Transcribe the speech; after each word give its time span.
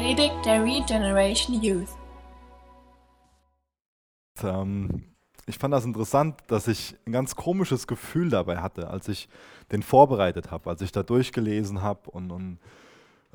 Predigt 0.00 0.46
der 0.46 0.64
Regeneration 0.64 1.62
Youth. 1.62 1.90
Ähm, 4.42 5.04
ich 5.44 5.58
fand 5.58 5.74
das 5.74 5.84
interessant, 5.84 6.36
dass 6.46 6.68
ich 6.68 6.96
ein 7.06 7.12
ganz 7.12 7.36
komisches 7.36 7.86
Gefühl 7.86 8.30
dabei 8.30 8.62
hatte, 8.62 8.88
als 8.88 9.08
ich 9.08 9.28
den 9.72 9.82
vorbereitet 9.82 10.50
habe, 10.50 10.70
als 10.70 10.80
ich 10.80 10.90
da 10.90 11.02
durchgelesen 11.02 11.82
habe 11.82 12.10
und, 12.12 12.30
und 12.30 12.60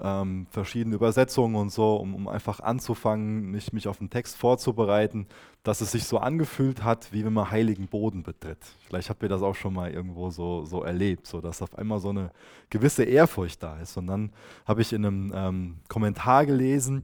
ähm, 0.01 0.47
verschiedene 0.49 0.95
Übersetzungen 0.95 1.55
und 1.55 1.71
so, 1.71 1.95
um, 1.95 2.15
um 2.15 2.27
einfach 2.27 2.59
anzufangen, 2.59 3.51
mich, 3.51 3.71
mich 3.71 3.87
auf 3.87 3.99
den 3.99 4.09
Text 4.09 4.35
vorzubereiten, 4.35 5.27
dass 5.63 5.81
es 5.81 5.91
sich 5.91 6.03
so 6.05 6.17
angefühlt 6.17 6.83
hat, 6.83 7.11
wie 7.13 7.23
wenn 7.23 7.33
man 7.33 7.49
heiligen 7.49 7.87
Boden 7.87 8.23
betritt. 8.23 8.59
Vielleicht 8.85 9.09
habt 9.09 9.23
ihr 9.23 9.29
das 9.29 9.41
auch 9.41 9.55
schon 9.55 9.73
mal 9.73 9.91
irgendwo 9.91 10.29
so, 10.29 10.65
so 10.65 10.83
erlebt, 10.83 11.27
so 11.27 11.39
dass 11.39 11.61
auf 11.61 11.77
einmal 11.77 11.99
so 11.99 12.09
eine 12.09 12.31
gewisse 12.69 13.03
Ehrfurcht 13.03 13.63
da 13.63 13.79
ist. 13.79 13.95
Und 13.97 14.07
dann 14.07 14.31
habe 14.65 14.81
ich 14.81 14.91
in 14.91 15.05
einem 15.05 15.31
ähm, 15.33 15.75
Kommentar 15.87 16.45
gelesen, 16.45 17.03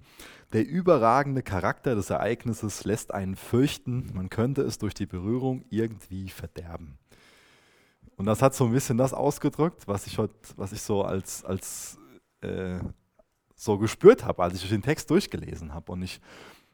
der 0.54 0.68
überragende 0.68 1.44
Charakter 1.44 1.96
des 1.96 2.10
Ereignisses 2.10 2.84
lässt 2.84 3.14
einen 3.14 3.38
fürchten, 3.38 4.12
man 4.14 4.30
könnte 4.30 4.64
es 4.64 4.78
durch 4.78 4.94
die 4.94 5.06
Berührung 5.06 5.64
irgendwie 5.70 6.28
verderben. 6.28 6.98
Und 8.18 8.26
das 8.26 8.42
hat 8.42 8.54
so 8.54 8.66
ein 8.66 8.74
bisschen 8.74 8.98
das 8.98 9.14
ausgedrückt, 9.14 9.88
was 9.88 10.08
ich, 10.08 10.18
heute, 10.18 10.36
was 10.58 10.74
ich 10.74 10.82
so 10.82 11.04
als, 11.04 11.46
als 11.46 11.98
äh, 12.42 12.80
so 13.56 13.78
gespürt 13.78 14.26
habe, 14.26 14.44
als 14.44 14.62
ich 14.62 14.70
den 14.70 14.82
Text 14.82 15.10
durchgelesen 15.10 15.74
habe. 15.74 15.92
Und 15.92 16.02
ich 16.02 16.20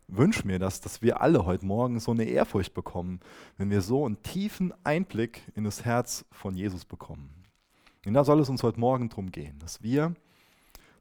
wünsche 0.08 0.48
mir, 0.48 0.60
dass, 0.60 0.82
dass 0.82 1.02
wir 1.02 1.22
alle 1.22 1.46
heute 1.46 1.66
Morgen 1.66 2.00
so 2.00 2.12
eine 2.12 2.24
Ehrfurcht 2.24 2.74
bekommen, 2.74 3.20
wenn 3.58 3.70
wir 3.70 3.82
so 3.82 4.06
einen 4.06 4.22
tiefen 4.24 4.74
Einblick 4.84 5.42
in 5.56 5.64
das 5.66 5.84
Herz 5.84 6.26
von 6.32 6.56
Jesus 6.56 6.86
bekommen. 6.86 7.30
Und 8.06 8.14
da 8.14 8.24
soll 8.24 8.40
es 8.40 8.50
uns 8.50 8.64
heute 8.64 8.80
Morgen 8.80 9.10
darum 9.10 9.32
gehen, 9.32 9.60
dass 9.60 9.84
wir 9.84 10.16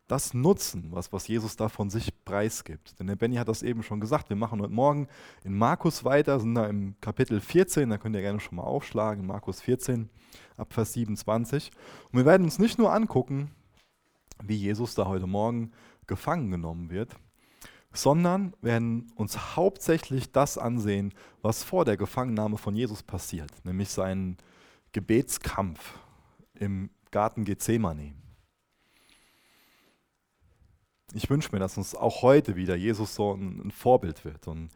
das 0.09 0.35
nutzen, 0.35 0.89
was, 0.91 1.13
was 1.13 1.27
Jesus 1.27 1.57
da 1.57 1.69
von 1.69 1.91
sich 1.91 2.13
preisgibt. 2.25 2.99
Denn 2.99 3.09
der 3.09 3.17
Benny 3.17 3.37
hat 3.37 3.49
das 3.49 3.63
eben 3.63 3.83
schon 3.83 4.01
gesagt. 4.01 4.29
Wir 4.29 4.37
machen 4.37 4.61
heute 4.61 4.73
Morgen 4.73 5.09
in 5.45 5.57
Markus 5.57 6.05
weiter, 6.05 6.39
sind 6.39 6.55
da 6.55 6.67
im 6.67 6.95
Kapitel 7.01 7.41
14, 7.41 7.91
da 7.91 7.99
könnt 7.99 8.15
ihr 8.15 8.23
gerne 8.23 8.41
schon 8.41 8.57
mal 8.57 8.63
aufschlagen, 8.63 9.27
Markus 9.27 9.61
14 9.61 10.09
ab 10.57 10.73
Vers 10.73 10.93
27. 10.93 11.71
Und 12.13 12.19
wir 12.19 12.25
werden 12.25 12.45
uns 12.45 12.59
nicht 12.59 12.79
nur 12.79 12.93
angucken, 12.93 13.51
wie 14.43 14.57
Jesus 14.57 14.95
da 14.95 15.07
heute 15.07 15.27
Morgen 15.27 15.73
gefangen 16.07 16.51
genommen 16.51 16.91
wird, 16.91 17.17
sondern 17.93 18.53
werden 18.61 19.11
uns 19.17 19.57
hauptsächlich 19.57 20.33
das 20.33 20.59
ansehen, 20.59 21.13
was 21.43 21.65
vor 21.65 21.85
der 21.85 21.97
Gefangennahme 21.97 22.59
von 22.59 22.75
Jesus 22.75 23.03
passiert, 23.03 23.51
nämlich 23.65 23.89
seinen 23.89 24.37
Gebetskampf 24.93 25.99
im 26.55 26.91
Garten 27.11 27.45
Gethsemane. 27.45 28.15
Ich 31.15 31.31
wünsche 31.31 31.51
mir, 31.53 31.59
dass 31.59 31.77
uns 31.77 31.95
auch 31.95 32.23
heute 32.23 32.57
wieder 32.57 32.77
Jesus 32.77 33.15
so 33.15 33.33
ein, 33.33 33.71
Vorbild 33.71 34.25
wird. 34.25 34.49
Und 34.49 34.71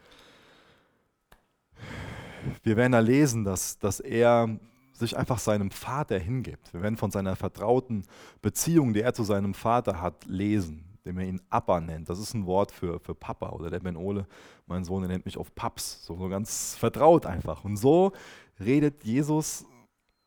wir 2.63 2.77
werden 2.77 2.93
da 2.93 3.01
lesen, 3.01 3.45
dass, 3.45 3.79
dass 3.79 4.01
er 4.01 4.59
sich 5.01 5.17
einfach 5.17 5.39
seinem 5.39 5.71
Vater 5.71 6.19
hingibt. 6.19 6.73
Wir 6.73 6.83
werden 6.83 6.97
von 6.97 7.11
seiner 7.11 7.37
vertrauten 7.37 8.05
Beziehung, 8.41 8.93
die 8.93 9.01
er 9.01 9.13
zu 9.13 9.25
seinem 9.25 9.55
Vater 9.55 10.01
hat, 10.01 10.25
lesen, 10.27 10.85
dem 11.05 11.19
er 11.19 11.27
ihn 11.27 11.41
Abba 11.51 11.81
nennt. 11.81 12.09
Das 12.09 12.19
ist 12.19 12.35
ein 12.35 12.47
Wort 12.47 12.71
für, 12.71 13.01
für 13.01 13.15
Papa 13.15 13.51
oder 13.51 13.71
der 13.71 13.81
Ben 13.81 13.97
Ole, 13.97 14.27
mein 14.67 14.85
Sohn, 14.85 15.03
der 15.03 15.11
nennt 15.11 15.25
mich 15.25 15.37
auf 15.37 15.55
Paps, 15.55 16.05
so, 16.07 16.17
so 16.17 16.29
ganz 16.29 16.77
vertraut 16.77 17.27
einfach. 17.27 17.65
Und 17.65 17.77
so 17.77 18.13
redet 18.61 19.05
Jesus 19.05 19.65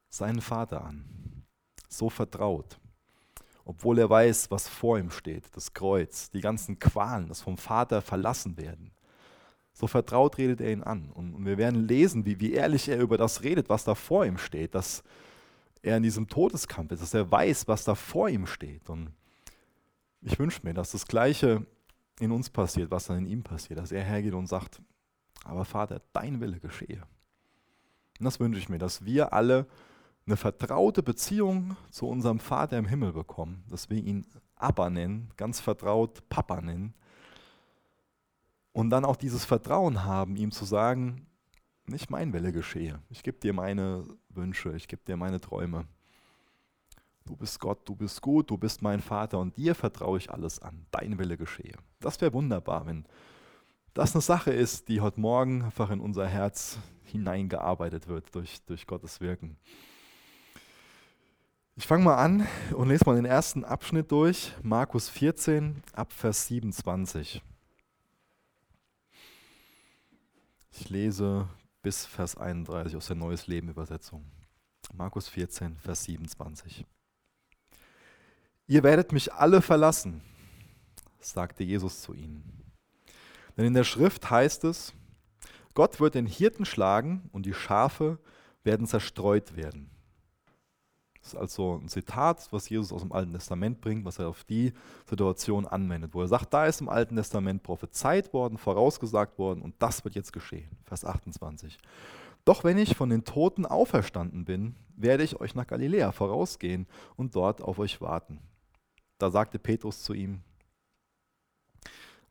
seinen 0.10 0.42
Vater 0.42 0.84
an, 0.84 1.06
so 1.88 2.10
vertraut. 2.10 2.80
Obwohl 3.66 4.00
er 4.00 4.10
weiß, 4.10 4.52
was 4.52 4.68
vor 4.68 5.00
ihm 5.00 5.10
steht, 5.10 5.46
das 5.56 5.74
Kreuz, 5.74 6.30
die 6.32 6.42
ganzen 6.42 6.78
Qualen, 6.80 7.30
das 7.30 7.42
vom 7.42 7.58
Vater 7.58 8.02
verlassen 8.02 8.58
werden. 8.58 8.93
So 9.74 9.88
vertraut 9.88 10.38
redet 10.38 10.62
er 10.62 10.72
ihn 10.72 10.84
an. 10.84 11.10
Und 11.12 11.46
wir 11.46 11.58
werden 11.58 11.88
lesen, 11.88 12.26
wie, 12.26 12.40
wie 12.40 12.54
ehrlich 12.54 12.88
er 12.88 13.00
über 13.00 13.18
das 13.18 13.44
redet, 13.44 13.70
was 13.70 13.84
da 13.84 13.96
vor 13.96 14.26
ihm 14.26 14.38
steht, 14.38 14.76
dass 14.76 15.04
er 15.82 15.98
in 15.98 16.04
diesem 16.04 16.28
Todeskampf 16.28 16.92
ist, 16.92 17.02
dass 17.02 17.14
er 17.14 17.30
weiß, 17.30 17.68
was 17.68 17.84
da 17.84 17.96
vor 17.96 18.30
ihm 18.30 18.46
steht. 18.46 18.90
Und 18.90 19.12
ich 20.22 20.38
wünsche 20.40 20.62
mir, 20.64 20.74
dass 20.74 20.92
das 20.92 21.08
Gleiche 21.08 21.66
in 22.20 22.32
uns 22.32 22.50
passiert, 22.50 22.92
was 22.92 23.08
dann 23.08 23.20
in 23.20 23.26
ihm 23.26 23.44
passiert, 23.44 23.80
dass 23.80 23.92
er 23.92 24.04
hergeht 24.04 24.34
und 24.34 24.48
sagt, 24.48 24.82
aber 25.44 25.66
Vater, 25.66 26.02
dein 26.14 26.40
Wille 26.40 26.60
geschehe. 26.60 27.04
Und 28.20 28.26
das 28.26 28.40
wünsche 28.40 28.60
ich 28.60 28.70
mir, 28.70 28.78
dass 28.78 29.04
wir 29.04 29.34
alle 29.34 29.68
eine 30.26 30.38
vertraute 30.38 31.04
Beziehung 31.04 31.76
zu 31.90 32.08
unserem 32.08 32.40
Vater 32.40 32.78
im 32.78 32.86
Himmel 32.86 33.12
bekommen, 33.12 33.64
dass 33.70 33.90
wir 33.90 34.02
ihn 34.02 34.26
Abba 34.56 34.90
nennen, 34.90 35.32
ganz 35.36 35.60
vertraut 35.60 36.30
Papa 36.30 36.62
nennen, 36.62 36.94
und 38.74 38.90
dann 38.90 39.06
auch 39.06 39.16
dieses 39.16 39.46
Vertrauen 39.46 40.04
haben, 40.04 40.36
ihm 40.36 40.52
zu 40.52 40.66
sagen, 40.66 41.28
nicht 41.86 42.10
mein 42.10 42.34
Wille 42.34 42.52
geschehe. 42.52 43.00
Ich 43.10 43.24
gebe 43.24 43.40
dir 43.40 43.54
meine 43.54 44.06
Wünsche, 44.30 44.76
ich 44.76 44.88
gebe 44.88 45.04
dir 45.06 45.16
meine 45.16 45.40
Träume. 45.40 45.86
Du 47.26 47.38
bist 47.38 47.60
Gott, 47.60 47.88
du 47.88 47.96
bist 47.96 48.22
gut, 48.22 48.50
du 48.50 48.58
bist 48.58 48.82
mein 48.82 49.00
Vater 49.00 49.40
und 49.40 49.56
dir 49.56 49.76
vertraue 49.76 50.18
ich 50.18 50.30
alles 50.30 50.60
an. 50.60 50.86
Dein 50.92 51.18
Wille 51.18 51.38
geschehe. 51.38 51.76
Das 52.00 52.20
wäre 52.20 52.34
wunderbar, 52.34 52.86
wenn 52.86 53.06
das 53.94 54.14
eine 54.14 54.22
Sache 54.22 54.52
ist, 54.52 54.90
die 54.90 55.02
heute 55.02 55.22
Morgen 55.22 55.62
einfach 55.64 55.90
in 55.90 56.00
unser 56.00 56.28
Herz 56.28 56.80
hineingearbeitet 57.04 58.08
wird 58.08 58.34
durch, 58.36 58.62
durch 58.66 58.88
Gottes 58.88 59.22
Wirken. 59.22 59.58
Ich 61.76 61.88
fange 61.88 62.04
mal 62.04 62.18
an 62.18 62.48
und 62.76 62.90
lese 62.90 63.06
mal 63.06 63.16
den 63.16 63.26
ersten 63.26 63.64
Abschnitt 63.64 64.12
durch, 64.12 64.54
Markus 64.62 65.10
14 65.10 65.82
ab 65.94 66.12
Vers 66.12 66.48
27. 66.48 67.42
Ich 70.76 70.90
lese 70.90 71.48
bis 71.84 72.04
Vers 72.04 72.36
31 72.36 72.96
aus 72.96 73.06
der 73.06 73.16
Neues 73.16 73.46
Leben 73.46 73.70
Übersetzung. 73.70 74.26
Markus 74.92 75.30
14, 75.30 75.78
Vers 75.78 76.06
27. 76.06 76.84
Ihr 78.66 78.82
werdet 78.82 79.12
mich 79.12 79.32
alle 79.32 79.62
verlassen, 79.62 80.24
sagte 81.20 81.64
Jesus 81.64 82.02
zu 82.02 82.16
ihnen. 82.16 82.74
Denn 83.56 83.66
in 83.66 83.76
der 83.76 83.84
Schrift 83.84 84.32
heißt 84.32 84.64
es, 84.64 84.94
Gott 85.76 86.00
wird 86.00 86.16
den 86.16 86.26
Hirten 86.26 86.66
schlagen 86.66 87.30
und 87.32 87.46
die 87.46 87.54
Schafe 87.54 88.18
werden 88.64 88.88
zerstreut 88.88 89.56
werden. 89.56 89.92
Das 91.24 91.34
ist 91.34 91.40
also 91.40 91.80
ein 91.82 91.88
Zitat, 91.88 92.50
was 92.52 92.68
Jesus 92.68 92.92
aus 92.92 93.02
dem 93.02 93.14
Alten 93.14 93.32
Testament 93.32 93.80
bringt, 93.80 94.04
was 94.04 94.20
er 94.20 94.28
auf 94.28 94.44
die 94.44 94.74
Situation 95.06 95.66
anwendet, 95.66 96.14
wo 96.14 96.22
er 96.22 96.28
sagt, 96.28 96.54
da 96.54 96.66
ist 96.66 96.82
im 96.82 96.90
Alten 96.90 97.16
Testament 97.16 97.64
prophezeit 97.64 98.34
worden, 98.34 98.58
vorausgesagt 98.58 99.40
worden 99.40 99.62
und 99.62 99.74
das 99.80 100.04
wird 100.04 100.16
jetzt 100.16 100.34
geschehen. 100.34 100.70
Vers 100.84 101.06
28. 101.06 101.80
Doch 102.44 102.66
wenn 102.66 102.78
ich 102.78 102.98
von 102.98 103.10
den 103.10 103.24
Toten 103.24 103.66
auferstanden 103.66 104.44
bin, 104.44 104.76
werde 104.98 105.24
ich 105.24 105.40
euch 105.40 105.56
nach 105.56 105.66
Galiläa 105.66 106.12
vorausgehen 106.12 106.88
und 107.16 107.36
dort 107.36 107.62
auf 107.62 107.80
euch 107.80 108.02
warten. 108.02 108.42
Da 109.18 109.32
sagte 109.32 109.60
Petrus 109.60 110.04
zu 110.04 110.14
ihm, 110.14 110.42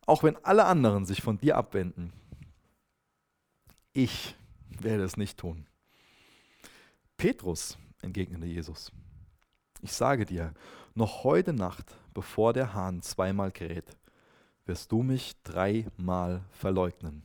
auch 0.05 0.21
wenn 0.21 0.37
alle 0.45 0.65
anderen 0.65 1.05
sich 1.05 1.23
von 1.23 1.39
dir 1.39 1.57
abwenden, 1.57 2.13
ich 3.93 4.35
werde 4.69 5.03
es 5.03 5.17
nicht 5.17 5.39
tun. 5.39 5.65
Petrus 7.17 7.79
entgegnete 8.03 8.45
Jesus. 8.45 8.91
Ich 9.81 9.93
sage 9.93 10.25
dir, 10.25 10.53
noch 10.95 11.23
heute 11.23 11.53
Nacht, 11.53 11.95
bevor 12.13 12.53
der 12.53 12.73
Hahn 12.73 13.01
zweimal 13.01 13.51
kräht, 13.51 13.97
wirst 14.65 14.91
du 14.91 15.03
mich 15.03 15.35
dreimal 15.43 16.45
verleugnen. 16.51 17.23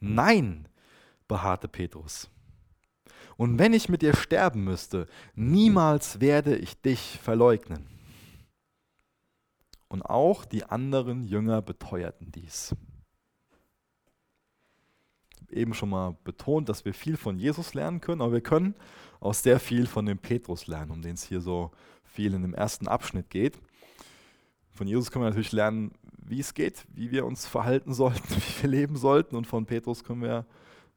Nein, 0.00 0.68
beharrte 1.28 1.68
Petrus. 1.68 2.28
Und 3.36 3.58
wenn 3.58 3.72
ich 3.72 3.88
mit 3.88 4.02
dir 4.02 4.14
sterben 4.14 4.64
müsste, 4.64 5.06
niemals 5.34 6.20
werde 6.20 6.56
ich 6.56 6.80
dich 6.80 7.18
verleugnen. 7.22 7.86
Und 9.88 10.02
auch 10.02 10.44
die 10.44 10.64
anderen 10.64 11.24
Jünger 11.24 11.62
beteuerten 11.62 12.32
dies. 12.32 12.74
Eben 15.50 15.74
schon 15.74 15.90
mal 15.90 16.16
betont, 16.24 16.68
dass 16.68 16.84
wir 16.84 16.92
viel 16.92 17.16
von 17.16 17.38
Jesus 17.38 17.74
lernen 17.74 18.00
können, 18.00 18.20
aber 18.20 18.32
wir 18.32 18.40
können 18.40 18.74
auch 19.20 19.34
sehr 19.34 19.60
viel 19.60 19.86
von 19.86 20.06
dem 20.06 20.18
Petrus 20.18 20.66
lernen, 20.66 20.90
um 20.90 21.02
den 21.02 21.14
es 21.14 21.24
hier 21.24 21.40
so 21.40 21.70
viel 22.04 22.34
in 22.34 22.42
dem 22.42 22.54
ersten 22.54 22.88
Abschnitt 22.88 23.30
geht. 23.30 23.58
Von 24.70 24.86
Jesus 24.86 25.10
können 25.10 25.24
wir 25.24 25.30
natürlich 25.30 25.52
lernen, 25.52 25.92
wie 26.18 26.40
es 26.40 26.54
geht, 26.54 26.84
wie 26.94 27.10
wir 27.10 27.24
uns 27.24 27.46
verhalten 27.46 27.94
sollten, 27.94 28.28
wie 28.28 28.62
wir 28.62 28.70
leben 28.70 28.96
sollten. 28.96 29.36
Und 29.36 29.46
von 29.46 29.66
Petrus 29.66 30.04
können 30.04 30.22
wir 30.22 30.46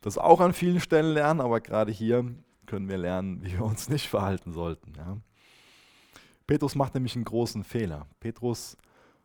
das 0.02 0.18
auch 0.18 0.40
an 0.40 0.54
vielen 0.54 0.80
Stellen 0.80 1.14
lernen, 1.14 1.42
aber 1.42 1.62
gerade 1.62 1.92
hier 1.92 2.26
können 2.66 2.88
wir 2.88 2.98
lernen, 2.98 3.44
wie 3.44 3.54
wir 3.54 3.64
uns 3.64 3.90
nicht 3.90 4.08
verhalten 4.08 4.54
sollten. 4.54 4.94
Ja. 4.96 5.18
Petrus 6.48 6.76
macht 6.76 6.94
nämlich 6.94 7.16
einen 7.16 7.26
großen 7.26 7.64
Fehler. 7.64 8.08
Petrus 8.20 8.78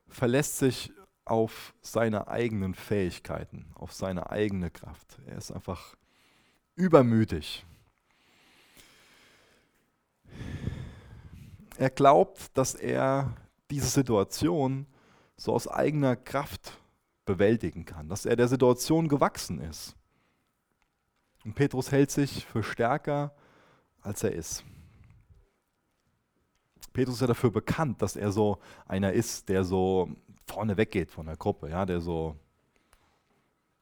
verlässt 0.08 0.58
sich 0.58 0.92
auf 1.24 1.74
seine 1.80 2.28
eigenen 2.28 2.74
Fähigkeiten, 2.74 3.66
auf 3.74 3.92
seine 3.92 4.30
eigene 4.30 4.70
Kraft. 4.70 5.18
Er 5.26 5.38
ist 5.38 5.50
einfach 5.50 5.96
übermütig. 6.76 7.64
Er 11.76 11.90
glaubt, 11.90 12.56
dass 12.56 12.74
er 12.74 13.36
diese 13.70 13.88
Situation 13.88 14.86
so 15.36 15.52
aus 15.52 15.66
eigener 15.66 16.16
Kraft 16.16 16.78
bewältigen 17.24 17.84
kann, 17.84 18.08
dass 18.08 18.26
er 18.26 18.36
der 18.36 18.48
Situation 18.48 19.08
gewachsen 19.08 19.60
ist. 19.60 19.96
Und 21.44 21.54
Petrus 21.54 21.90
hält 21.90 22.10
sich 22.10 22.44
für 22.46 22.62
stärker, 22.62 23.34
als 24.00 24.22
er 24.22 24.32
ist. 24.32 24.64
Petrus 26.92 27.16
ist 27.16 27.20
ja 27.22 27.26
dafür 27.26 27.50
bekannt, 27.50 28.00
dass 28.02 28.14
er 28.14 28.30
so 28.30 28.58
einer 28.86 29.12
ist, 29.12 29.48
der 29.48 29.64
so 29.64 30.08
vorne 30.46 30.76
weggeht 30.76 31.10
von 31.10 31.26
der 31.26 31.36
Gruppe, 31.36 31.68
ja, 31.68 31.84
der 31.84 32.00
so 32.00 32.36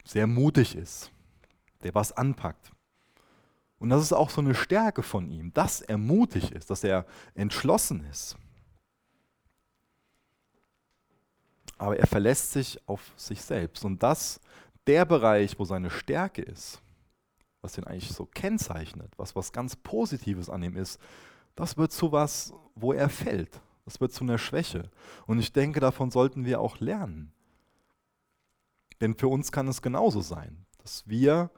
sehr 0.04 0.26
mutig 0.26 0.74
ist, 0.74 1.12
der 1.82 1.94
was 1.94 2.12
anpackt. 2.12 2.72
Und 3.82 3.88
das 3.88 4.00
ist 4.00 4.12
auch 4.12 4.30
so 4.30 4.40
eine 4.40 4.54
Stärke 4.54 5.02
von 5.02 5.28
ihm, 5.28 5.52
dass 5.54 5.80
er 5.80 5.98
mutig 5.98 6.52
ist, 6.52 6.70
dass 6.70 6.84
er 6.84 7.04
entschlossen 7.34 8.04
ist. 8.04 8.36
Aber 11.78 11.96
er 11.98 12.06
verlässt 12.06 12.52
sich 12.52 12.78
auf 12.88 13.12
sich 13.16 13.42
selbst. 13.42 13.84
Und 13.84 14.00
das, 14.00 14.40
der 14.86 15.04
Bereich, 15.04 15.58
wo 15.58 15.64
seine 15.64 15.90
Stärke 15.90 16.42
ist, 16.42 16.80
was 17.60 17.76
ihn 17.76 17.82
eigentlich 17.82 18.12
so 18.12 18.24
kennzeichnet, 18.24 19.12
was 19.16 19.34
was 19.34 19.50
ganz 19.50 19.74
Positives 19.74 20.48
an 20.48 20.62
ihm 20.62 20.76
ist, 20.76 21.00
das 21.56 21.76
wird 21.76 21.90
zu 21.90 22.12
was, 22.12 22.54
wo 22.76 22.92
er 22.92 23.08
fällt. 23.08 23.60
Das 23.84 24.00
wird 24.00 24.12
zu 24.12 24.22
einer 24.22 24.38
Schwäche. 24.38 24.92
Und 25.26 25.40
ich 25.40 25.52
denke, 25.52 25.80
davon 25.80 26.12
sollten 26.12 26.44
wir 26.44 26.60
auch 26.60 26.78
lernen. 26.78 27.32
Denn 29.00 29.16
für 29.16 29.26
uns 29.26 29.50
kann 29.50 29.66
es 29.66 29.82
genauso 29.82 30.20
sein, 30.20 30.66
dass 30.78 31.08
wir 31.08 31.50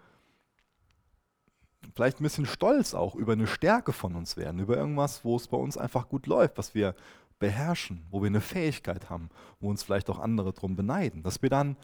vielleicht 1.94 2.20
ein 2.20 2.24
bisschen 2.24 2.46
stolz 2.46 2.94
auch 2.94 3.14
über 3.14 3.32
eine 3.32 3.46
Stärke 3.46 3.92
von 3.92 4.16
uns 4.16 4.36
werden, 4.36 4.60
über 4.60 4.76
irgendwas, 4.76 5.24
wo 5.24 5.36
es 5.36 5.48
bei 5.48 5.56
uns 5.56 5.78
einfach 5.78 6.08
gut 6.08 6.26
läuft, 6.26 6.58
was 6.58 6.74
wir 6.74 6.94
beherrschen, 7.38 8.04
wo 8.10 8.22
wir 8.22 8.26
eine 8.28 8.40
Fähigkeit 8.40 9.10
haben, 9.10 9.30
wo 9.60 9.70
uns 9.70 9.82
vielleicht 9.82 10.10
auch 10.10 10.18
andere 10.18 10.52
drum 10.52 10.76
beneiden, 10.76 11.22
dass 11.22 11.42
wir 11.42 11.50
dann 11.50 11.76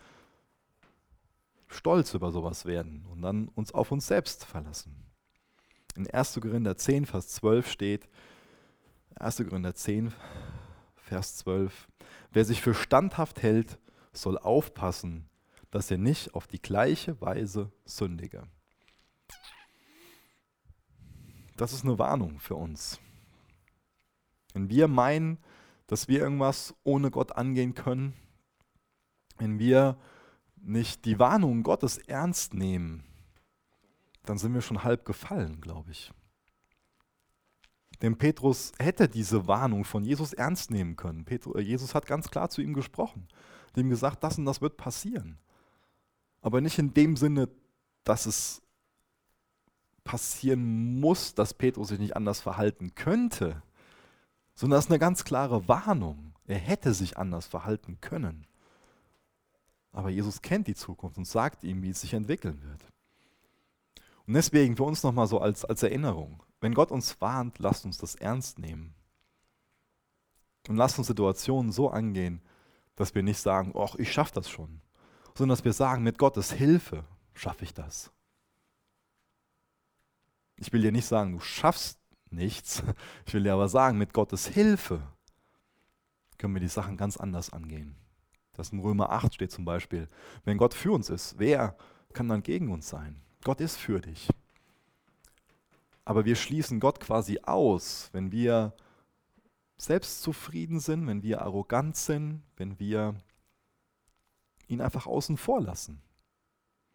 stolz 1.68 2.14
über 2.14 2.32
sowas 2.32 2.64
werden 2.64 3.06
und 3.10 3.22
dann 3.22 3.48
uns 3.48 3.72
auf 3.72 3.92
uns 3.92 4.06
selbst 4.06 4.44
verlassen. 4.44 4.96
In 5.96 6.08
1. 6.08 6.40
Korinther 6.40 6.76
10, 6.76 7.06
Vers 7.06 7.28
12 7.28 7.70
steht, 7.70 8.08
1. 9.16 9.36
Korinther 9.48 9.74
10, 9.74 10.12
Vers 10.96 11.36
12, 11.38 11.88
wer 12.32 12.44
sich 12.44 12.60
für 12.60 12.74
standhaft 12.74 13.42
hält, 13.42 13.78
soll 14.12 14.38
aufpassen, 14.38 15.28
dass 15.70 15.90
er 15.90 15.98
nicht 15.98 16.34
auf 16.34 16.46
die 16.46 16.60
gleiche 16.60 17.20
Weise 17.20 17.70
sündige. 17.84 18.48
Das 21.60 21.74
ist 21.74 21.84
eine 21.84 21.98
Warnung 21.98 22.38
für 22.38 22.54
uns. 22.54 22.98
Wenn 24.54 24.70
wir 24.70 24.88
meinen, 24.88 25.36
dass 25.88 26.08
wir 26.08 26.18
irgendwas 26.18 26.74
ohne 26.84 27.10
Gott 27.10 27.32
angehen 27.32 27.74
können, 27.74 28.14
wenn 29.36 29.58
wir 29.58 29.98
nicht 30.56 31.04
die 31.04 31.18
Warnungen 31.18 31.62
Gottes 31.62 31.98
ernst 31.98 32.54
nehmen, 32.54 33.04
dann 34.24 34.38
sind 34.38 34.54
wir 34.54 34.62
schon 34.62 34.84
halb 34.84 35.04
gefallen, 35.04 35.60
glaube 35.60 35.90
ich. 35.90 36.10
Denn 38.00 38.16
Petrus 38.16 38.72
hätte 38.78 39.06
diese 39.06 39.46
Warnung 39.46 39.84
von 39.84 40.02
Jesus 40.02 40.32
ernst 40.32 40.70
nehmen 40.70 40.96
können. 40.96 41.26
Petrus, 41.26 41.56
äh, 41.56 41.60
Jesus 41.60 41.94
hat 41.94 42.06
ganz 42.06 42.30
klar 42.30 42.48
zu 42.48 42.62
ihm 42.62 42.72
gesprochen, 42.72 43.28
ihm 43.76 43.90
gesagt, 43.90 44.24
das 44.24 44.38
und 44.38 44.46
das 44.46 44.62
wird 44.62 44.78
passieren. 44.78 45.38
Aber 46.40 46.62
nicht 46.62 46.78
in 46.78 46.94
dem 46.94 47.18
Sinne, 47.18 47.50
dass 48.04 48.24
es 48.24 48.62
passieren 50.10 50.98
muss, 50.98 51.36
dass 51.36 51.54
Petrus 51.54 51.86
sich 51.86 52.00
nicht 52.00 52.16
anders 52.16 52.40
verhalten 52.40 52.96
könnte, 52.96 53.62
sondern 54.56 54.78
das 54.78 54.86
ist 54.86 54.90
eine 54.90 54.98
ganz 54.98 55.22
klare 55.22 55.68
Warnung. 55.68 56.34
Er 56.48 56.58
hätte 56.58 56.94
sich 56.94 57.16
anders 57.16 57.46
verhalten 57.46 57.98
können. 58.00 58.44
Aber 59.92 60.10
Jesus 60.10 60.42
kennt 60.42 60.66
die 60.66 60.74
Zukunft 60.74 61.16
und 61.16 61.28
sagt 61.28 61.62
ihm, 61.62 61.82
wie 61.82 61.90
es 61.90 62.00
sich 62.00 62.12
entwickeln 62.12 62.60
wird. 62.60 62.84
Und 64.26 64.34
deswegen 64.34 64.76
für 64.76 64.82
uns 64.82 65.04
nochmal 65.04 65.28
so 65.28 65.40
als, 65.40 65.64
als 65.64 65.84
Erinnerung, 65.84 66.42
wenn 66.60 66.74
Gott 66.74 66.90
uns 66.90 67.20
warnt, 67.20 67.60
lasst 67.60 67.84
uns 67.84 67.96
das 67.96 68.16
ernst 68.16 68.58
nehmen. 68.58 68.94
Und 70.68 70.74
lasst 70.74 70.98
uns 70.98 71.06
Situationen 71.06 71.70
so 71.70 71.88
angehen, 71.88 72.42
dass 72.96 73.14
wir 73.14 73.22
nicht 73.22 73.38
sagen, 73.38 73.74
ach, 73.78 73.94
ich 73.94 74.12
schaffe 74.12 74.34
das 74.34 74.50
schon, 74.50 74.80
sondern 75.34 75.56
dass 75.56 75.64
wir 75.64 75.72
sagen, 75.72 76.02
mit 76.02 76.18
Gottes 76.18 76.50
Hilfe 76.50 77.04
schaffe 77.32 77.62
ich 77.62 77.74
das. 77.74 78.10
Ich 80.60 80.72
will 80.72 80.82
dir 80.82 80.92
nicht 80.92 81.06
sagen, 81.06 81.32
du 81.32 81.40
schaffst 81.40 81.98
nichts. 82.30 82.82
Ich 83.26 83.34
will 83.34 83.42
dir 83.42 83.54
aber 83.54 83.68
sagen, 83.68 83.98
mit 83.98 84.12
Gottes 84.12 84.46
Hilfe 84.46 85.02
können 86.38 86.54
wir 86.54 86.60
die 86.60 86.68
Sachen 86.68 86.96
ganz 86.96 87.16
anders 87.16 87.50
angehen. 87.50 87.96
Das 88.52 88.70
in 88.70 88.80
Römer 88.80 89.10
8 89.10 89.34
steht 89.34 89.50
zum 89.50 89.64
Beispiel, 89.64 90.08
wenn 90.44 90.58
Gott 90.58 90.74
für 90.74 90.92
uns 90.92 91.08
ist, 91.10 91.38
wer 91.38 91.76
kann 92.12 92.28
dann 92.28 92.42
gegen 92.42 92.70
uns 92.70 92.88
sein? 92.88 93.20
Gott 93.42 93.60
ist 93.60 93.76
für 93.76 94.00
dich. 94.00 94.28
Aber 96.04 96.24
wir 96.24 96.36
schließen 96.36 96.80
Gott 96.80 97.00
quasi 97.00 97.40
aus, 97.42 98.10
wenn 98.12 98.32
wir 98.32 98.74
selbstzufrieden 99.78 100.80
sind, 100.80 101.06
wenn 101.06 101.22
wir 101.22 101.40
arrogant 101.40 101.96
sind, 101.96 102.42
wenn 102.56 102.78
wir 102.78 103.14
ihn 104.66 104.80
einfach 104.80 105.06
außen 105.06 105.36
vor 105.36 105.60
lassen. 105.60 106.02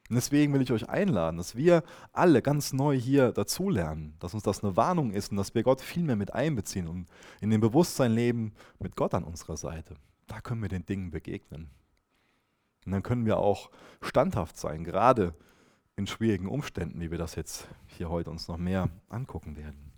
Und 0.10 0.16
deswegen 0.16 0.54
will 0.54 0.62
ich 0.62 0.72
euch 0.72 0.88
einladen, 0.88 1.38
dass 1.38 1.56
wir 1.56 1.84
alle 2.13 2.44
ganz 2.44 2.74
neu 2.74 2.96
hier 2.96 3.31
dazulernen, 3.31 4.16
dass 4.19 4.36
uns 4.36 4.44
das 4.44 4.63
eine 4.63 4.75
Warnung 4.75 5.12
ist 5.12 5.31
und 5.31 5.38
dass 5.38 5.56
wir 5.56 5.63
Gott 5.63 5.81
viel 5.81 6.04
mehr 6.04 6.16
mit 6.16 6.34
einbeziehen 6.34 6.88
und 6.88 7.07
in 7.42 7.50
dem 7.50 7.62
Bewusstsein 7.62 8.12
leben 8.12 8.54
mit 8.80 8.96
Gott 8.96 9.16
an 9.16 9.24
unserer 9.24 9.57
Seite. 9.57 9.96
Da 10.28 10.42
können 10.42 10.62
wir 10.62 10.69
den 10.69 10.86
Dingen 10.86 11.10
begegnen. 11.10 11.69
Und 12.86 12.92
dann 12.92 13.02
können 13.02 13.25
wir 13.25 13.38
auch 13.38 13.72
standhaft 14.02 14.57
sein, 14.57 14.84
gerade 14.84 15.34
in 15.96 16.06
schwierigen 16.06 16.48
Umständen, 16.48 17.00
wie 17.01 17.10
wir 17.10 17.18
das 17.18 17.34
jetzt 17.34 17.68
hier 17.88 18.10
heute 18.10 18.30
uns 18.30 18.48
noch 18.48 18.58
mehr 18.58 18.90
angucken 19.10 19.58
werden. 19.58 19.92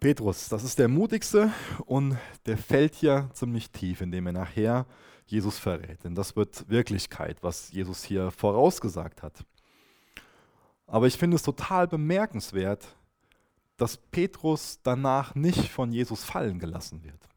Petrus, 0.00 0.50
das 0.50 0.64
ist 0.64 0.78
der 0.78 0.88
mutigste 0.88 1.50
und 1.86 2.18
der 2.44 2.58
fällt 2.58 2.94
hier 2.94 3.30
ziemlich 3.32 3.70
tief, 3.70 4.02
indem 4.02 4.26
er 4.26 4.32
nachher 4.34 4.86
Jesus 5.26 5.58
verrät. 5.58 6.02
Denn 6.04 6.14
das 6.14 6.36
wird 6.36 6.68
Wirklichkeit, 6.68 7.42
was 7.42 7.72
Jesus 7.72 8.04
hier 8.04 8.30
vorausgesagt 8.30 9.22
hat. 9.22 9.44
Aber 10.86 11.06
ich 11.06 11.16
finde 11.16 11.36
es 11.36 11.42
total 11.42 11.88
bemerkenswert, 11.88 12.96
dass 13.76 13.96
Petrus 13.96 14.80
danach 14.82 15.34
nicht 15.34 15.68
von 15.68 15.92
Jesus 15.92 16.24
fallen 16.24 16.58
gelassen 16.58 17.02
wird. 17.04 17.28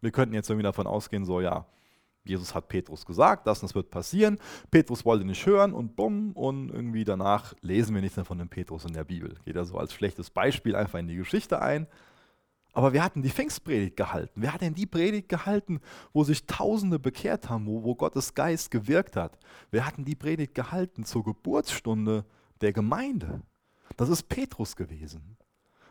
Wir 0.00 0.12
könnten 0.12 0.34
jetzt 0.34 0.48
irgendwie 0.48 0.64
davon 0.64 0.86
ausgehen, 0.86 1.24
so 1.24 1.40
ja, 1.40 1.66
Jesus 2.24 2.54
hat 2.54 2.68
Petrus 2.68 3.06
gesagt, 3.06 3.46
das 3.46 3.62
und 3.62 3.70
das 3.70 3.74
wird 3.74 3.90
passieren. 3.90 4.38
Petrus 4.70 5.04
wollte 5.04 5.24
nicht 5.24 5.44
hören 5.46 5.72
und 5.72 5.96
bumm, 5.96 6.32
und 6.32 6.70
irgendwie 6.70 7.04
danach 7.04 7.54
lesen 7.62 7.94
wir 7.94 8.02
nichts 8.02 8.16
mehr 8.16 8.26
von 8.26 8.38
dem 8.38 8.48
Petrus 8.48 8.84
in 8.84 8.92
der 8.92 9.04
Bibel. 9.04 9.34
Geht 9.44 9.56
er 9.56 9.64
so 9.64 9.78
als 9.78 9.94
schlechtes 9.94 10.30
Beispiel 10.30 10.76
einfach 10.76 10.98
in 10.98 11.08
die 11.08 11.16
Geschichte 11.16 11.60
ein. 11.60 11.86
Aber 12.78 12.92
wir 12.92 13.02
hatten 13.02 13.22
die 13.22 13.30
Pfingstpredigt 13.30 13.96
gehalten. 13.96 14.40
Wer 14.40 14.54
hat 14.54 14.60
denn 14.60 14.72
die 14.72 14.86
Predigt 14.86 15.28
gehalten, 15.28 15.80
wo 16.12 16.22
sich 16.22 16.46
Tausende 16.46 17.00
bekehrt 17.00 17.48
haben, 17.48 17.66
wo, 17.66 17.82
wo 17.82 17.96
Gottes 17.96 18.34
Geist 18.34 18.70
gewirkt 18.70 19.16
hat? 19.16 19.36
Wer 19.72 19.84
hatten 19.84 20.04
die 20.04 20.14
Predigt 20.14 20.54
gehalten 20.54 21.04
zur 21.04 21.24
Geburtsstunde 21.24 22.24
der 22.60 22.72
Gemeinde? 22.72 23.42
Das 23.96 24.08
ist 24.08 24.28
Petrus 24.28 24.76
gewesen, 24.76 25.36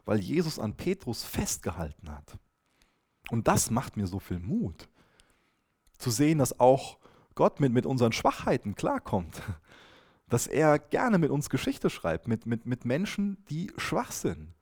weil 0.06 0.20
Jesus 0.20 0.60
an 0.60 0.78
Petrus 0.78 1.26
festgehalten 1.26 2.10
hat. 2.10 2.38
Und 3.32 3.50
das 3.50 3.70
macht 3.70 3.98
mir 3.98 4.08
so 4.08 4.20
viel 4.20 4.40
Mut 4.40 4.88
zu 5.98 6.10
sehen, 6.10 6.38
dass 6.38 6.58
auch 6.58 7.00
Gott 7.36 7.60
mit, 7.60 7.74
mit 7.74 7.86
unseren 7.86 8.14
Schwachheiten 8.14 8.76
klarkommt. 8.76 9.42
Dass 10.30 10.48
er 10.48 10.80
gerne 10.80 11.18
mit 11.18 11.32
uns 11.32 11.50
Geschichte 11.50 11.90
schreibt, 11.90 12.30
mit, 12.30 12.46
mit, 12.46 12.66
mit 12.66 12.86
Menschen, 12.86 13.44
die 13.50 13.74
schwach 13.76 14.14
sind, 14.14 14.54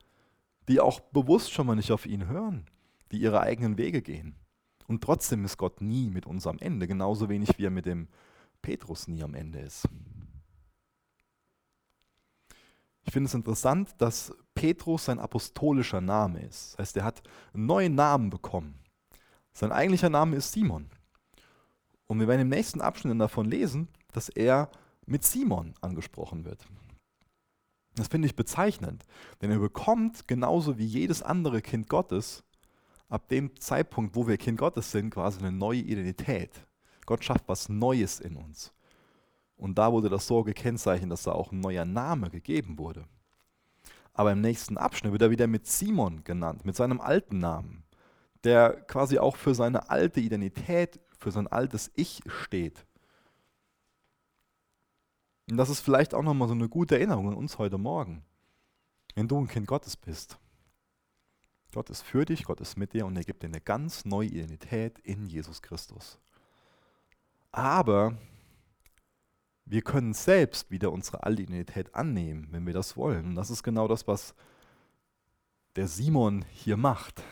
die 0.67 0.79
auch 0.79 0.99
bewusst 0.99 1.51
schon 1.51 1.67
mal 1.67 1.75
nicht 1.75 1.91
auf 1.91 2.05
ihn 2.05 2.27
hören, 2.27 2.65
die 3.11 3.17
ihre 3.17 3.41
eigenen 3.41 3.77
Wege 3.77 4.01
gehen. 4.01 4.35
Und 4.87 5.03
trotzdem 5.03 5.45
ist 5.45 5.57
Gott 5.57 5.81
nie 5.81 6.09
mit 6.09 6.25
uns 6.25 6.47
am 6.47 6.59
Ende, 6.59 6.87
genauso 6.87 7.29
wenig 7.29 7.49
wie 7.57 7.65
er 7.65 7.71
mit 7.71 7.85
dem 7.85 8.07
Petrus 8.61 9.07
nie 9.07 9.23
am 9.23 9.33
Ende 9.33 9.59
ist. 9.59 9.87
Ich 13.03 13.13
finde 13.13 13.27
es 13.27 13.33
interessant, 13.33 13.95
dass 13.99 14.33
Petrus 14.55 15.05
sein 15.05 15.19
apostolischer 15.19 16.01
Name 16.01 16.41
ist. 16.41 16.73
Das 16.73 16.79
heißt, 16.79 16.97
er 16.97 17.03
hat 17.03 17.21
einen 17.53 17.67
neuen 17.67 17.95
Namen 17.95 18.29
bekommen. 18.29 18.79
Sein 19.53 19.71
eigentlicher 19.71 20.09
Name 20.09 20.35
ist 20.35 20.51
Simon. 20.51 20.89
Und 22.07 22.19
wir 22.19 22.27
werden 22.27 22.41
im 22.41 22.49
nächsten 22.49 22.81
Abschnitt 22.81 23.19
davon 23.19 23.45
lesen, 23.45 23.87
dass 24.11 24.29
er 24.29 24.69
mit 25.05 25.23
Simon 25.23 25.73
angesprochen 25.81 26.45
wird. 26.45 26.65
Das 27.95 28.09
finde 28.09 28.27
ich 28.27 28.35
bezeichnend, 28.35 29.05
denn 29.41 29.51
er 29.51 29.59
bekommt 29.59 30.27
genauso 30.27 30.77
wie 30.77 30.85
jedes 30.85 31.21
andere 31.21 31.61
Kind 31.61 31.87
Gottes 31.87 32.43
ab 33.07 33.29
dem 33.29 33.57
Zeitpunkt, 33.59 34.15
wo 34.15 34.27
wir 34.27 34.37
Kind 34.37 34.57
Gottes 34.57 34.91
sind, 34.91 35.11
quasi 35.11 35.39
eine 35.39 35.51
neue 35.51 35.79
Identität. 35.79 36.51
Gott 37.05 37.23
schafft 37.23 37.47
was 37.47 37.69
Neues 37.69 38.19
in 38.19 38.35
uns. 38.35 38.73
Und 39.57 39.77
da 39.77 39.91
wurde 39.91 40.09
das 40.09 40.27
so 40.27 40.43
gekennzeichnet, 40.43 41.11
dass 41.11 41.23
da 41.23 41.31
auch 41.31 41.51
ein 41.51 41.61
neuer 41.61 41.85
Name 41.85 42.29
gegeben 42.29 42.77
wurde. 42.77 43.05
Aber 44.13 44.31
im 44.31 44.41
nächsten 44.41 44.77
Abschnitt 44.77 45.11
wird 45.11 45.21
er 45.21 45.31
wieder 45.31 45.47
mit 45.47 45.67
Simon 45.67 46.23
genannt, 46.23 46.65
mit 46.65 46.75
seinem 46.75 46.99
alten 46.99 47.39
Namen, 47.39 47.83
der 48.43 48.81
quasi 48.87 49.19
auch 49.19 49.35
für 49.35 49.55
seine 49.55 49.89
alte 49.89 50.19
Identität, 50.19 50.99
für 51.17 51.31
sein 51.31 51.47
altes 51.47 51.91
Ich 51.95 52.21
steht. 52.27 52.85
Und 55.49 55.57
das 55.57 55.69
ist 55.69 55.79
vielleicht 55.79 56.13
auch 56.13 56.23
nochmal 56.23 56.47
so 56.47 56.53
eine 56.53 56.69
gute 56.69 56.95
Erinnerung 56.95 57.29
an 57.29 57.35
uns 57.35 57.57
heute 57.57 57.77
Morgen, 57.77 58.23
wenn 59.13 59.27
du 59.27 59.37
ein 59.39 59.47
Kind 59.47 59.67
Gottes 59.67 59.95
bist. 59.95 60.39
Gott 61.73 61.89
ist 61.89 62.03
für 62.03 62.25
dich, 62.25 62.45
Gott 62.45 62.61
ist 62.61 62.77
mit 62.77 62.93
dir 62.93 63.05
und 63.05 63.15
er 63.17 63.23
gibt 63.23 63.43
dir 63.43 63.47
eine 63.47 63.61
ganz 63.61 64.05
neue 64.05 64.29
Identität 64.29 64.97
in 64.99 65.27
Jesus 65.27 65.61
Christus. 65.61 66.19
Aber 67.51 68.17
wir 69.65 69.81
können 69.81 70.13
selbst 70.13 70.71
wieder 70.71 70.91
unsere 70.91 71.23
alte 71.23 71.41
Identität 71.41 71.93
annehmen, 71.93 72.47
wenn 72.51 72.65
wir 72.65 72.73
das 72.73 72.95
wollen. 72.95 73.25
Und 73.25 73.35
das 73.35 73.49
ist 73.49 73.63
genau 73.63 73.87
das, 73.87 74.07
was 74.07 74.35
der 75.75 75.87
Simon 75.87 76.45
hier 76.51 76.77
macht. 76.77 77.23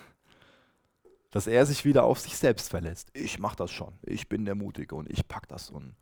Dass 1.32 1.48
er 1.48 1.66
sich 1.66 1.86
wieder 1.86 2.04
auf 2.04 2.20
sich 2.20 2.38
selbst 2.38 2.70
verlässt. 2.70 3.10
Ich 3.14 3.40
mache 3.40 3.56
das 3.56 3.72
schon. 3.72 3.94
Ich 4.04 4.30
bin 4.30 4.46
der 4.46 4.56
Mutige 4.56 4.96
und 4.96 5.10
ich 5.10 5.28
pack 5.28 5.48
das. 5.48 5.70
Und, 5.70 5.96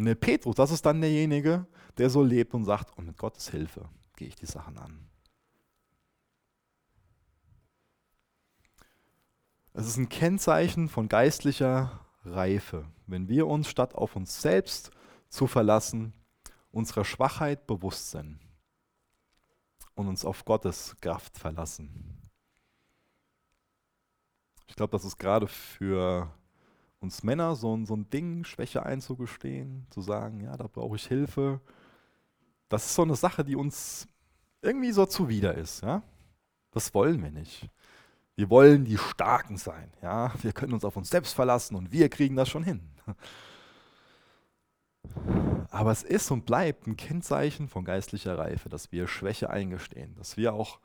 und 0.00 0.06
der 0.06 0.14
Petrus, 0.14 0.56
das 0.56 0.70
ist 0.70 0.86
dann 0.86 1.02
derjenige, 1.02 1.66
der 1.98 2.08
so 2.08 2.22
lebt 2.22 2.54
und 2.54 2.64
sagt, 2.64 2.96
und 2.96 3.04
mit 3.04 3.18
Gottes 3.18 3.50
Hilfe 3.50 3.86
gehe 4.16 4.28
ich 4.28 4.34
die 4.34 4.46
Sachen 4.46 4.78
an. 4.78 5.10
Es 9.74 9.86
ist 9.86 9.98
ein 9.98 10.08
Kennzeichen 10.08 10.88
von 10.88 11.10
geistlicher 11.10 12.00
Reife, 12.24 12.90
wenn 13.06 13.28
wir 13.28 13.46
uns 13.46 13.68
statt 13.68 13.94
auf 13.94 14.16
uns 14.16 14.40
selbst 14.40 14.90
zu 15.28 15.46
verlassen, 15.46 16.14
unserer 16.70 17.04
Schwachheit 17.04 17.66
bewusst 17.66 18.10
sind 18.10 18.40
und 19.96 20.08
uns 20.08 20.24
auf 20.24 20.46
Gottes 20.46 20.96
Kraft 21.02 21.36
verlassen. 21.36 22.22
Ich 24.66 24.76
glaube, 24.76 24.92
das 24.92 25.04
ist 25.04 25.18
gerade 25.18 25.46
für 25.46 26.32
uns 27.00 27.22
Männer 27.22 27.56
so 27.56 27.76
ein, 27.76 27.86
so 27.86 27.96
ein 27.96 28.08
Ding, 28.10 28.44
Schwäche 28.44 28.84
einzugestehen, 28.84 29.86
zu 29.90 30.02
sagen, 30.02 30.40
ja, 30.40 30.56
da 30.56 30.66
brauche 30.66 30.96
ich 30.96 31.06
Hilfe. 31.06 31.60
Das 32.68 32.86
ist 32.86 32.94
so 32.94 33.02
eine 33.02 33.16
Sache, 33.16 33.44
die 33.44 33.56
uns 33.56 34.06
irgendwie 34.62 34.92
so 34.92 35.06
zuwider 35.06 35.54
ist. 35.54 35.82
Ja? 35.82 36.02
Das 36.70 36.94
wollen 36.94 37.22
wir 37.22 37.30
nicht. 37.30 37.68
Wir 38.36 38.50
wollen 38.50 38.84
die 38.84 38.98
Starken 38.98 39.56
sein. 39.56 39.90
Ja? 40.02 40.32
Wir 40.42 40.52
können 40.52 40.74
uns 40.74 40.84
auf 40.84 40.96
uns 40.96 41.10
selbst 41.10 41.34
verlassen 41.34 41.74
und 41.74 41.90
wir 41.90 42.08
kriegen 42.08 42.36
das 42.36 42.48
schon 42.48 42.62
hin. 42.62 42.80
Aber 45.70 45.92
es 45.92 46.02
ist 46.02 46.30
und 46.30 46.44
bleibt 46.46 46.86
ein 46.86 46.96
Kennzeichen 46.96 47.68
von 47.68 47.84
geistlicher 47.84 48.36
Reife, 48.36 48.68
dass 48.68 48.92
wir 48.92 49.08
Schwäche 49.08 49.50
eingestehen, 49.50 50.14
dass 50.16 50.36
wir 50.36 50.52
auch 50.52 50.80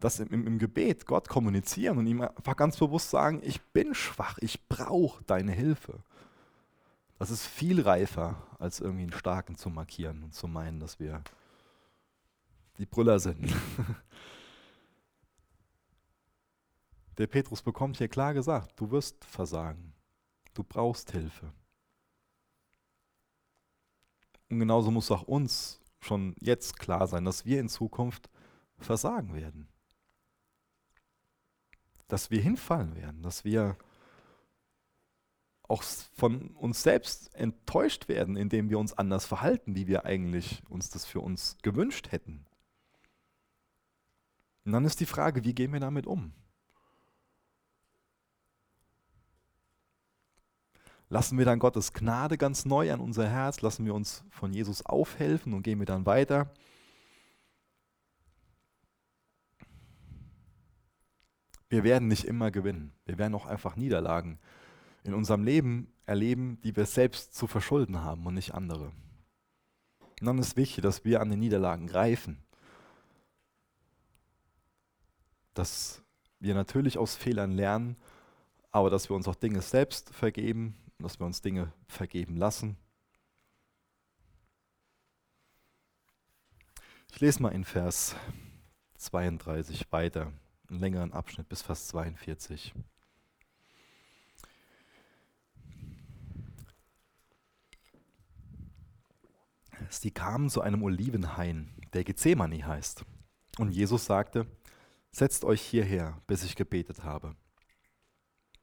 das 0.00 0.18
im, 0.18 0.46
im, 0.46 0.58
Gebet 0.58 1.06
Gott 1.06 1.28
kommunizieren 1.28 1.98
und 1.98 2.06
ihm 2.06 2.22
einfach 2.22 2.56
ganz 2.56 2.76
bewusst 2.78 3.10
sagen, 3.10 3.40
ich 3.44 3.60
bin 3.60 3.94
schwach, 3.94 4.38
ich 4.40 4.66
brauche 4.66 5.22
deine 5.24 5.52
Hilfe. 5.52 6.02
Das 7.18 7.30
ist 7.30 7.46
viel 7.46 7.82
reifer, 7.82 8.42
als 8.58 8.80
irgendwie 8.80 9.02
einen 9.02 9.12
Starken 9.12 9.56
zu 9.56 9.68
markieren 9.68 10.24
und 10.24 10.34
zu 10.34 10.48
meinen, 10.48 10.80
dass 10.80 10.98
wir 10.98 11.22
die 12.78 12.86
Brüller 12.86 13.20
sind. 13.20 13.54
Der 17.18 17.26
Petrus 17.26 17.60
bekommt 17.60 17.98
hier 17.98 18.08
klar 18.08 18.32
gesagt, 18.32 18.80
du 18.80 18.90
wirst 18.90 19.22
versagen. 19.26 19.92
Du 20.54 20.64
brauchst 20.64 21.12
Hilfe. 21.12 21.52
Und 24.48 24.58
genauso 24.58 24.90
muss 24.90 25.10
auch 25.10 25.24
uns 25.24 25.82
schon 26.00 26.34
jetzt 26.40 26.78
klar 26.78 27.06
sein, 27.06 27.26
dass 27.26 27.44
wir 27.44 27.60
in 27.60 27.68
Zukunft 27.68 28.30
versagen 28.78 29.34
werden. 29.34 29.68
Dass 32.10 32.30
wir 32.30 32.40
hinfallen 32.40 32.94
werden, 32.96 33.22
dass 33.22 33.44
wir 33.44 33.78
auch 35.62 35.82
von 35.82 36.48
uns 36.56 36.82
selbst 36.82 37.34
enttäuscht 37.34 38.08
werden, 38.08 38.36
indem 38.36 38.68
wir 38.68 38.78
uns 38.78 38.92
anders 38.92 39.24
verhalten, 39.24 39.76
wie 39.76 39.86
wir 39.86 40.04
eigentlich 40.04 40.62
uns 40.68 40.90
das 40.90 41.06
für 41.06 41.20
uns 41.20 41.56
gewünscht 41.62 42.10
hätten. 42.10 42.44
Und 44.64 44.72
dann 44.72 44.84
ist 44.84 45.00
die 45.00 45.06
Frage, 45.06 45.44
wie 45.44 45.54
gehen 45.54 45.72
wir 45.72 45.80
damit 45.80 46.06
um? 46.06 46.32
Lassen 51.08 51.38
wir 51.38 51.44
dann 51.44 51.58
Gottes 51.58 51.92
Gnade 51.92 52.36
ganz 52.38 52.64
neu 52.64 52.92
an 52.92 53.00
unser 53.00 53.28
Herz, 53.28 53.62
lassen 53.62 53.84
wir 53.84 53.94
uns 53.94 54.24
von 54.30 54.52
Jesus 54.52 54.84
aufhelfen 54.86 55.54
und 55.54 55.62
gehen 55.62 55.78
wir 55.78 55.86
dann 55.86 56.06
weiter. 56.06 56.52
Wir 61.70 61.82
werden 61.82 62.08
nicht 62.08 62.24
immer 62.24 62.50
gewinnen. 62.50 62.92
Wir 63.06 63.16
werden 63.16 63.34
auch 63.34 63.46
einfach 63.46 63.76
Niederlagen 63.76 64.38
in 65.02 65.14
unserem 65.14 65.44
Leben 65.44 65.90
erleben, 66.04 66.60
die 66.62 66.76
wir 66.76 66.84
selbst 66.84 67.34
zu 67.34 67.46
verschulden 67.46 68.02
haben 68.02 68.26
und 68.26 68.34
nicht 68.34 68.52
andere. 68.52 68.92
Und 70.20 70.26
dann 70.26 70.38
ist 70.38 70.58
wichtig, 70.58 70.82
dass 70.82 71.06
wir 71.06 71.22
an 71.22 71.30
den 71.30 71.38
Niederlagen 71.38 71.86
greifen. 71.86 72.44
Dass 75.54 76.02
wir 76.38 76.54
natürlich 76.54 76.98
aus 76.98 77.16
Fehlern 77.16 77.52
lernen, 77.52 77.96
aber 78.70 78.90
dass 78.90 79.08
wir 79.08 79.16
uns 79.16 79.26
auch 79.26 79.34
Dinge 79.34 79.62
selbst 79.62 80.14
vergeben 80.14 80.76
dass 81.02 81.18
wir 81.18 81.26
uns 81.26 81.40
Dinge 81.40 81.72
vergeben 81.86 82.36
lassen. 82.36 82.76
Ich 87.12 87.20
lese 87.20 87.42
mal 87.42 87.50
in 87.50 87.64
Vers 87.64 88.14
32 88.96 89.90
weiter, 89.90 90.32
einen 90.70 90.80
längeren 90.80 91.12
Abschnitt 91.12 91.48
bis 91.48 91.62
Vers 91.62 91.88
42. 91.88 92.74
Sie 99.88 100.10
kamen 100.10 100.48
zu 100.50 100.60
einem 100.60 100.82
Olivenhain, 100.82 101.72
der 101.92 102.04
Gethsemane 102.04 102.64
heißt. 102.64 103.04
Und 103.58 103.72
Jesus 103.72 104.04
sagte, 104.04 104.46
setzt 105.10 105.44
euch 105.44 105.60
hierher, 105.60 106.20
bis 106.26 106.44
ich 106.44 106.54
gebetet 106.54 107.02
habe. 107.02 107.34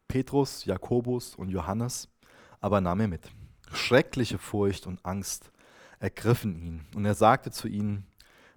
Petrus, 0.07 0.63
Jakobus 0.63 1.35
und 1.35 1.49
Johannes 1.49 2.09
aber 2.59 2.81
nahm 2.81 3.01
er 3.01 3.07
mit. 3.07 3.29
Schreckliche 3.71 4.37
Furcht 4.37 4.87
und 4.87 5.05
Angst 5.05 5.51
ergriffen 5.99 6.55
ihn, 6.55 6.85
und 6.95 7.05
er 7.05 7.15
sagte 7.15 7.51
zu 7.51 7.67
ihnen, 7.67 8.05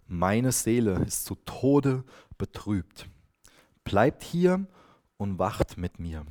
meine 0.07 0.52
Seele 0.52 1.04
ist 1.04 1.25
zu 1.25 1.37
Tode 1.37 2.04
betrübt. 2.38 3.09
Bleibt 3.90 4.23
hier 4.23 4.68
und 5.16 5.40
wacht 5.40 5.76
mit 5.76 5.99
mir. 5.99 6.25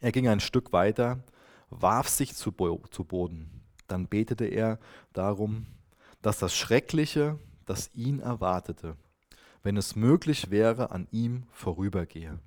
Er 0.00 0.10
ging 0.10 0.26
ein 0.26 0.40
Stück 0.40 0.72
weiter, 0.72 1.22
warf 1.70 2.08
sich 2.08 2.34
zu, 2.34 2.50
Bo 2.50 2.82
zu 2.90 3.04
Boden. 3.04 3.62
Dann 3.86 4.08
betete 4.08 4.46
er 4.46 4.80
darum, 5.12 5.66
dass 6.20 6.40
das 6.40 6.56
Schreckliche, 6.56 7.38
das 7.64 7.94
ihn 7.94 8.18
erwartete, 8.18 8.96
wenn 9.62 9.76
es 9.76 9.94
möglich 9.94 10.50
wäre, 10.50 10.90
an 10.90 11.06
ihm 11.12 11.44
vorübergehe. 11.52 12.40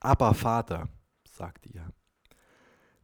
Aber 0.00 0.32
Vater, 0.32 0.88
sagte 1.28 1.68
er. 1.74 1.92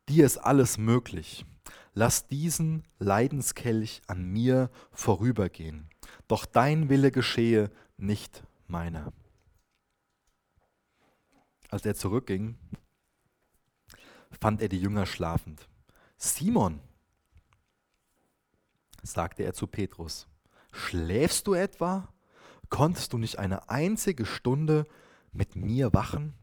Dir 0.08 0.25
ist 0.25 0.38
alles 0.38 0.78
möglich. 0.78 1.44
Lass 1.92 2.26
diesen 2.26 2.84
Leidenskelch 2.98 4.00
an 4.06 4.25
mir 4.25 4.70
vorübergehen. 4.92 5.90
Doch 6.26 6.46
dein 6.46 6.88
Wille 6.88 7.10
geschehe, 7.10 7.70
nicht 7.96 8.42
meiner. 8.66 9.12
Als 11.70 11.84
er 11.84 11.94
zurückging, 11.94 12.56
fand 14.40 14.62
er 14.62 14.68
die 14.68 14.80
Jünger 14.80 15.06
schlafend. 15.06 15.68
Simon, 16.16 16.80
sagte 19.02 19.42
er 19.42 19.54
zu 19.54 19.66
Petrus, 19.66 20.26
schläfst 20.72 21.46
du 21.46 21.54
etwa? 21.54 22.08
Konntest 22.68 23.12
du 23.12 23.18
nicht 23.18 23.38
eine 23.38 23.68
einzige 23.70 24.26
Stunde 24.26 24.86
mit 25.32 25.56
mir 25.56 25.92
wachen? 25.94 26.34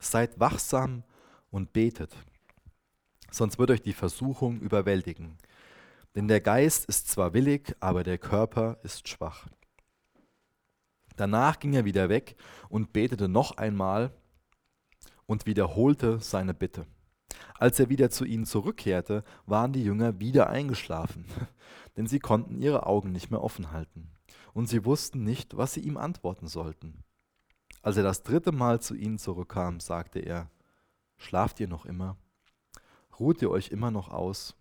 Seid 0.00 0.38
wachsam 0.40 1.04
und 1.50 1.72
betet, 1.72 2.14
sonst 3.30 3.58
wird 3.58 3.70
euch 3.70 3.82
die 3.82 3.92
Versuchung 3.92 4.60
überwältigen. 4.60 5.36
Denn 6.14 6.28
der 6.28 6.40
Geist 6.40 6.86
ist 6.86 7.08
zwar 7.08 7.34
willig, 7.34 7.76
aber 7.80 8.04
der 8.04 8.18
Körper 8.18 8.78
ist 8.82 9.08
schwach. 9.08 9.48
Danach 11.18 11.58
ging 11.58 11.74
er 11.74 11.84
wieder 11.84 12.08
weg 12.08 12.36
und 12.68 12.92
betete 12.92 13.28
noch 13.28 13.56
einmal 13.56 14.12
und 15.26 15.46
wiederholte 15.46 16.20
seine 16.20 16.54
Bitte. 16.54 16.86
Als 17.58 17.80
er 17.80 17.88
wieder 17.88 18.08
zu 18.08 18.24
ihnen 18.24 18.46
zurückkehrte, 18.46 19.24
waren 19.44 19.72
die 19.72 19.82
Jünger 19.82 20.20
wieder 20.20 20.48
eingeschlafen, 20.48 21.24
denn 21.96 22.06
sie 22.06 22.20
konnten 22.20 22.60
ihre 22.60 22.86
Augen 22.86 23.10
nicht 23.10 23.30
mehr 23.30 23.42
offen 23.42 23.72
halten, 23.72 24.12
und 24.54 24.68
sie 24.68 24.84
wussten 24.84 25.24
nicht, 25.24 25.56
was 25.56 25.74
sie 25.74 25.80
ihm 25.80 25.96
antworten 25.96 26.46
sollten. 26.46 27.02
Als 27.82 27.96
er 27.96 28.04
das 28.04 28.22
dritte 28.22 28.52
Mal 28.52 28.80
zu 28.80 28.94
ihnen 28.94 29.18
zurückkam, 29.18 29.80
sagte 29.80 30.20
er, 30.20 30.50
Schlaft 31.16 31.58
ihr 31.58 31.66
noch 31.66 31.84
immer? 31.84 32.16
Ruht 33.18 33.42
ihr 33.42 33.50
euch 33.50 33.70
immer 33.70 33.90
noch 33.90 34.08
aus? 34.08 34.54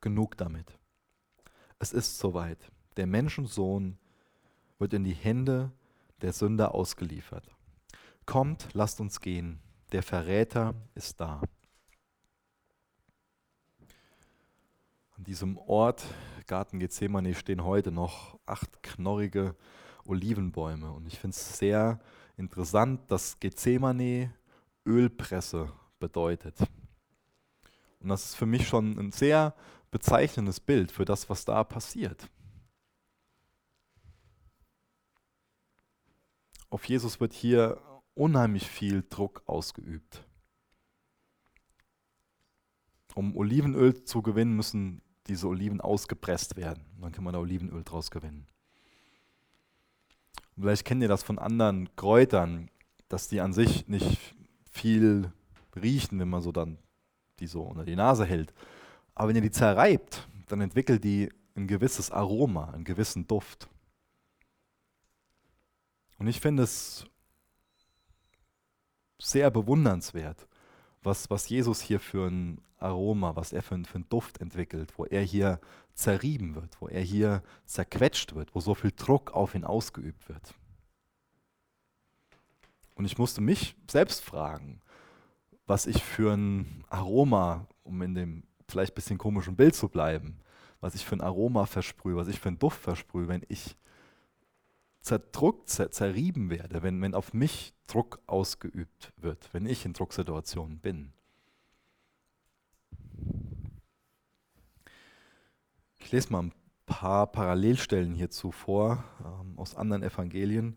Genug 0.00 0.36
damit. 0.36 0.78
Es 1.80 1.92
ist 1.92 2.18
soweit. 2.18 2.70
Der 2.96 3.08
Menschensohn 3.08 3.98
wird 4.78 4.94
in 4.94 5.02
die 5.02 5.14
Hände 5.14 5.72
der 6.22 6.32
Sünder 6.32 6.74
ausgeliefert. 6.74 7.44
Kommt, 8.26 8.68
lasst 8.72 9.00
uns 9.00 9.20
gehen, 9.20 9.60
der 9.92 10.02
Verräter 10.02 10.74
ist 10.94 11.20
da. 11.20 11.42
An 15.16 15.24
diesem 15.24 15.58
Ort, 15.58 16.04
Garten 16.46 16.78
Gethsemane, 16.78 17.34
stehen 17.34 17.64
heute 17.64 17.90
noch 17.90 18.38
acht 18.46 18.82
knorrige 18.82 19.54
Olivenbäume. 20.04 20.92
Und 20.92 21.06
ich 21.06 21.18
finde 21.18 21.34
es 21.34 21.58
sehr 21.58 22.00
interessant, 22.36 23.10
dass 23.10 23.38
Gethsemane 23.38 24.32
Ölpresse 24.86 25.72
bedeutet. 25.98 26.56
Und 28.00 28.08
das 28.08 28.24
ist 28.24 28.34
für 28.34 28.46
mich 28.46 28.66
schon 28.66 28.98
ein 28.98 29.12
sehr 29.12 29.54
bezeichnendes 29.90 30.60
Bild 30.60 30.90
für 30.90 31.04
das, 31.04 31.28
was 31.28 31.44
da 31.44 31.64
passiert. 31.64 32.28
Auf 36.70 36.84
Jesus 36.84 37.20
wird 37.20 37.32
hier 37.32 37.80
unheimlich 38.14 38.68
viel 38.68 39.04
Druck 39.08 39.42
ausgeübt. 39.46 40.24
Um 43.14 43.36
Olivenöl 43.36 44.04
zu 44.04 44.22
gewinnen, 44.22 44.54
müssen 44.54 45.02
diese 45.26 45.48
Oliven 45.48 45.80
ausgepresst 45.80 46.56
werden. 46.56 46.84
Dann 47.00 47.12
kann 47.12 47.24
man 47.24 47.34
da 47.34 47.40
Olivenöl 47.40 47.82
draus 47.82 48.10
gewinnen. 48.10 48.46
Vielleicht 50.56 50.84
kennt 50.84 51.02
ihr 51.02 51.08
das 51.08 51.22
von 51.22 51.38
anderen 51.38 51.94
Kräutern, 51.96 52.70
dass 53.08 53.28
die 53.28 53.40
an 53.40 53.52
sich 53.52 53.88
nicht 53.88 54.34
viel 54.70 55.32
riechen, 55.74 56.20
wenn 56.20 56.28
man 56.28 56.42
so 56.42 56.52
dann 56.52 56.78
die 57.40 57.46
so 57.46 57.62
unter 57.62 57.84
die 57.84 57.96
Nase 57.96 58.24
hält. 58.24 58.52
Aber 59.14 59.28
wenn 59.28 59.36
ihr 59.36 59.42
die 59.42 59.50
zerreibt, 59.50 60.28
dann 60.46 60.60
entwickelt 60.60 61.02
die 61.02 61.30
ein 61.56 61.66
gewisses 61.66 62.10
Aroma, 62.10 62.70
einen 62.70 62.84
gewissen 62.84 63.26
Duft. 63.26 63.68
Und 66.20 66.28
ich 66.28 66.38
finde 66.38 66.64
es 66.64 67.06
sehr 69.18 69.50
bewundernswert, 69.50 70.46
was, 71.02 71.30
was 71.30 71.48
Jesus 71.48 71.80
hier 71.80 71.98
für 71.98 72.28
ein 72.28 72.60
Aroma, 72.78 73.36
was 73.36 73.54
er 73.54 73.62
für, 73.62 73.74
ein, 73.74 73.86
für 73.86 73.94
einen 73.96 74.08
Duft 74.10 74.38
entwickelt, 74.38 74.92
wo 74.98 75.06
er 75.06 75.22
hier 75.22 75.60
zerrieben 75.94 76.54
wird, 76.54 76.78
wo 76.78 76.88
er 76.88 77.00
hier 77.00 77.42
zerquetscht 77.64 78.34
wird, 78.34 78.54
wo 78.54 78.60
so 78.60 78.74
viel 78.74 78.92
Druck 78.94 79.30
auf 79.30 79.54
ihn 79.54 79.64
ausgeübt 79.64 80.28
wird. 80.28 80.54
Und 82.96 83.06
ich 83.06 83.16
musste 83.16 83.40
mich 83.40 83.74
selbst 83.90 84.22
fragen, 84.22 84.82
was 85.66 85.86
ich 85.86 86.04
für 86.04 86.34
ein 86.34 86.84
Aroma, 86.90 87.66
um 87.82 88.02
in 88.02 88.14
dem 88.14 88.42
vielleicht 88.68 88.92
ein 88.92 88.96
bisschen 88.96 89.18
komischen 89.18 89.56
Bild 89.56 89.74
zu 89.74 89.88
bleiben, 89.88 90.38
was 90.82 90.94
ich 90.94 91.06
für 91.06 91.16
ein 91.16 91.22
Aroma 91.22 91.64
versprühe, 91.64 92.16
was 92.16 92.28
ich 92.28 92.38
für 92.38 92.50
einen 92.50 92.58
Duft 92.58 92.82
versprühe, 92.82 93.26
wenn 93.26 93.42
ich 93.48 93.74
zerdrückt, 95.00 95.68
zer 95.68 95.90
zerrieben 95.90 96.50
werde, 96.50 96.82
wenn, 96.82 97.00
wenn 97.02 97.14
auf 97.14 97.32
mich 97.32 97.74
Druck 97.86 98.20
ausgeübt 98.26 99.12
wird, 99.16 99.48
wenn 99.52 99.66
ich 99.66 99.84
in 99.84 99.92
Drucksituationen 99.92 100.78
bin. 100.78 101.12
Ich 105.98 106.12
lese 106.12 106.32
mal 106.32 106.44
ein 106.44 106.52
paar 106.86 107.26
Parallelstellen 107.26 108.14
hierzu 108.14 108.50
vor 108.50 109.04
ähm, 109.24 109.58
aus 109.58 109.76
anderen 109.76 110.02
Evangelien. 110.02 110.76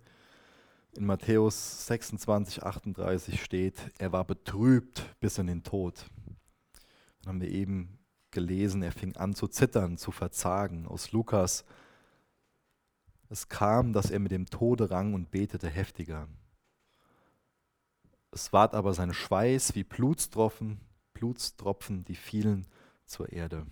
In 0.95 1.05
Matthäus 1.05 1.87
26, 1.87 2.63
38 2.63 3.43
steht, 3.43 3.79
er 3.97 4.11
war 4.11 4.25
betrübt 4.25 5.03
bis 5.19 5.39
in 5.39 5.47
den 5.47 5.63
Tod. 5.63 6.05
Dann 7.21 7.33
haben 7.33 7.41
wir 7.41 7.49
eben 7.49 7.97
gelesen, 8.29 8.83
er 8.83 8.91
fing 8.91 9.15
an 9.15 9.33
zu 9.33 9.47
zittern, 9.47 9.97
zu 9.97 10.11
verzagen. 10.11 10.85
Aus 10.85 11.11
Lukas 11.11 11.65
es 13.33 13.49
kam, 13.49 13.93
dass 13.93 14.11
er 14.11 14.19
mit 14.19 14.31
dem 14.31 14.45
Tode 14.45 14.91
rang 14.91 15.15
und 15.15 15.31
betete 15.31 15.67
heftiger. 15.67 16.27
Es 18.29 18.53
ward 18.53 18.75
aber 18.75 18.93
sein 18.93 19.11
Schweiß 19.11 19.73
wie 19.73 19.83
Blutstropfen, 19.83 20.79
Blutstropfen, 21.13 22.05
die 22.05 22.15
fielen 22.15 22.67
zur 23.05 23.31
Erde. 23.33 23.65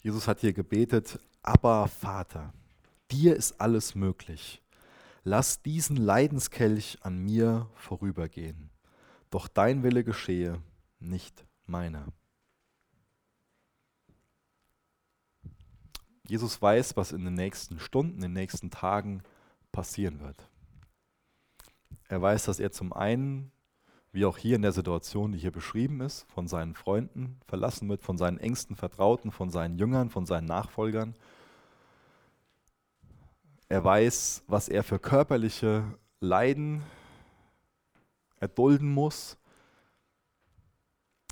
Jesus 0.00 0.26
hat 0.26 0.40
hier 0.40 0.54
gebetet, 0.54 1.18
aber 1.42 1.88
Vater, 1.88 2.54
dir 3.10 3.36
ist 3.36 3.60
alles 3.60 3.94
möglich. 3.94 4.62
Lass 5.24 5.60
diesen 5.60 5.96
Leidenskelch 5.96 6.98
an 7.02 7.18
mir 7.18 7.68
vorübergehen. 7.74 8.70
Doch 9.28 9.46
dein 9.46 9.82
Wille 9.82 10.04
geschehe, 10.04 10.62
nicht 11.00 11.44
meiner. 11.66 12.06
Jesus 16.28 16.60
weiß, 16.60 16.96
was 16.96 17.12
in 17.12 17.24
den 17.24 17.34
nächsten 17.34 17.80
Stunden, 17.80 18.16
in 18.16 18.22
den 18.22 18.32
nächsten 18.34 18.70
Tagen 18.70 19.22
passieren 19.72 20.20
wird. 20.20 20.36
Er 22.08 22.20
weiß, 22.20 22.44
dass 22.44 22.60
er 22.60 22.70
zum 22.70 22.92
einen, 22.92 23.50
wie 24.12 24.24
auch 24.24 24.36
hier 24.36 24.56
in 24.56 24.62
der 24.62 24.72
Situation, 24.72 25.32
die 25.32 25.38
hier 25.38 25.52
beschrieben 25.52 26.00
ist, 26.00 26.26
von 26.32 26.46
seinen 26.46 26.74
Freunden 26.74 27.40
verlassen 27.46 27.88
wird, 27.88 28.02
von 28.02 28.18
seinen 28.18 28.38
engsten 28.38 28.76
Vertrauten, 28.76 29.30
von 29.30 29.50
seinen 29.50 29.78
Jüngern, 29.78 30.10
von 30.10 30.26
seinen 30.26 30.46
Nachfolgern. 30.46 31.14
Er 33.68 33.84
weiß, 33.84 34.44
was 34.46 34.68
er 34.68 34.82
für 34.82 34.98
körperliche 34.98 35.84
Leiden 36.20 36.82
erdulden 38.40 38.90
muss. 38.90 39.36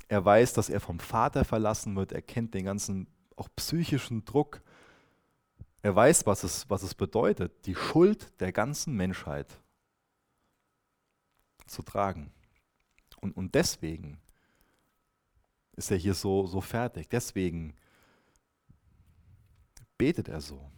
Er 0.07 0.23
weiß, 0.23 0.53
dass 0.53 0.69
er 0.69 0.79
vom 0.79 0.99
Vater 0.99 1.45
verlassen 1.45 1.95
wird. 1.95 2.11
Er 2.11 2.21
kennt 2.21 2.53
den 2.53 2.65
ganzen 2.65 3.07
auch 3.35 3.49
psychischen 3.55 4.25
Druck, 4.25 4.61
er 5.87 5.95
weiß, 5.95 6.25
was 6.25 6.43
es, 6.43 6.69
was 6.69 6.83
es 6.83 6.93
bedeutet, 6.93 7.65
die 7.65 7.73
Schuld 7.73 8.41
der 8.41 8.51
ganzen 8.51 8.93
Menschheit 8.93 9.47
zu 11.65 11.81
tragen. 11.81 12.33
Und, 13.21 13.37
und 13.37 13.55
deswegen 13.55 14.19
ist 15.77 15.89
er 15.89 15.95
hier 15.95 16.13
so, 16.13 16.45
so 16.45 16.59
fertig. 16.59 17.07
Deswegen 17.07 17.73
betet 19.97 20.27
er 20.27 20.41
so. 20.41 20.69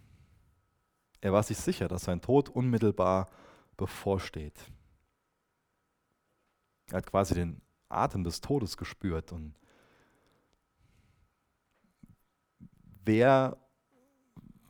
Er 1.22 1.34
war 1.34 1.41
sich 1.41 1.58
sicher, 1.58 1.88
dass 1.88 2.04
sein 2.04 2.22
Tod 2.22 2.48
unmittelbar 2.48 3.32
bevorsteht. 3.78 4.60
Er 6.91 6.98
hat 6.98 7.08
quasi 7.08 7.34
den 7.34 7.63
Atem 7.89 8.24
des 8.24 8.41
Todes 8.41 8.78
gespürt. 8.78 9.32
Und 9.32 9.56
wer 13.04 13.58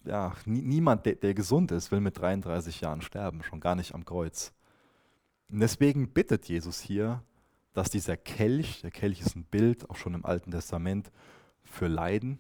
ja, 0.10 0.34
niemand, 0.46 1.06
der, 1.06 1.16
der 1.16 1.34
gesund 1.34 1.72
ist, 1.72 1.92
will 1.92 2.02
mit 2.02 2.20
33 2.20 2.82
Jahren 2.82 3.02
sterben, 3.02 3.44
schon 3.44 3.60
gar 3.60 3.76
nicht 3.76 3.94
am 3.94 4.06
Kreuz. 4.06 4.54
Und 5.50 5.60
deswegen 5.60 6.12
bittet 6.12 6.48
Jesus 6.48 6.82
hier, 6.82 7.24
dass 7.74 7.90
dieser 7.90 8.18
Kelch, 8.18 8.82
der 8.82 8.92
Kelch 8.92 9.22
ist 9.22 9.36
ein 9.36 9.46
Bild, 9.46 9.90
auch 9.90 9.96
schon 9.96 10.16
im 10.16 10.26
Alten 10.26 10.52
Testament, 10.52 11.12
für 11.64 11.88
Leiden, 11.88 12.40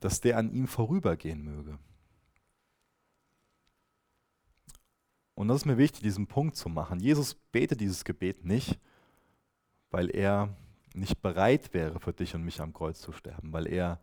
dass 0.00 0.20
der 0.20 0.38
an 0.38 0.50
ihm 0.50 0.66
vorübergehen 0.66 1.42
möge. 1.42 1.78
Und 5.34 5.48
das 5.48 5.58
ist 5.58 5.66
mir 5.66 5.78
wichtig, 5.78 6.02
diesen 6.02 6.26
Punkt 6.26 6.56
zu 6.56 6.68
machen. 6.68 6.98
Jesus 6.98 7.34
betet 7.34 7.80
dieses 7.80 8.04
Gebet 8.04 8.44
nicht, 8.44 8.80
weil 9.90 10.10
er 10.10 10.56
nicht 10.94 11.20
bereit 11.22 11.74
wäre, 11.74 12.00
für 12.00 12.12
dich 12.12 12.34
und 12.34 12.42
mich 12.42 12.60
am 12.60 12.72
Kreuz 12.72 13.00
zu 13.00 13.12
sterben, 13.12 13.52
weil 13.52 13.66
er 13.66 14.00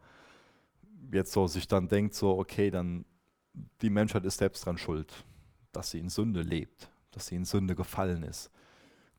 jetzt 1.12 1.32
so 1.32 1.48
sich 1.48 1.68
dann 1.68 1.88
denkt, 1.88 2.14
so, 2.16 2.38
okay, 2.38 2.72
dann 2.72 3.06
die 3.82 3.90
Menschheit 3.90 4.26
ist 4.26 4.38
selbst 4.38 4.66
dran 4.66 4.78
schuld, 4.78 5.14
dass 5.72 5.92
sie 5.92 6.00
in 6.00 6.10
Sünde 6.10 6.42
lebt, 6.42 6.90
dass 7.12 7.28
sie 7.28 7.36
in 7.36 7.46
Sünde 7.46 7.76
gefallen 7.76 8.24
ist. 8.24 8.52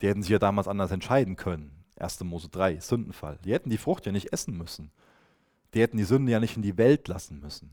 Die 0.00 0.08
hätten 0.08 0.22
sich 0.22 0.30
ja 0.30 0.38
damals 0.38 0.68
anders 0.68 0.90
entscheiden 0.90 1.36
können. 1.36 1.84
1. 1.96 2.22
Mose 2.24 2.48
3, 2.48 2.80
Sündenfall. 2.80 3.38
Die 3.44 3.52
hätten 3.52 3.70
die 3.70 3.78
Frucht 3.78 4.04
ja 4.04 4.12
nicht 4.12 4.32
essen 4.32 4.56
müssen. 4.56 4.90
Die 5.72 5.80
hätten 5.80 5.96
die 5.96 6.04
Sünde 6.04 6.32
ja 6.32 6.40
nicht 6.40 6.56
in 6.56 6.62
die 6.62 6.76
Welt 6.76 7.08
lassen 7.08 7.40
müssen. 7.40 7.70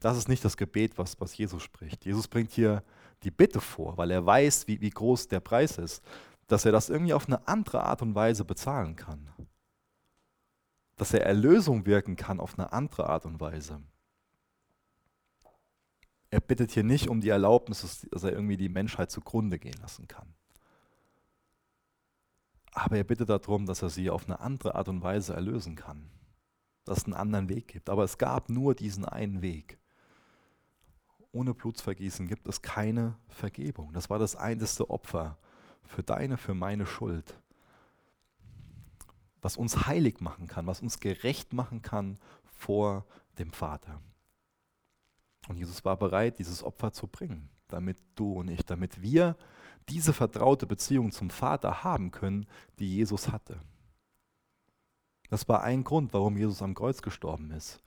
Das 0.00 0.16
ist 0.16 0.28
nicht 0.28 0.44
das 0.44 0.56
Gebet, 0.56 0.98
was, 0.98 1.20
was 1.20 1.36
Jesus 1.36 1.62
spricht. 1.62 2.04
Jesus 2.04 2.28
bringt 2.28 2.52
hier 2.52 2.82
die 3.22 3.30
Bitte 3.30 3.60
vor, 3.60 3.96
weil 3.96 4.10
er 4.10 4.24
weiß, 4.24 4.66
wie, 4.66 4.80
wie 4.80 4.90
groß 4.90 5.28
der 5.28 5.40
Preis 5.40 5.78
ist, 5.78 6.02
dass 6.46 6.64
er 6.64 6.72
das 6.72 6.90
irgendwie 6.90 7.12
auf 7.12 7.26
eine 7.26 7.46
andere 7.48 7.84
Art 7.84 8.02
und 8.02 8.14
Weise 8.14 8.44
bezahlen 8.44 8.96
kann 8.96 9.30
dass 11.00 11.14
er 11.14 11.24
Erlösung 11.24 11.86
wirken 11.86 12.14
kann 12.14 12.40
auf 12.40 12.58
eine 12.58 12.74
andere 12.74 13.08
Art 13.08 13.24
und 13.24 13.40
Weise. 13.40 13.80
Er 16.28 16.42
bittet 16.42 16.72
hier 16.72 16.84
nicht 16.84 17.08
um 17.08 17.22
die 17.22 17.30
Erlaubnis, 17.30 18.06
dass 18.10 18.22
er 18.22 18.32
irgendwie 18.32 18.58
die 18.58 18.68
Menschheit 18.68 19.10
zugrunde 19.10 19.58
gehen 19.58 19.80
lassen 19.80 20.08
kann. 20.08 20.34
Aber 22.72 22.98
er 22.98 23.04
bittet 23.04 23.30
darum, 23.30 23.64
dass 23.64 23.80
er 23.80 23.88
sie 23.88 24.10
auf 24.10 24.26
eine 24.26 24.40
andere 24.40 24.74
Art 24.74 24.90
und 24.90 25.02
Weise 25.02 25.32
erlösen 25.32 25.74
kann. 25.74 26.10
Dass 26.84 26.98
es 26.98 27.04
einen 27.06 27.14
anderen 27.14 27.48
Weg 27.48 27.68
gibt. 27.68 27.88
Aber 27.88 28.04
es 28.04 28.18
gab 28.18 28.50
nur 28.50 28.74
diesen 28.74 29.06
einen 29.06 29.40
Weg. 29.40 29.78
Ohne 31.32 31.54
Blutsvergießen 31.54 32.28
gibt 32.28 32.46
es 32.46 32.60
keine 32.60 33.16
Vergebung. 33.28 33.94
Das 33.94 34.10
war 34.10 34.18
das 34.18 34.36
einzige 34.36 34.90
Opfer 34.90 35.38
für 35.82 36.02
deine, 36.02 36.36
für 36.36 36.52
meine 36.52 36.84
Schuld 36.84 37.40
was 39.42 39.56
uns 39.56 39.86
heilig 39.86 40.20
machen 40.20 40.46
kann, 40.46 40.66
was 40.66 40.82
uns 40.82 41.00
gerecht 41.00 41.52
machen 41.52 41.82
kann 41.82 42.18
vor 42.44 43.06
dem 43.38 43.52
Vater. 43.52 44.00
Und 45.48 45.56
Jesus 45.56 45.84
war 45.84 45.96
bereit, 45.96 46.38
dieses 46.38 46.62
Opfer 46.62 46.92
zu 46.92 47.06
bringen, 47.06 47.48
damit 47.68 47.98
du 48.14 48.32
und 48.32 48.48
ich, 48.48 48.64
damit 48.64 49.00
wir 49.00 49.36
diese 49.88 50.12
vertraute 50.12 50.66
Beziehung 50.66 51.10
zum 51.10 51.30
Vater 51.30 51.82
haben 51.82 52.10
können, 52.10 52.46
die 52.78 52.94
Jesus 52.96 53.28
hatte. 53.28 53.60
Das 55.30 55.48
war 55.48 55.62
ein 55.62 55.84
Grund, 55.84 56.12
warum 56.12 56.36
Jesus 56.36 56.60
am 56.60 56.74
Kreuz 56.74 57.02
gestorben 57.02 57.50
ist. 57.52 57.80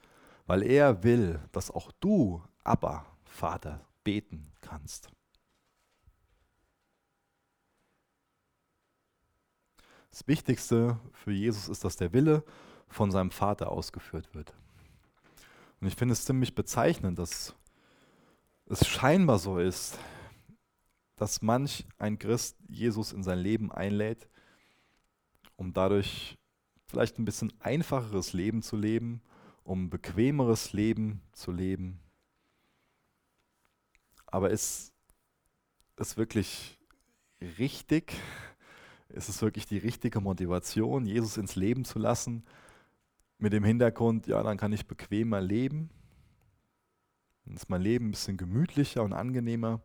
Weil 0.46 0.64
er 0.64 1.04
will, 1.04 1.40
dass 1.52 1.72
auch 1.72 1.92
du, 2.00 2.42
aber 2.64 3.06
Vater, 3.24 3.86
beten 4.04 4.52
kannst. 4.62 5.10
Das 10.14 10.28
Wichtigste 10.28 11.00
für 11.12 11.32
Jesus 11.32 11.68
ist, 11.68 11.84
dass 11.84 11.96
der 11.96 12.14
Wille 12.14 12.44
von 12.88 13.10
seinem 13.10 13.32
Vater 13.32 13.72
ausgeführt 13.72 14.30
wird. 14.36 14.54
Und 15.82 15.88
ich 15.88 15.96
finde 15.96 16.14
es 16.14 16.24
ziemlich 16.24 16.54
bezeichnend, 16.54 17.18
dass 17.18 17.56
es 18.68 18.88
scheinbar 18.88 19.40
so 19.40 19.58
ist, 19.58 19.98
dass 21.16 21.42
manch 21.42 21.88
ein 21.98 22.20
Christ 22.20 22.58
Jesus 22.68 23.12
in 23.12 23.24
sein 23.24 23.40
Leben 23.40 23.72
einlädt, 23.72 24.30
um 25.56 25.74
dadurch 25.74 26.38
vielleicht 26.86 27.18
ein 27.18 27.26
bisschen 27.26 27.52
einfacheres 27.60 28.34
Leben 28.34 28.62
zu 28.62 28.78
leben, 28.78 29.20
um 29.64 29.90
bequemeres 29.90 30.74
Leben 30.74 31.24
zu 31.32 31.52
leben. 31.52 32.00
Aber 34.28 34.52
ist 34.52 34.94
es 35.96 36.18
wirklich 36.18 36.78
richtig? 37.58 38.14
Ist 39.14 39.30
es 39.30 39.42
wirklich 39.42 39.68
die 39.68 39.78
richtige 39.78 40.20
Motivation, 40.20 41.06
Jesus 41.06 41.38
ins 41.38 41.56
Leben 41.56 41.86
zu 41.86 42.00
lassen, 42.00 42.44
mit 43.38 43.54
dem 43.54 43.64
Hintergrund, 43.64 44.26
ja, 44.26 44.42
dann 44.42 44.58
kann 44.58 44.74
ich 44.74 44.88
bequemer 44.88 45.40
leben? 45.40 45.92
Dann 47.46 47.56
ist 47.56 47.70
mein 47.70 47.82
Leben 47.82 48.08
ein 48.08 48.12
bisschen 48.12 48.38
gemütlicher 48.38 49.04
und 49.04 49.14
angenehmer. 49.14 49.82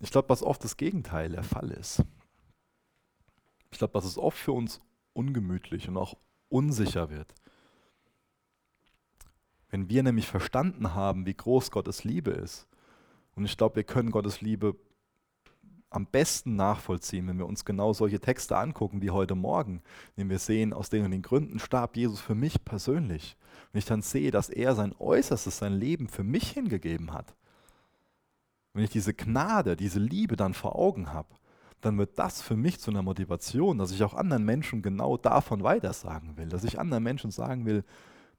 Ich 0.00 0.10
glaube, 0.10 0.28
dass 0.28 0.42
oft 0.42 0.64
das 0.64 0.78
Gegenteil 0.78 1.30
der 1.30 1.42
Fall 1.42 1.70
ist. 1.70 2.02
Ich 3.70 3.78
glaube, 3.78 3.92
dass 3.92 4.04
es 4.04 4.16
oft 4.16 4.38
für 4.38 4.52
uns 4.52 4.80
ungemütlich 5.12 5.88
und 5.88 5.98
auch 5.98 6.16
unsicher 6.48 7.10
wird. 7.10 7.34
Wenn 9.68 9.90
wir 9.90 10.02
nämlich 10.02 10.26
verstanden 10.26 10.94
haben, 10.94 11.26
wie 11.26 11.34
groß 11.34 11.70
Gottes 11.70 12.04
Liebe 12.04 12.30
ist, 12.30 12.66
und 13.34 13.44
ich 13.44 13.56
glaube, 13.56 13.76
wir 13.76 13.84
können 13.84 14.10
Gottes 14.10 14.40
Liebe 14.40 14.76
am 15.94 16.06
besten 16.06 16.56
nachvollziehen, 16.56 17.28
wenn 17.28 17.38
wir 17.38 17.46
uns 17.46 17.64
genau 17.64 17.92
solche 17.92 18.20
Texte 18.20 18.56
angucken 18.56 19.00
wie 19.00 19.10
heute 19.10 19.34
Morgen, 19.34 19.80
wenn 20.16 20.28
wir 20.28 20.38
sehen, 20.38 20.72
aus 20.72 20.90
den 20.90 21.04
und 21.04 21.12
den 21.12 21.22
Gründen 21.22 21.58
starb 21.58 21.96
Jesus 21.96 22.20
für 22.20 22.34
mich 22.34 22.64
persönlich. 22.64 23.36
Wenn 23.72 23.78
ich 23.78 23.84
dann 23.84 24.02
sehe, 24.02 24.30
dass 24.30 24.48
er 24.48 24.74
sein 24.74 24.94
Äußerstes, 24.98 25.58
sein 25.58 25.72
Leben 25.72 26.08
für 26.08 26.24
mich 26.24 26.50
hingegeben 26.50 27.12
hat. 27.12 27.34
Wenn 28.72 28.84
ich 28.84 28.90
diese 28.90 29.14
Gnade, 29.14 29.76
diese 29.76 30.00
Liebe 30.00 30.34
dann 30.36 30.52
vor 30.52 30.76
Augen 30.76 31.12
habe, 31.12 31.28
dann 31.80 31.96
wird 31.96 32.18
das 32.18 32.42
für 32.42 32.56
mich 32.56 32.80
zu 32.80 32.90
einer 32.90 33.02
Motivation, 33.02 33.78
dass 33.78 33.92
ich 33.92 34.02
auch 34.02 34.14
anderen 34.14 34.44
Menschen 34.44 34.82
genau 34.82 35.16
davon 35.16 35.62
weitersagen 35.62 36.36
will, 36.36 36.48
dass 36.48 36.64
ich 36.64 36.80
anderen 36.80 37.04
Menschen 37.04 37.30
sagen 37.30 37.66
will, 37.66 37.84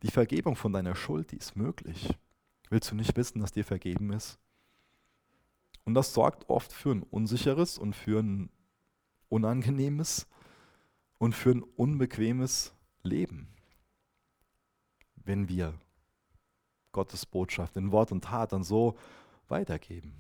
die 0.04 0.12
Vergebung 0.12 0.58
von 0.58 0.74
deiner 0.74 0.96
Schuld, 0.96 1.32
die 1.32 1.38
ist 1.38 1.56
möglich. 1.56 2.10
Willst 2.70 2.92
du 2.92 2.96
nicht 2.96 3.16
wissen, 3.16 3.40
dass 3.40 3.54
dir 3.54 3.64
vergeben 3.64 4.12
ist? 4.12 4.40
Und 5.86 5.94
das 5.94 6.14
sorgt 6.14 6.50
oft 6.50 6.74
für 6.74 6.92
ein 6.92 7.04
unsicheres 7.04 7.78
und 7.78 7.96
für 7.96 8.20
ein 8.22 8.50
unangenehmes 9.30 10.28
und 11.18 11.34
für 11.34 11.52
ein 11.52 11.64
unbequemes 11.64 12.74
Leben, 13.04 13.48
wenn 15.16 15.48
wir 15.48 15.74
Gottes 16.92 17.26
Botschaft 17.26 17.78
in 17.78 17.92
Wort 17.92 18.12
und 18.12 18.24
Tat 18.24 18.52
dann 18.52 18.64
so 18.64 18.98
weitergeben. 19.48 20.14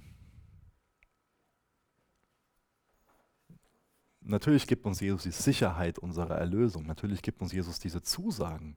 Natürlich 4.21 4.65
gibt 4.65 4.85
uns 4.85 4.99
Jesus 4.99 5.23
die 5.23 5.31
Sicherheit 5.31 5.99
unserer 5.99 6.37
Erlösung. 6.37 6.85
Natürlich 6.85 7.21
gibt 7.21 7.41
uns 7.41 7.51
Jesus 7.51 7.79
diese 7.79 8.01
Zusagen, 8.01 8.75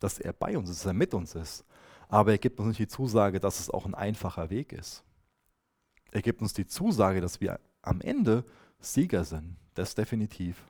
dass 0.00 0.18
er 0.18 0.32
bei 0.32 0.58
uns 0.58 0.68
ist, 0.68 0.80
dass 0.80 0.86
er 0.86 0.94
mit 0.94 1.14
uns 1.14 1.34
ist. 1.34 1.64
Aber 2.08 2.32
er 2.32 2.38
gibt 2.38 2.58
uns 2.58 2.68
nicht 2.68 2.80
die 2.80 2.88
Zusage, 2.88 3.38
dass 3.38 3.60
es 3.60 3.70
auch 3.70 3.86
ein 3.86 3.94
einfacher 3.94 4.50
Weg 4.50 4.72
ist. 4.72 5.04
Er 6.12 6.22
gibt 6.22 6.42
uns 6.42 6.52
die 6.52 6.66
Zusage, 6.66 7.20
dass 7.20 7.40
wir 7.40 7.60
am 7.82 8.00
Ende 8.00 8.44
Sieger 8.80 9.24
sind. 9.24 9.56
Das 9.74 9.94
definitiv. 9.94 10.66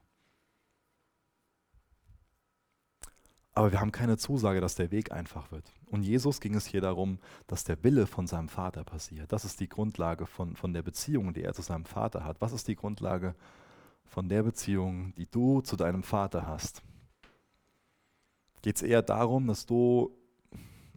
Aber 3.52 3.72
wir 3.72 3.80
haben 3.80 3.92
keine 3.92 4.16
Zusage, 4.16 4.60
dass 4.60 4.76
der 4.76 4.90
Weg 4.90 5.12
einfach 5.12 5.50
wird. 5.50 5.70
Und 5.86 6.02
Jesus 6.02 6.40
ging 6.40 6.54
es 6.54 6.66
hier 6.66 6.80
darum, 6.80 7.18
dass 7.46 7.64
der 7.64 7.82
Wille 7.82 8.06
von 8.06 8.26
seinem 8.26 8.48
Vater 8.48 8.84
passiert. 8.84 9.32
Das 9.32 9.44
ist 9.44 9.60
die 9.60 9.68
Grundlage 9.68 10.26
von, 10.26 10.54
von 10.56 10.72
der 10.72 10.82
Beziehung, 10.82 11.34
die 11.34 11.42
er 11.42 11.52
zu 11.52 11.62
seinem 11.62 11.84
Vater 11.84 12.24
hat. 12.24 12.40
Was 12.40 12.52
ist 12.52 12.68
die 12.68 12.76
Grundlage 12.76 13.34
von 14.04 14.28
der 14.28 14.44
Beziehung, 14.44 15.14
die 15.16 15.26
du 15.26 15.60
zu 15.62 15.76
deinem 15.76 16.02
Vater 16.02 16.46
hast? 16.46 16.82
Geht 18.62 18.76
es 18.76 18.82
eher 18.82 19.02
darum, 19.02 19.46
dass 19.46 19.66
du, 19.66 20.16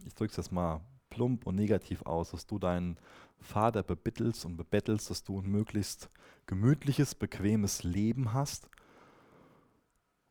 ich 0.06 0.14
drücke 0.14 0.30
es 0.30 0.36
jetzt 0.36 0.52
mal 0.52 0.80
plump 1.14 1.46
und 1.46 1.54
negativ 1.54 2.02
aus, 2.02 2.32
dass 2.32 2.46
du 2.46 2.58
deinen 2.58 2.98
Vater 3.38 3.84
bebittelst 3.84 4.44
und 4.44 4.56
bebettelst, 4.56 5.10
dass 5.10 5.22
du 5.22 5.40
ein 5.40 5.46
möglichst 5.46 6.10
gemütliches, 6.46 7.14
bequemes 7.14 7.84
Leben 7.84 8.32
hast? 8.32 8.68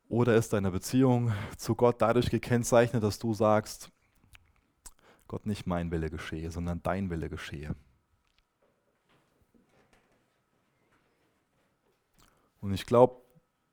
Oder 0.09 0.35
ist 0.35 0.51
deine 0.51 0.71
Beziehung 0.71 1.31
zu 1.57 1.75
Gott 1.75 2.01
dadurch 2.01 2.29
gekennzeichnet, 2.29 3.01
dass 3.01 3.17
du 3.17 3.33
sagst, 3.33 3.91
Gott 5.27 5.45
nicht 5.45 5.65
mein 5.65 5.89
Wille 5.89 6.09
geschehe, 6.09 6.51
sondern 6.51 6.83
dein 6.83 7.09
Wille 7.09 7.29
geschehe? 7.29 7.75
Und 12.59 12.73
ich 12.73 12.85
glaube, 12.85 13.21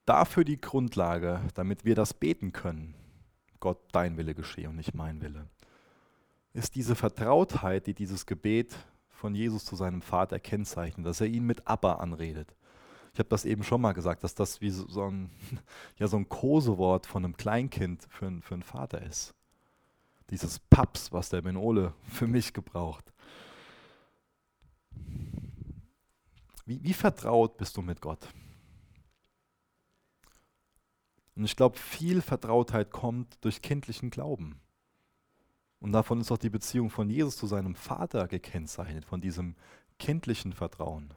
dafür 0.06 0.44
die 0.44 0.60
Grundlage, 0.60 1.40
damit 1.54 1.84
wir 1.84 1.94
das 1.94 2.14
beten 2.14 2.52
können, 2.52 2.94
Gott, 3.58 3.78
dein 3.92 4.16
Wille 4.16 4.34
geschehe 4.34 4.68
und 4.68 4.76
nicht 4.76 4.94
mein 4.94 5.20
Wille, 5.20 5.48
ist 6.52 6.74
diese 6.74 6.94
Vertrautheit, 6.94 7.86
die 7.86 7.94
dieses 7.94 8.26
Gebet 8.26 8.74
von 9.10 9.34
Jesus 9.34 9.64
zu 9.64 9.76
seinem 9.76 10.02
Vater 10.02 10.40
kennzeichnet, 10.40 11.06
dass 11.06 11.20
er 11.20 11.26
ihn 11.26 11.44
mit 11.44 11.66
Abba 11.66 11.94
anredet. 11.94 12.54
Ich 13.12 13.18
habe 13.18 13.28
das 13.28 13.44
eben 13.44 13.64
schon 13.64 13.80
mal 13.80 13.92
gesagt, 13.92 14.24
dass 14.24 14.34
das 14.34 14.60
wie 14.60 14.70
so 14.70 15.08
ein, 15.08 15.30
ja, 15.98 16.08
so 16.08 16.16
ein 16.16 16.28
Kosewort 16.28 17.06
von 17.06 17.24
einem 17.24 17.36
Kleinkind 17.36 18.06
für, 18.08 18.40
für 18.40 18.54
einen 18.54 18.62
Vater 18.62 19.02
ist. 19.02 19.34
Dieses 20.30 20.58
Paps, 20.58 21.12
was 21.12 21.28
der 21.28 21.42
Benole 21.42 21.92
für 22.08 22.26
mich 22.26 22.52
gebraucht. 22.52 23.12
Wie, 26.66 26.82
wie 26.82 26.94
vertraut 26.94 27.56
bist 27.56 27.76
du 27.76 27.82
mit 27.82 28.00
Gott? 28.00 28.28
Und 31.34 31.44
ich 31.44 31.56
glaube, 31.56 31.78
viel 31.78 32.22
Vertrautheit 32.22 32.90
kommt 32.90 33.38
durch 33.44 33.62
kindlichen 33.62 34.10
Glauben. 34.10 34.60
Und 35.80 35.92
davon 35.92 36.20
ist 36.20 36.30
auch 36.30 36.38
die 36.38 36.50
Beziehung 36.50 36.90
von 36.90 37.08
Jesus 37.08 37.36
zu 37.36 37.46
seinem 37.46 37.74
Vater 37.74 38.28
gekennzeichnet, 38.28 39.04
von 39.04 39.20
diesem 39.20 39.56
kindlichen 39.98 40.52
Vertrauen. 40.52 41.14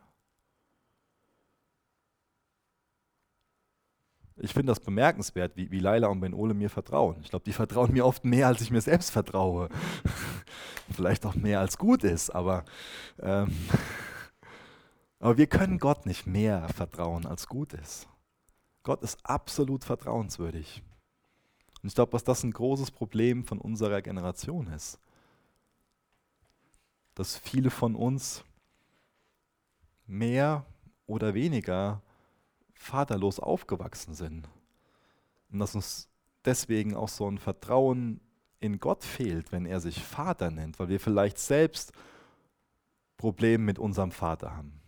Ich 4.37 4.53
finde 4.53 4.71
das 4.71 4.79
bemerkenswert, 4.79 5.55
wie, 5.55 5.69
wie 5.69 5.79
Laila 5.79 6.07
und 6.07 6.19
Ben 6.21 6.33
Ole 6.33 6.53
mir 6.53 6.69
vertrauen. 6.69 7.17
Ich 7.21 7.29
glaube, 7.29 7.45
die 7.45 7.53
vertrauen 7.53 7.91
mir 7.91 8.05
oft 8.05 8.25
mehr, 8.25 8.47
als 8.47 8.61
ich 8.61 8.71
mir 8.71 8.81
selbst 8.81 9.11
vertraue. 9.11 9.69
Vielleicht 10.91 11.25
auch 11.25 11.35
mehr, 11.35 11.59
als 11.59 11.77
gut 11.77 12.03
ist, 12.03 12.31
aber, 12.31 12.65
ähm, 13.19 13.55
aber 15.19 15.37
wir 15.37 15.47
können 15.47 15.77
Gott 15.77 16.05
nicht 16.05 16.25
mehr 16.25 16.67
vertrauen, 16.69 17.25
als 17.25 17.47
gut 17.47 17.73
ist. 17.73 18.07
Gott 18.81 19.03
ist 19.03 19.19
absolut 19.23 19.83
vertrauenswürdig. 19.83 20.81
Und 21.83 21.89
ich 21.89 21.95
glaube, 21.95 22.13
dass 22.13 22.23
das 22.23 22.43
ein 22.43 22.51
großes 22.51 22.91
Problem 22.91 23.43
von 23.43 23.59
unserer 23.59 24.01
Generation 24.01 24.67
ist. 24.67 24.99
Dass 27.13 27.37
viele 27.37 27.69
von 27.69 27.93
uns 27.93 28.43
mehr 30.07 30.65
oder 31.05 31.33
weniger 31.33 32.01
vaterlos 32.73 33.39
aufgewachsen 33.39 34.13
sind. 34.13 34.47
Und 35.51 35.59
dass 35.59 35.75
uns 35.75 36.09
deswegen 36.45 36.95
auch 36.95 37.09
so 37.09 37.29
ein 37.29 37.37
Vertrauen 37.37 38.21
in 38.61 38.79
Gott 38.79 39.03
fehlt, 39.03 39.51
wenn 39.51 39.65
er 39.65 39.81
sich 39.81 40.01
Vater 40.01 40.51
nennt, 40.51 40.79
weil 40.79 40.87
wir 40.87 41.01
vielleicht 41.01 41.37
selbst 41.37 41.91
Probleme 43.17 43.63
mit 43.63 43.77
unserem 43.77 44.11
Vater 44.11 44.55
haben. 44.55 44.79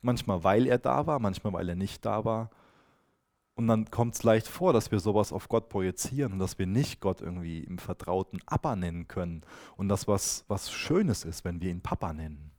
Manchmal, 0.00 0.42
weil 0.42 0.66
er 0.66 0.78
da 0.78 1.06
war, 1.06 1.20
manchmal, 1.20 1.52
weil 1.52 1.68
er 1.68 1.76
nicht 1.76 2.04
da 2.04 2.24
war. 2.24 2.50
Und 3.58 3.66
dann 3.66 3.90
kommt 3.90 4.14
es 4.14 4.22
leicht 4.22 4.46
vor, 4.46 4.72
dass 4.72 4.92
wir 4.92 5.00
sowas 5.00 5.32
auf 5.32 5.48
Gott 5.48 5.68
projizieren 5.68 6.32
und 6.32 6.38
dass 6.38 6.60
wir 6.60 6.68
nicht 6.68 7.00
Gott 7.00 7.20
irgendwie 7.20 7.64
im 7.64 7.78
Vertrauten 7.78 8.40
Abba 8.46 8.76
nennen 8.76 9.08
können. 9.08 9.42
Und 9.76 9.88
das 9.88 10.06
was, 10.06 10.44
was 10.46 10.70
Schönes 10.70 11.24
ist, 11.24 11.44
wenn 11.44 11.60
wir 11.60 11.68
ihn 11.68 11.80
Papa 11.80 12.12
nennen. 12.12 12.52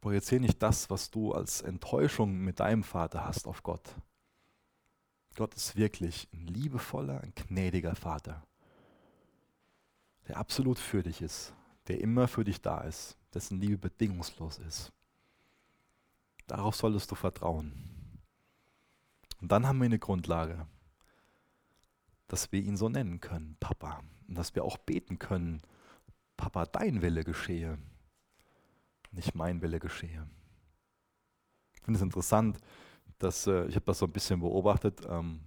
Projiziere 0.00 0.40
nicht 0.40 0.60
das, 0.64 0.90
was 0.90 1.12
du 1.12 1.32
als 1.32 1.62
Enttäuschung 1.62 2.38
mit 2.38 2.58
deinem 2.58 2.82
Vater 2.82 3.24
hast, 3.24 3.46
auf 3.46 3.62
Gott. 3.62 3.94
Gott 5.36 5.54
ist 5.54 5.76
wirklich 5.76 6.28
ein 6.34 6.48
liebevoller, 6.48 7.20
ein 7.20 7.34
gnädiger 7.36 7.94
Vater. 7.94 8.42
der 10.26 10.38
absolut 10.38 10.80
für 10.80 11.04
dich 11.04 11.22
ist, 11.22 11.54
der 11.86 12.00
immer 12.00 12.26
für 12.26 12.42
dich 12.42 12.60
da 12.60 12.80
ist, 12.80 13.16
dessen 13.32 13.60
Liebe 13.60 13.78
bedingungslos 13.78 14.58
ist. 14.58 14.92
Darauf 16.46 16.76
solltest 16.76 17.10
du 17.10 17.14
vertrauen. 17.14 17.72
Und 19.40 19.52
dann 19.52 19.66
haben 19.66 19.78
wir 19.78 19.86
eine 19.86 19.98
Grundlage, 19.98 20.66
dass 22.28 22.50
wir 22.52 22.62
ihn 22.62 22.76
so 22.76 22.88
nennen 22.88 23.20
können, 23.20 23.56
Papa. 23.60 24.02
Und 24.28 24.36
dass 24.36 24.54
wir 24.54 24.64
auch 24.64 24.78
beten 24.78 25.18
können, 25.18 25.62
Papa, 26.36 26.66
dein 26.66 27.02
Wille 27.02 27.24
geschehe, 27.24 27.78
nicht 29.10 29.34
mein 29.34 29.62
Wille 29.62 29.78
geschehe. 29.78 30.26
Ich 31.74 31.82
finde 31.82 31.98
es 31.98 32.02
interessant, 32.02 32.58
dass 33.18 33.46
äh, 33.46 33.66
ich 33.66 33.76
habe 33.76 33.84
das 33.84 33.98
so 33.98 34.06
ein 34.06 34.12
bisschen 34.12 34.40
beobachtet. 34.40 35.02
Ähm, 35.08 35.40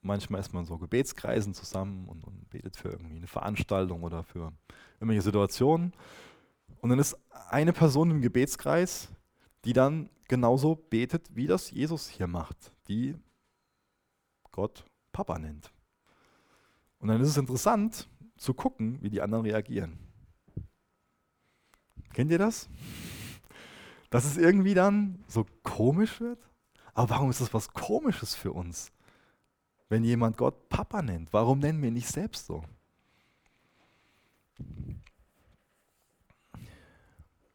manchmal 0.00 0.40
ist 0.40 0.52
man 0.52 0.64
so 0.64 0.78
Gebetskreisen 0.78 1.54
zusammen 1.54 2.08
und, 2.08 2.24
und, 2.24 2.48
betet 2.50 2.76
für 2.76 2.90
irgendwie 2.90 3.16
eine 3.16 3.26
Veranstaltung 3.26 4.02
oder 4.02 4.22
für 4.22 4.52
irgendwelche 4.94 5.22
Situationen. 5.22 5.92
Und 6.80 6.90
dann 6.90 6.98
ist 6.98 7.16
eine 7.50 7.72
Person 7.72 8.10
im 8.10 8.22
Gebetskreis, 8.22 9.08
die 9.64 9.72
dann 9.72 10.10
genauso 10.28 10.76
betet, 10.76 11.34
wie 11.34 11.46
das 11.46 11.70
Jesus 11.70 12.08
hier 12.08 12.26
macht, 12.26 12.72
die 12.88 13.16
Gott 14.50 14.84
Papa 15.12 15.38
nennt. 15.38 15.72
Und 16.98 17.08
dann 17.08 17.20
ist 17.20 17.28
es 17.28 17.36
interessant 17.36 18.08
zu 18.36 18.54
gucken, 18.54 18.98
wie 19.02 19.10
die 19.10 19.20
anderen 19.20 19.44
reagieren. 19.44 19.98
Kennt 22.12 22.30
ihr 22.30 22.38
das? 22.38 22.68
Dass 24.10 24.24
es 24.24 24.36
irgendwie 24.36 24.74
dann 24.74 25.24
so 25.26 25.44
komisch 25.62 26.20
wird? 26.20 26.38
Aber 26.94 27.10
warum 27.10 27.30
ist 27.30 27.40
das 27.40 27.52
was 27.52 27.72
Komisches 27.72 28.34
für 28.34 28.52
uns? 28.52 28.92
Wenn 29.88 30.04
jemand 30.04 30.36
Gott 30.36 30.68
Papa 30.68 31.02
nennt, 31.02 31.32
warum 31.32 31.58
nennen 31.58 31.82
wir 31.82 31.88
ihn 31.88 31.94
nicht 31.94 32.08
selbst 32.08 32.46
so? 32.46 32.64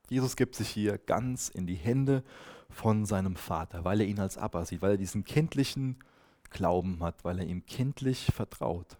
Jesus 0.10 0.36
gibt 0.36 0.56
sich 0.56 0.70
hier 0.70 0.98
ganz 0.98 1.50
in 1.50 1.68
die 1.68 1.76
Hände 1.76 2.24
von 2.70 3.06
seinem 3.06 3.36
Vater, 3.36 3.84
weil 3.84 4.02
er 4.02 4.08
ihn 4.08 4.20
als 4.20 4.38
Abba 4.38 4.66
sieht, 4.66 4.82
weil 4.82 4.92
er 4.92 4.98
diesen 4.98 5.24
kindlichen 5.24 5.98
Glauben 6.50 7.04
hat, 7.04 7.24
weil 7.24 7.40
er 7.40 7.46
ihm 7.46 7.66
kindlich 7.66 8.32
vertraut, 8.34 8.98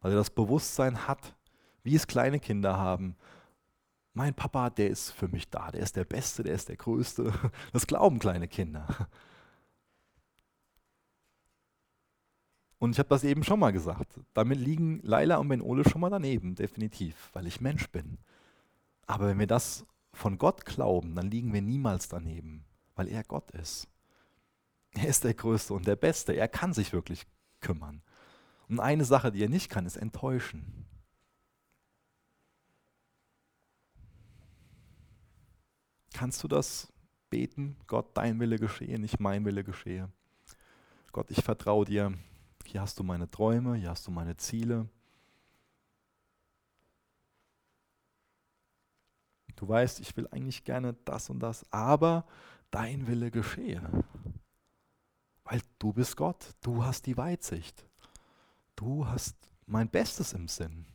weil 0.00 0.12
er 0.12 0.18
das 0.18 0.30
Bewusstsein 0.30 1.06
hat, 1.06 1.34
wie 1.82 1.94
es 1.94 2.06
kleine 2.06 2.40
Kinder 2.40 2.76
haben. 2.76 3.16
Mein 4.12 4.34
Papa, 4.34 4.70
der 4.70 4.90
ist 4.90 5.10
für 5.10 5.28
mich 5.28 5.48
da, 5.50 5.70
der 5.70 5.82
ist 5.82 5.96
der 5.96 6.04
Beste, 6.04 6.42
der 6.42 6.54
ist 6.54 6.68
der 6.68 6.76
Größte. 6.76 7.32
Das 7.72 7.86
glauben 7.86 8.18
kleine 8.18 8.48
Kinder. 8.48 8.86
Und 12.78 12.92
ich 12.92 12.98
habe 12.98 13.10
das 13.10 13.24
eben 13.24 13.44
schon 13.44 13.60
mal 13.60 13.72
gesagt. 13.72 14.18
Damit 14.32 14.58
liegen 14.58 15.00
Laila 15.02 15.36
und 15.36 15.48
Ben 15.48 15.60
Ole 15.60 15.88
schon 15.88 16.00
mal 16.00 16.08
daneben, 16.08 16.54
definitiv, 16.54 17.28
weil 17.34 17.46
ich 17.46 17.60
Mensch 17.60 17.88
bin. 17.90 18.18
Aber 19.06 19.28
wenn 19.28 19.38
wir 19.38 19.46
das 19.46 19.84
von 20.12 20.38
Gott 20.38 20.64
glauben, 20.64 21.14
dann 21.14 21.30
liegen 21.30 21.52
wir 21.52 21.62
niemals 21.62 22.08
daneben, 22.08 22.64
weil 22.94 23.08
er 23.08 23.24
Gott 23.24 23.50
ist. 23.52 23.88
Er 24.92 25.08
ist 25.08 25.24
der 25.24 25.34
Größte 25.34 25.72
und 25.72 25.86
der 25.86 25.96
Beste. 25.96 26.32
Er 26.32 26.48
kann 26.48 26.72
sich 26.72 26.92
wirklich 26.92 27.26
kümmern. 27.60 28.02
Und 28.68 28.80
eine 28.80 29.04
Sache, 29.04 29.30
die 29.32 29.42
er 29.42 29.48
nicht 29.48 29.70
kann, 29.70 29.86
ist 29.86 29.96
enttäuschen. 29.96 30.86
Kannst 36.12 36.42
du 36.42 36.48
das 36.48 36.92
beten? 37.30 37.76
Gott, 37.86 38.16
dein 38.16 38.38
Wille 38.40 38.58
geschehe, 38.58 38.98
nicht 38.98 39.20
mein 39.20 39.44
Wille 39.44 39.64
geschehe. 39.64 40.10
Gott, 41.12 41.30
ich 41.30 41.42
vertraue 41.42 41.84
dir. 41.84 42.12
Hier 42.66 42.80
hast 42.80 42.98
du 42.98 43.02
meine 43.02 43.30
Träume, 43.30 43.76
hier 43.76 43.90
hast 43.90 44.06
du 44.06 44.10
meine 44.10 44.36
Ziele. 44.36 44.88
Du 49.60 49.68
weißt, 49.68 50.00
ich 50.00 50.16
will 50.16 50.26
eigentlich 50.30 50.64
gerne 50.64 50.94
das 51.04 51.28
und 51.28 51.40
das, 51.40 51.70
aber 51.70 52.24
dein 52.70 53.06
Wille 53.06 53.30
geschehe. 53.30 53.82
Weil 55.44 55.60
du 55.78 55.92
bist 55.92 56.16
Gott, 56.16 56.54
du 56.62 56.82
hast 56.82 57.04
die 57.04 57.18
Weitsicht. 57.18 57.86
Du 58.74 59.06
hast 59.06 59.36
mein 59.66 59.90
Bestes 59.90 60.32
im 60.32 60.48
Sinn. 60.48 60.86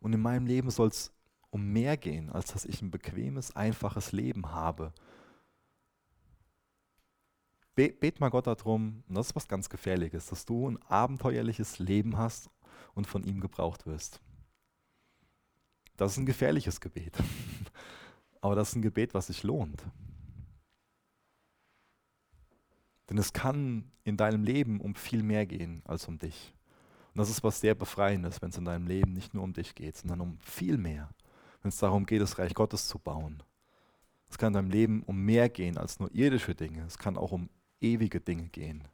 Und 0.00 0.14
in 0.14 0.22
meinem 0.22 0.46
Leben 0.46 0.70
soll 0.70 0.88
es 0.88 1.12
um 1.50 1.70
mehr 1.70 1.98
gehen, 1.98 2.30
als 2.30 2.50
dass 2.50 2.64
ich 2.64 2.80
ein 2.80 2.90
bequemes, 2.90 3.54
einfaches 3.54 4.12
Leben 4.12 4.50
habe. 4.52 4.94
Bet 7.74 8.20
mal 8.20 8.30
Gott 8.30 8.46
darum, 8.46 9.04
und 9.06 9.14
das 9.14 9.26
ist 9.26 9.36
was 9.36 9.48
ganz 9.48 9.68
Gefährliches, 9.68 10.28
dass 10.28 10.46
du 10.46 10.70
ein 10.70 10.82
abenteuerliches 10.84 11.78
Leben 11.78 12.16
hast 12.16 12.48
und 12.94 13.06
von 13.06 13.22
ihm 13.22 13.40
gebraucht 13.40 13.84
wirst. 13.84 14.22
Das 15.96 16.12
ist 16.12 16.18
ein 16.18 16.26
gefährliches 16.26 16.80
Gebet. 16.80 17.16
Aber 18.40 18.54
das 18.54 18.70
ist 18.70 18.76
ein 18.76 18.82
Gebet, 18.82 19.14
was 19.14 19.28
sich 19.28 19.42
lohnt. 19.42 19.82
Denn 23.08 23.18
es 23.18 23.32
kann 23.32 23.90
in 24.02 24.16
deinem 24.16 24.44
Leben 24.44 24.80
um 24.80 24.94
viel 24.94 25.22
mehr 25.22 25.46
gehen 25.46 25.82
als 25.84 26.08
um 26.08 26.18
dich. 26.18 26.54
Und 27.14 27.18
das 27.18 27.30
ist 27.30 27.44
was 27.44 27.60
sehr 27.60 27.74
Befreiendes, 27.74 28.42
wenn 28.42 28.50
es 28.50 28.58
in 28.58 28.64
deinem 28.64 28.86
Leben 28.86 29.12
nicht 29.12 29.34
nur 29.34 29.44
um 29.44 29.52
dich 29.52 29.74
geht, 29.74 29.96
sondern 29.96 30.20
um 30.20 30.38
viel 30.40 30.78
mehr. 30.78 31.10
Wenn 31.62 31.68
es 31.68 31.78
darum 31.78 32.06
geht, 32.06 32.20
das 32.20 32.38
Reich 32.38 32.54
Gottes 32.54 32.88
zu 32.88 32.98
bauen. 32.98 33.42
Es 34.28 34.36
kann 34.36 34.48
in 34.48 34.54
deinem 34.54 34.70
Leben 34.70 35.02
um 35.04 35.24
mehr 35.24 35.48
gehen 35.48 35.78
als 35.78 36.00
nur 36.00 36.12
irdische 36.12 36.54
Dinge. 36.54 36.84
Es 36.86 36.98
kann 36.98 37.16
auch 37.16 37.32
um 37.32 37.48
ewige 37.80 38.20
Dinge 38.20 38.48
gehen. 38.48 38.88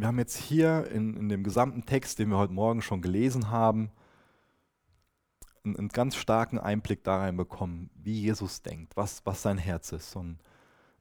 Wir 0.00 0.06
haben 0.06 0.18
jetzt 0.18 0.38
hier 0.38 0.90
in, 0.90 1.14
in 1.14 1.28
dem 1.28 1.44
gesamten 1.44 1.84
Text, 1.84 2.18
den 2.18 2.30
wir 2.30 2.38
heute 2.38 2.54
Morgen 2.54 2.80
schon 2.80 3.02
gelesen 3.02 3.50
haben, 3.50 3.90
einen, 5.62 5.76
einen 5.76 5.88
ganz 5.88 6.16
starken 6.16 6.58
Einblick 6.58 7.04
da 7.04 7.18
rein 7.18 7.36
bekommen, 7.36 7.90
wie 7.96 8.18
Jesus 8.18 8.62
denkt, 8.62 8.96
was, 8.96 9.20
was 9.26 9.42
sein 9.42 9.58
Herz 9.58 9.92
ist. 9.92 10.16
Und 10.16 10.38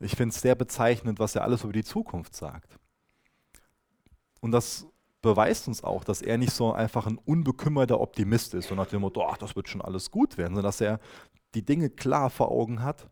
ich 0.01 0.17
finde 0.17 0.35
es 0.35 0.41
sehr 0.41 0.55
bezeichnend, 0.55 1.17
was 1.17 1.33
er 1.33 1.45
alles 1.45 1.63
über 1.63 1.71
die 1.71 1.85
Zukunft 1.85 2.35
sagt. 2.35 2.77
Und 4.41 4.51
das 4.51 4.85
beweist 5.21 5.69
uns 5.69 5.81
auch, 5.81 6.03
dass 6.03 6.21
er 6.21 6.37
nicht 6.37 6.51
so 6.51 6.73
einfach 6.73 7.07
ein 7.07 7.19
unbekümmerter 7.19 8.01
Optimist 8.01 8.53
ist, 8.53 8.67
so 8.67 8.75
nach 8.75 8.87
dem 8.87 8.99
Motto, 8.99 9.25
ach, 9.25 9.37
das 9.37 9.55
wird 9.55 9.69
schon 9.69 9.81
alles 9.81 10.11
gut 10.11 10.37
werden, 10.37 10.55
sondern 10.55 10.67
dass 10.67 10.81
er 10.81 10.99
die 11.55 11.63
Dinge 11.63 11.89
klar 11.89 12.29
vor 12.29 12.51
Augen 12.51 12.83
hat, 12.83 13.09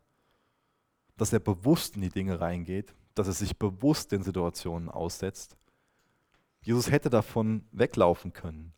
dass 1.16 1.32
er 1.32 1.40
bewusst 1.40 1.96
in 1.96 2.02
die 2.02 2.10
Dinge 2.10 2.42
reingeht, 2.42 2.94
dass 3.14 3.26
er 3.26 3.32
sich 3.32 3.58
bewusst 3.58 4.12
den 4.12 4.22
Situationen 4.22 4.90
aussetzt 4.90 5.56
Jesus 6.68 6.90
hätte 6.90 7.08
davon 7.08 7.64
weglaufen 7.72 8.34
können. 8.34 8.74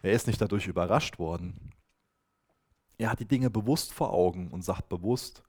Er 0.00 0.12
ist 0.12 0.26
nicht 0.26 0.40
dadurch 0.40 0.66
überrascht 0.66 1.18
worden. 1.18 1.74
Er 2.96 3.10
hat 3.10 3.20
die 3.20 3.28
Dinge 3.28 3.50
bewusst 3.50 3.92
vor 3.92 4.14
Augen 4.14 4.48
und 4.48 4.64
sagt 4.64 4.88
bewusst, 4.88 5.42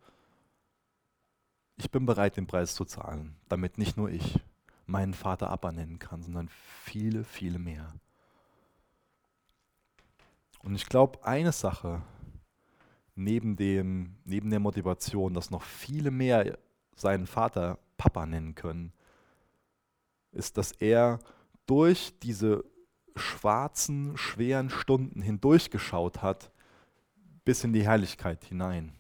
ich 1.77 1.89
bin 1.89 2.05
bereit, 2.05 2.35
den 2.35 2.47
Preis 2.47 2.75
zu 2.75 2.83
zahlen, 2.83 3.37
damit 3.47 3.77
nicht 3.77 3.95
nur 3.95 4.09
ich 4.09 4.41
meinen 4.87 5.13
Vater 5.13 5.49
Abba 5.51 5.71
nennen 5.71 5.99
kann, 5.99 6.21
sondern 6.21 6.49
viele, 6.83 7.23
viele 7.23 7.59
mehr. 7.59 7.93
Und 10.61 10.75
ich 10.75 10.85
glaube, 10.85 11.23
eine 11.23 11.53
Sache 11.53 12.01
neben, 13.15 13.55
dem, 13.55 14.17
neben 14.25 14.49
der 14.49 14.59
Motivation, 14.59 15.33
dass 15.33 15.49
noch 15.49 15.63
viele 15.63 16.11
mehr 16.11 16.57
seinen 16.97 17.25
Vater 17.25 17.79
Papa 17.95 18.25
nennen 18.25 18.53
können, 18.53 18.91
ist, 20.33 20.57
dass 20.57 20.73
er 20.73 21.19
durch 21.69 22.17
diese 22.23 22.65
schwarzen, 23.15 24.17
schweren 24.17 24.71
Stunden 24.71 25.21
hindurchgeschaut 25.21 26.23
hat, 26.23 26.51
bis 27.45 27.63
in 27.63 27.73
die 27.73 27.83
Herrlichkeit 27.83 28.43
hinein. 28.43 28.95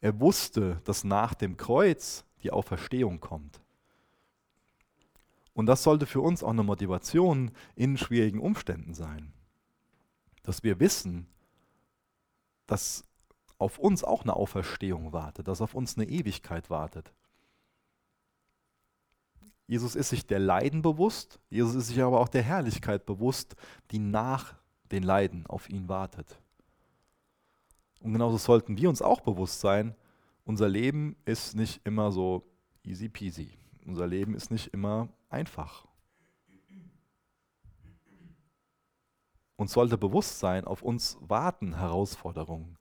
Er 0.00 0.18
wusste, 0.18 0.80
dass 0.84 1.04
nach 1.04 1.34
dem 1.34 1.56
Kreuz 1.56 2.24
die 2.42 2.50
Auferstehung 2.50 3.20
kommt. 3.20 3.60
Und 5.54 5.66
das 5.66 5.84
sollte 5.84 6.06
für 6.06 6.20
uns 6.20 6.42
auch 6.42 6.50
eine 6.50 6.64
Motivation 6.64 7.52
in 7.76 7.96
schwierigen 7.96 8.40
Umständen 8.40 8.94
sein. 8.94 9.32
Dass 10.42 10.64
wir 10.64 10.80
wissen, 10.80 11.28
dass 12.66 13.04
auf 13.58 13.78
uns 13.78 14.02
auch 14.02 14.22
eine 14.22 14.34
Auferstehung 14.34 15.12
wartet, 15.12 15.46
dass 15.46 15.60
auf 15.60 15.74
uns 15.74 15.96
eine 15.96 16.08
Ewigkeit 16.08 16.68
wartet. 16.68 17.12
Jesus 19.72 19.96
ist 19.96 20.10
sich 20.10 20.26
der 20.26 20.38
Leiden 20.38 20.82
bewusst, 20.82 21.40
Jesus 21.48 21.74
ist 21.74 21.86
sich 21.86 22.02
aber 22.02 22.20
auch 22.20 22.28
der 22.28 22.42
Herrlichkeit 22.42 23.06
bewusst, 23.06 23.56
die 23.90 23.98
nach 23.98 24.54
den 24.90 25.02
Leiden 25.02 25.46
auf 25.46 25.70
ihn 25.70 25.88
wartet. 25.88 26.38
Und 28.02 28.12
genauso 28.12 28.36
sollten 28.36 28.76
wir 28.76 28.90
uns 28.90 29.00
auch 29.00 29.22
bewusst 29.22 29.60
sein, 29.60 29.94
unser 30.44 30.68
Leben 30.68 31.16
ist 31.24 31.56
nicht 31.56 31.80
immer 31.86 32.12
so 32.12 32.44
easy 32.82 33.08
peasy. 33.08 33.56
Unser 33.86 34.06
Leben 34.06 34.34
ist 34.34 34.50
nicht 34.50 34.74
immer 34.74 35.08
einfach. 35.30 35.86
Uns 39.56 39.72
sollte 39.72 39.96
bewusst 39.96 40.38
sein, 40.38 40.66
auf 40.66 40.82
uns 40.82 41.16
warten 41.22 41.78
Herausforderungen, 41.78 42.76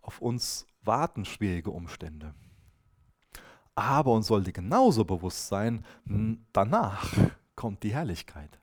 auf 0.00 0.22
uns 0.22 0.66
warten 0.80 1.26
schwierige 1.26 1.72
Umstände. 1.72 2.34
Aber 3.76 4.12
uns 4.12 4.26
sollte 4.28 4.52
genauso 4.52 5.04
bewusst 5.04 5.48
sein, 5.48 5.84
danach 6.52 7.12
kommt 7.54 7.82
die 7.82 7.92
Herrlichkeit. 7.92 8.58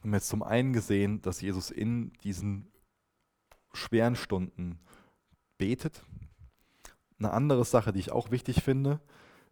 Wir 0.00 0.08
haben 0.08 0.14
jetzt 0.14 0.28
zum 0.28 0.42
einen 0.42 0.72
gesehen, 0.72 1.22
dass 1.22 1.40
Jesus 1.40 1.70
in 1.70 2.12
diesen 2.24 2.66
schweren 3.72 4.16
Stunden 4.16 4.80
betet. 5.56 6.04
Eine 7.20 7.30
andere 7.30 7.64
Sache, 7.64 7.92
die 7.92 8.00
ich 8.00 8.10
auch 8.10 8.32
wichtig 8.32 8.64
finde, 8.64 9.00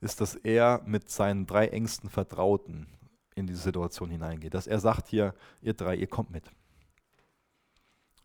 ist, 0.01 0.21
dass 0.21 0.35
er 0.35 0.83
mit 0.85 1.11
seinen 1.11 1.47
drei 1.47 1.69
engsten 1.69 2.11
Vertrauten 2.11 2.89
in 3.37 3.47
diese 3.47 3.63
Situation 3.63 4.11
hineingeht. 4.11 4.55
Dass 4.55 4.67
er 4.67 4.81
sagt 4.81 5.07
hier, 5.07 5.33
ihr 5.63 5.75
drei, 5.75 5.95
ihr 5.95 6.09
kommt 6.09 6.33
mit. 6.33 6.51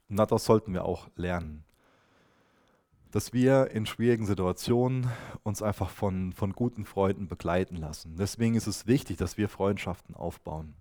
Und 0.10 0.16
daraus 0.16 0.46
sollten 0.46 0.74
wir 0.74 0.86
auch 0.86 1.08
lernen. 1.16 1.65
Dass 3.12 3.34
wir 3.34 3.72
in 3.72 3.86
schwierigen 3.86 4.26
Situationen 4.26 5.08
uns 5.44 5.62
einfach 5.62 5.90
von, 5.90 6.34
von 6.34 6.54
guten 6.54 6.86
Freunden 6.86 7.28
begleiten 7.28 7.78
lassen. 7.78 8.16
Deswegen 8.18 8.56
ist 8.56 8.68
es 8.68 8.88
wichtig, 8.88 9.18
dass 9.18 9.38
wir 9.38 9.48
Freundschaften 9.48 10.16
aufbauen. 10.16 10.76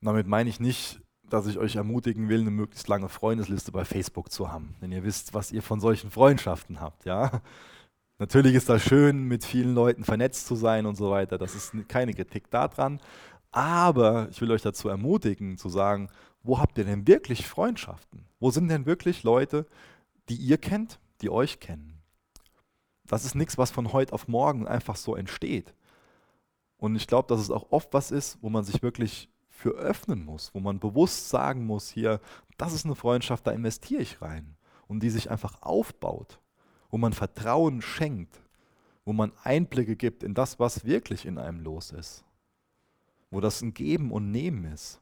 damit 0.00 0.26
meine 0.26 0.48
ich 0.48 0.60
nicht, 0.60 1.00
dass 1.28 1.46
ich 1.46 1.58
euch 1.58 1.76
ermutigen 1.76 2.28
will, 2.28 2.40
eine 2.40 2.50
möglichst 2.50 2.88
lange 2.88 3.08
Freundesliste 3.08 3.72
bei 3.72 3.84
Facebook 3.84 4.32
zu 4.32 4.50
haben. 4.50 4.74
Denn 4.80 4.92
ihr 4.92 5.04
wisst, 5.04 5.34
was 5.34 5.52
ihr 5.52 5.62
von 5.62 5.80
solchen 5.80 6.10
Freundschaften 6.10 6.80
habt, 6.80 7.04
ja. 7.04 7.42
Natürlich 8.20 8.54
ist 8.54 8.68
das 8.68 8.82
schön, 8.82 9.24
mit 9.24 9.44
vielen 9.44 9.74
Leuten 9.74 10.02
vernetzt 10.02 10.46
zu 10.46 10.56
sein 10.56 10.86
und 10.86 10.96
so 10.96 11.10
weiter. 11.10 11.38
Das 11.38 11.54
ist 11.54 11.72
keine 11.88 12.14
Kritik 12.14 12.50
daran. 12.50 13.00
Aber 13.52 14.28
ich 14.30 14.40
will 14.40 14.50
euch 14.50 14.62
dazu 14.62 14.88
ermutigen, 14.88 15.56
zu 15.56 15.68
sagen, 15.68 16.08
wo 16.42 16.58
habt 16.58 16.78
ihr 16.78 16.84
denn 16.84 17.06
wirklich 17.06 17.46
Freundschaften? 17.46 18.26
Wo 18.40 18.50
sind 18.50 18.68
denn 18.68 18.86
wirklich 18.86 19.22
Leute, 19.22 19.66
die 20.28 20.36
ihr 20.36 20.58
kennt, 20.58 21.00
die 21.20 21.30
euch 21.30 21.60
kennen? 21.60 22.00
Das 23.06 23.24
ist 23.24 23.34
nichts, 23.34 23.58
was 23.58 23.70
von 23.70 23.92
heute 23.92 24.12
auf 24.12 24.28
morgen 24.28 24.66
einfach 24.66 24.96
so 24.96 25.16
entsteht. 25.16 25.74
Und 26.76 26.94
ich 26.94 27.06
glaube, 27.06 27.28
dass 27.28 27.40
es 27.40 27.50
auch 27.50 27.72
oft 27.72 27.92
was 27.92 28.10
ist, 28.10 28.38
wo 28.40 28.50
man 28.50 28.64
sich 28.64 28.82
wirklich 28.82 29.28
für 29.48 29.70
öffnen 29.70 30.24
muss, 30.24 30.54
wo 30.54 30.60
man 30.60 30.78
bewusst 30.78 31.28
sagen 31.30 31.66
muss, 31.66 31.88
hier, 31.88 32.20
das 32.56 32.72
ist 32.72 32.84
eine 32.84 32.94
Freundschaft, 32.94 33.46
da 33.46 33.50
investiere 33.50 34.02
ich 34.02 34.22
rein 34.22 34.56
und 34.86 35.02
die 35.02 35.10
sich 35.10 35.30
einfach 35.30 35.62
aufbaut, 35.62 36.38
wo 36.90 36.98
man 36.98 37.12
Vertrauen 37.12 37.82
schenkt, 37.82 38.40
wo 39.04 39.12
man 39.12 39.32
Einblicke 39.42 39.96
gibt 39.96 40.22
in 40.22 40.34
das, 40.34 40.60
was 40.60 40.84
wirklich 40.84 41.26
in 41.26 41.38
einem 41.38 41.60
los 41.60 41.90
ist, 41.90 42.24
wo 43.30 43.40
das 43.40 43.60
ein 43.62 43.74
Geben 43.74 44.12
und 44.12 44.30
Nehmen 44.30 44.64
ist. 44.64 45.00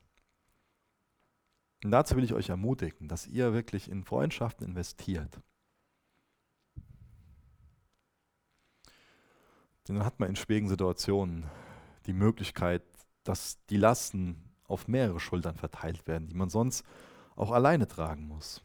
Und 1.85 1.91
dazu 1.91 2.17
will 2.17 2.25
ich 2.25 2.35
euch 2.35 2.49
ermutigen, 2.49 3.09
dass 3.09 3.27
ihr 3.27 3.53
wirklich 3.53 3.91
in 3.91 4.05
Freundschaften 4.05 4.67
investiert. 4.67 5.41
Denn 9.87 9.97
dann 9.97 10.05
hat 10.05 10.19
man 10.19 10.29
in 10.29 10.37
schwierigen 10.37 10.69
Situationen 10.69 11.47
die 12.07 12.13
Möglichkeit, 12.13 12.83
dass 13.25 13.65
die 13.67 13.77
Lasten 13.77 14.43
auf 14.65 14.89
mehrere 14.89 15.21
Schultern 15.21 15.57
verteilt 15.57 16.07
werden, 16.07 16.29
die 16.29 16.35
man 16.35 16.51
sonst 16.51 16.85
auch 17.37 17.53
alleine 17.53 17.87
tragen 17.87 18.27
muss. 18.27 18.63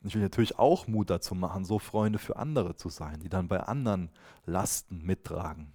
Und 0.00 0.08
ich 0.08 0.14
will 0.14 0.22
natürlich 0.22 0.58
auch 0.58 0.86
Mut 0.86 1.10
dazu 1.10 1.34
machen, 1.34 1.64
so 1.64 1.78
Freunde 1.78 2.18
für 2.18 2.36
andere 2.36 2.74
zu 2.74 2.88
sein, 2.88 3.20
die 3.20 3.28
dann 3.28 3.48
bei 3.48 3.60
anderen 3.60 4.10
Lasten 4.46 5.02
mittragen. 5.04 5.72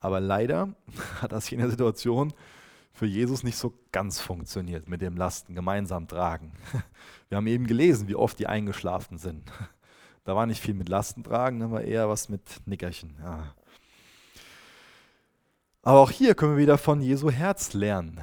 Aber 0.00 0.20
leider 0.20 0.74
hat 1.20 1.32
das 1.32 1.50
in 1.50 1.58
der 1.58 1.70
Situation 1.70 2.34
für 2.92 3.06
Jesus 3.06 3.42
nicht 3.42 3.56
so 3.56 3.74
ganz 3.90 4.20
funktioniert 4.20 4.88
mit 4.88 5.00
dem 5.00 5.16
Lasten 5.16 5.54
gemeinsam 5.54 6.08
tragen. 6.08 6.52
Wir 7.28 7.36
haben 7.36 7.46
eben 7.46 7.66
gelesen, 7.66 8.08
wie 8.08 8.14
oft 8.14 8.38
die 8.38 8.46
eingeschlafen 8.46 9.18
sind. 9.18 9.50
Da 10.24 10.36
war 10.36 10.46
nicht 10.46 10.62
viel 10.62 10.74
mit 10.74 10.88
Lasten 10.88 11.24
tragen, 11.24 11.58
da 11.58 11.72
war 11.72 11.80
eher 11.80 12.08
was 12.08 12.28
mit 12.28 12.64
Nickerchen. 12.64 13.16
Ja. 13.20 13.56
Aber 15.82 15.98
auch 15.98 16.12
hier 16.12 16.36
können 16.36 16.52
wir 16.52 16.62
wieder 16.62 16.78
von 16.78 17.00
Jesu 17.00 17.28
Herz 17.28 17.72
lernen. 17.72 18.20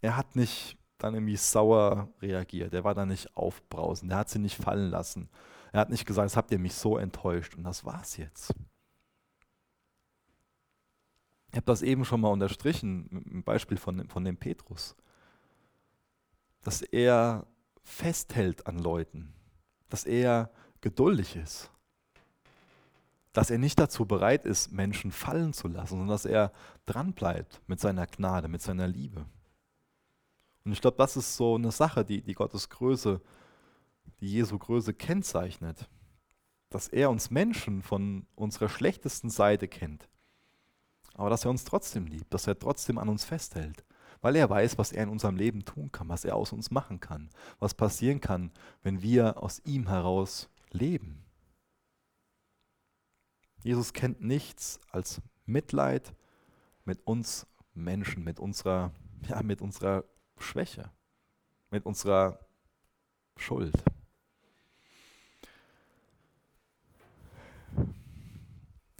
Er 0.00 0.16
hat 0.16 0.34
nicht 0.34 0.78
dann 0.96 1.12
irgendwie 1.12 1.36
sauer 1.36 2.08
reagiert. 2.22 2.72
Er 2.72 2.84
war 2.84 2.94
da 2.94 3.04
nicht 3.04 3.36
aufbrausend. 3.36 4.10
Er 4.12 4.18
hat 4.18 4.30
sie 4.30 4.38
nicht 4.38 4.56
fallen 4.56 4.88
lassen. 4.88 5.28
Er 5.72 5.80
hat 5.80 5.90
nicht 5.90 6.06
gesagt, 6.06 6.24
das 6.24 6.36
habt 6.38 6.50
ihr 6.52 6.58
mich 6.58 6.74
so 6.74 6.96
enttäuscht 6.96 7.54
und 7.54 7.64
das 7.64 7.84
war's 7.84 8.16
jetzt. 8.16 8.54
Ich 11.50 11.56
habe 11.56 11.66
das 11.66 11.82
eben 11.82 12.04
schon 12.04 12.20
mal 12.20 12.28
unterstrichen, 12.28 13.08
dem 13.10 13.42
Beispiel 13.42 13.78
von, 13.78 14.08
von 14.08 14.24
dem 14.24 14.36
Petrus. 14.36 14.96
Dass 16.62 16.82
er 16.82 17.46
festhält 17.82 18.66
an 18.66 18.78
Leuten, 18.78 19.32
dass 19.88 20.04
er 20.04 20.50
geduldig 20.80 21.36
ist 21.36 21.70
dass 23.38 23.50
er 23.50 23.58
nicht 23.58 23.78
dazu 23.78 24.04
bereit 24.04 24.44
ist, 24.44 24.72
Menschen 24.72 25.12
fallen 25.12 25.52
zu 25.52 25.68
lassen, 25.68 25.90
sondern 25.90 26.08
dass 26.08 26.24
er 26.24 26.52
dranbleibt 26.86 27.62
mit 27.68 27.78
seiner 27.78 28.06
Gnade, 28.08 28.48
mit 28.48 28.62
seiner 28.62 28.88
Liebe. 28.88 29.26
Und 30.64 30.72
ich 30.72 30.80
glaube, 30.80 30.96
das 30.96 31.16
ist 31.16 31.36
so 31.36 31.54
eine 31.54 31.70
Sache, 31.70 32.04
die, 32.04 32.20
die 32.20 32.34
Gottes 32.34 32.68
Größe, 32.68 33.20
die 34.18 34.28
Jesu 34.28 34.58
Größe 34.58 34.92
kennzeichnet. 34.92 35.88
Dass 36.68 36.88
er 36.88 37.10
uns 37.10 37.30
Menschen 37.30 37.82
von 37.82 38.26
unserer 38.34 38.68
schlechtesten 38.68 39.30
Seite 39.30 39.68
kennt. 39.68 40.08
Aber 41.18 41.30
dass 41.30 41.44
er 41.44 41.50
uns 41.50 41.64
trotzdem 41.64 42.06
liebt, 42.06 42.32
dass 42.32 42.46
er 42.46 42.56
trotzdem 42.56 42.96
an 42.96 43.08
uns 43.08 43.24
festhält. 43.24 43.84
Weil 44.20 44.36
er 44.36 44.48
weiß, 44.48 44.78
was 44.78 44.92
er 44.92 45.02
in 45.02 45.08
unserem 45.08 45.36
Leben 45.36 45.64
tun 45.64 45.90
kann, 45.90 46.08
was 46.08 46.24
er 46.24 46.36
aus 46.36 46.52
uns 46.52 46.70
machen 46.70 47.00
kann, 47.00 47.28
was 47.58 47.74
passieren 47.74 48.20
kann, 48.20 48.52
wenn 48.84 49.02
wir 49.02 49.42
aus 49.42 49.60
ihm 49.64 49.88
heraus 49.88 50.48
leben. 50.70 51.24
Jesus 53.64 53.92
kennt 53.92 54.22
nichts 54.22 54.78
als 54.92 55.20
Mitleid 55.44 56.14
mit 56.84 57.04
uns 57.04 57.48
Menschen, 57.74 58.22
mit 58.22 58.38
unserer, 58.38 58.92
ja, 59.28 59.42
mit 59.42 59.60
unserer 59.60 60.04
Schwäche, 60.38 60.88
mit 61.70 61.84
unserer 61.84 62.38
Schuld. 63.36 63.74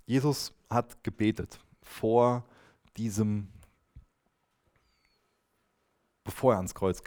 Jesus 0.04 0.52
hat 0.68 1.04
gebetet 1.04 1.60
vor 1.88 2.44
diesem, 2.96 3.48
bevor 6.22 6.52
er 6.52 6.58
ans 6.58 6.74
Kreuz 6.74 7.02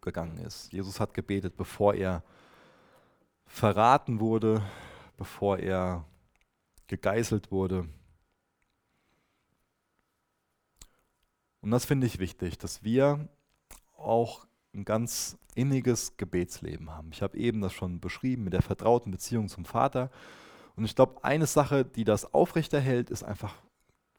gegangen 0.00 0.38
ist. 0.38 0.72
Jesus 0.72 1.00
hat 1.00 1.14
gebetet, 1.14 1.56
bevor 1.56 1.94
er 1.94 2.22
verraten 3.46 4.20
wurde, 4.20 4.62
bevor 5.16 5.58
er 5.58 6.04
gegeißelt 6.86 7.50
wurde. 7.50 7.88
Und 11.60 11.70
das 11.70 11.84
finde 11.84 12.06
ich 12.06 12.18
wichtig, 12.18 12.58
dass 12.58 12.84
wir 12.84 13.28
auch 13.96 14.46
ein 14.74 14.84
ganz 14.84 15.38
inniges 15.54 16.16
Gebetsleben 16.16 16.90
haben. 16.90 17.10
Ich 17.12 17.22
habe 17.22 17.38
eben 17.38 17.60
das 17.62 17.72
schon 17.72 17.98
beschrieben 17.98 18.44
mit 18.44 18.52
der 18.52 18.62
vertrauten 18.62 19.10
Beziehung 19.10 19.48
zum 19.48 19.64
Vater. 19.64 20.10
Und 20.76 20.84
ich 20.84 20.94
glaube, 20.94 21.24
eine 21.24 21.46
Sache, 21.46 21.84
die 21.84 22.04
das 22.04 22.34
aufrechterhält, 22.34 23.10
ist 23.10 23.24
einfach 23.24 23.54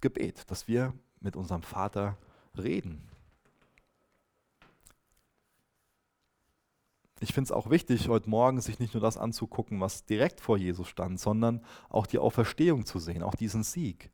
Gebet, 0.01 0.49
dass 0.49 0.67
wir 0.67 0.93
mit 1.19 1.36
unserem 1.36 1.63
Vater 1.63 2.17
reden. 2.57 3.07
ich 7.19 7.34
finde 7.34 7.47
es 7.47 7.51
auch 7.51 7.69
wichtig, 7.69 8.09
heute 8.09 8.30
Morgen 8.30 8.61
sich 8.61 8.80
nicht 8.80 8.93
nur 8.93 9.01
das 9.01 9.17
anzugucken, 9.17 9.80
was 9.80 10.05
direkt 10.05 10.39
vor 10.39 10.57
Jesus 10.57 10.88
stand, 10.88 11.19
sondern 11.19 11.63
auch 11.89 12.05
die 12.05 12.19
Auferstehung 12.19 12.86
zu 12.86 12.99
sehen, 12.99 13.24
auch 13.24 13.36
diesen 13.36 13.63
Sieg. 13.63 14.11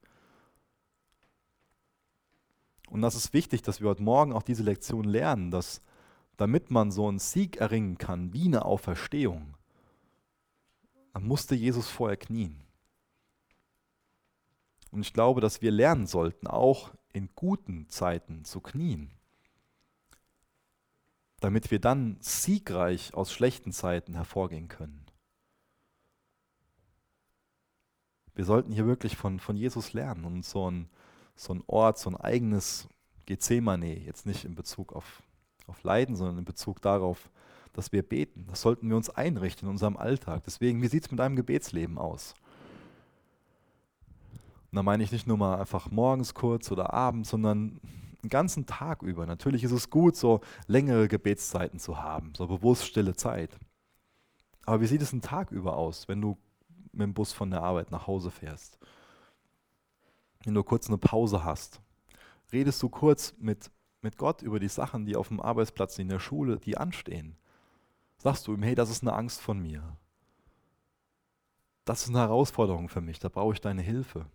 Und 2.90 3.02
das 3.02 3.16
ist 3.16 3.34
wichtig, 3.34 3.62
dass 3.62 3.82
wir 3.82 3.90
heute 3.90 4.04
Morgen 4.04 4.34
auch 4.34 4.44
diese 4.44 4.64
Lektion 4.64 5.04
lernen, 5.04 5.52
dass 5.52 5.82
damit 6.38 6.72
man 6.72 6.92
so 6.92 7.08
einen 7.08 7.20
Sieg 7.20 7.58
erringen 7.58 7.98
kann, 7.98 8.34
wie 8.34 8.46
eine 8.46 8.66
Auferstehung, 8.66 9.56
dann 11.14 11.28
musste 11.28 11.56
Jesus 11.56 11.90
vorher 11.90 12.18
knien. 12.18 12.64
Und 14.94 15.02
ich 15.02 15.14
glaube, 15.14 15.42
dass 15.42 15.62
wir 15.62 15.72
lernen 15.72 16.08
sollten, 16.08 16.48
auch 16.48 16.92
in 17.12 17.30
guten 17.36 17.90
Zeiten 17.90 18.46
zu 18.46 18.62
knien 18.62 19.12
damit 21.44 21.72
wir 21.72 21.80
dann 21.80 22.16
siegreich 22.22 23.14
aus 23.14 23.34
schlechten 23.34 23.74
Zeiten 23.74 24.14
hervorgehen 24.14 24.70
können. 24.70 25.06
Wir 28.34 28.46
sollten 28.46 28.72
hier 28.72 28.86
wirklich 28.86 29.18
von, 29.18 29.42
von 29.42 29.58
Jesus 29.58 29.92
lernen 29.92 30.24
und 30.24 30.46
so 30.46 30.72
ein, 30.72 30.90
so 31.36 31.54
ein 31.54 31.62
Ort, 31.68 32.00
so 32.00 32.10
ein 32.10 32.16
eigenes 32.16 32.88
Gethsemane, 33.26 34.00
jetzt 34.00 34.26
nicht 34.26 34.46
in 34.46 34.56
Bezug 34.56 34.94
auf, 34.94 35.22
auf 35.68 35.84
Leiden, 35.84 36.16
sondern 36.16 36.38
in 36.38 36.46
Bezug 36.46 36.82
darauf, 36.82 37.30
dass 37.74 37.92
wir 37.92 38.04
beten. 38.04 38.48
Das 38.48 38.62
sollten 38.62 38.88
wir 38.88 38.96
uns 38.96 39.10
einrichten 39.10 39.68
in 39.68 39.72
unserem 39.72 39.98
Alltag. 39.98 40.44
Deswegen, 40.46 40.82
wie 40.82 40.88
sieht 40.88 41.04
es 41.04 41.12
mit 41.12 41.20
deinem 41.20 41.36
Gebetsleben 41.36 41.98
aus? 41.98 42.36
Und 44.74 44.78
da 44.78 44.82
meine 44.82 45.04
ich 45.04 45.12
nicht 45.12 45.28
nur 45.28 45.38
mal 45.38 45.60
einfach 45.60 45.92
morgens 45.92 46.34
kurz 46.34 46.72
oder 46.72 46.96
abends, 46.96 47.30
sondern 47.30 47.80
einen 48.24 48.30
ganzen 48.30 48.66
Tag 48.66 49.04
über. 49.04 49.28
Natürlich 49.28 49.64
ist 49.64 49.72
es 49.72 49.92
gut, 49.92 50.16
so 50.16 50.42
längere 50.66 51.08
Gebetszeiten 51.08 51.78
zu 51.78 52.02
haben, 52.02 52.34
so 52.36 52.48
bewusst 52.48 52.88
stille 52.88 53.14
Zeit. 53.14 53.56
Aber 54.66 54.82
wie 54.82 54.88
sieht 54.88 55.04
es 55.04 55.14
einen 55.14 55.22
Tag 55.22 55.52
über 55.52 55.78
aus, 55.78 56.08
wenn 56.08 56.22
du 56.22 56.40
mit 56.92 57.02
dem 57.02 57.14
Bus 57.14 57.34
von 57.34 57.52
der 57.52 57.62
Arbeit 57.62 57.92
nach 57.92 58.08
Hause 58.08 58.32
fährst? 58.32 58.80
Wenn 60.44 60.56
du 60.56 60.64
kurz 60.64 60.88
eine 60.88 60.98
Pause 60.98 61.44
hast, 61.44 61.80
redest 62.52 62.82
du 62.82 62.90
kurz 62.90 63.36
mit, 63.38 63.70
mit 64.02 64.18
Gott 64.18 64.42
über 64.42 64.60
die 64.60 64.70
Sachen, 64.70 65.06
die 65.06 65.16
auf 65.16 65.28
dem 65.28 65.40
Arbeitsplatz, 65.40 66.00
in 66.00 66.10
der 66.10 66.20
Schule, 66.20 66.58
die 66.58 66.78
anstehen. 66.78 67.36
Sagst 68.18 68.48
du 68.48 68.56
ihm, 68.56 68.64
hey, 68.64 68.74
das 68.74 68.90
ist 68.90 69.04
eine 69.04 69.14
Angst 69.14 69.40
von 69.40 69.62
mir. 69.62 69.84
Das 71.86 72.02
ist 72.02 72.10
eine 72.10 72.22
Herausforderung 72.22 72.90
für 72.90 73.02
mich, 73.02 73.20
da 73.20 73.30
brauche 73.30 73.54
ich 73.54 73.62
deine 73.62 73.84
Hilfe. 73.84 74.26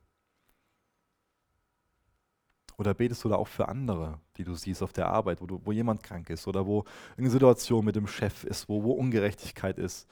Oder 2.79 2.95
betest 2.95 3.25
du 3.25 3.29
da 3.29 3.35
auch 3.35 3.49
für 3.49 3.69
andere, 3.69 4.21
die 4.37 4.45
du 4.45 4.55
siehst 4.55 4.85
auf 4.85 4.93
der 4.93 5.09
Arbeit, 5.09 5.41
wo, 5.41 5.47
du, 5.47 5.61
wo 5.65 5.73
jemand 5.73 6.01
krank 6.05 6.31
ist 6.31 6.47
oder 6.47 6.65
wo 6.65 6.85
eine 7.17 7.29
Situation 7.29 7.85
mit 7.85 7.97
dem 7.97 8.07
Chef 8.07 8.45
ist, 8.45 8.69
wo, 8.69 8.85
wo 8.85 8.93
Ungerechtigkeit 8.93 9.79
ist? 9.79 10.09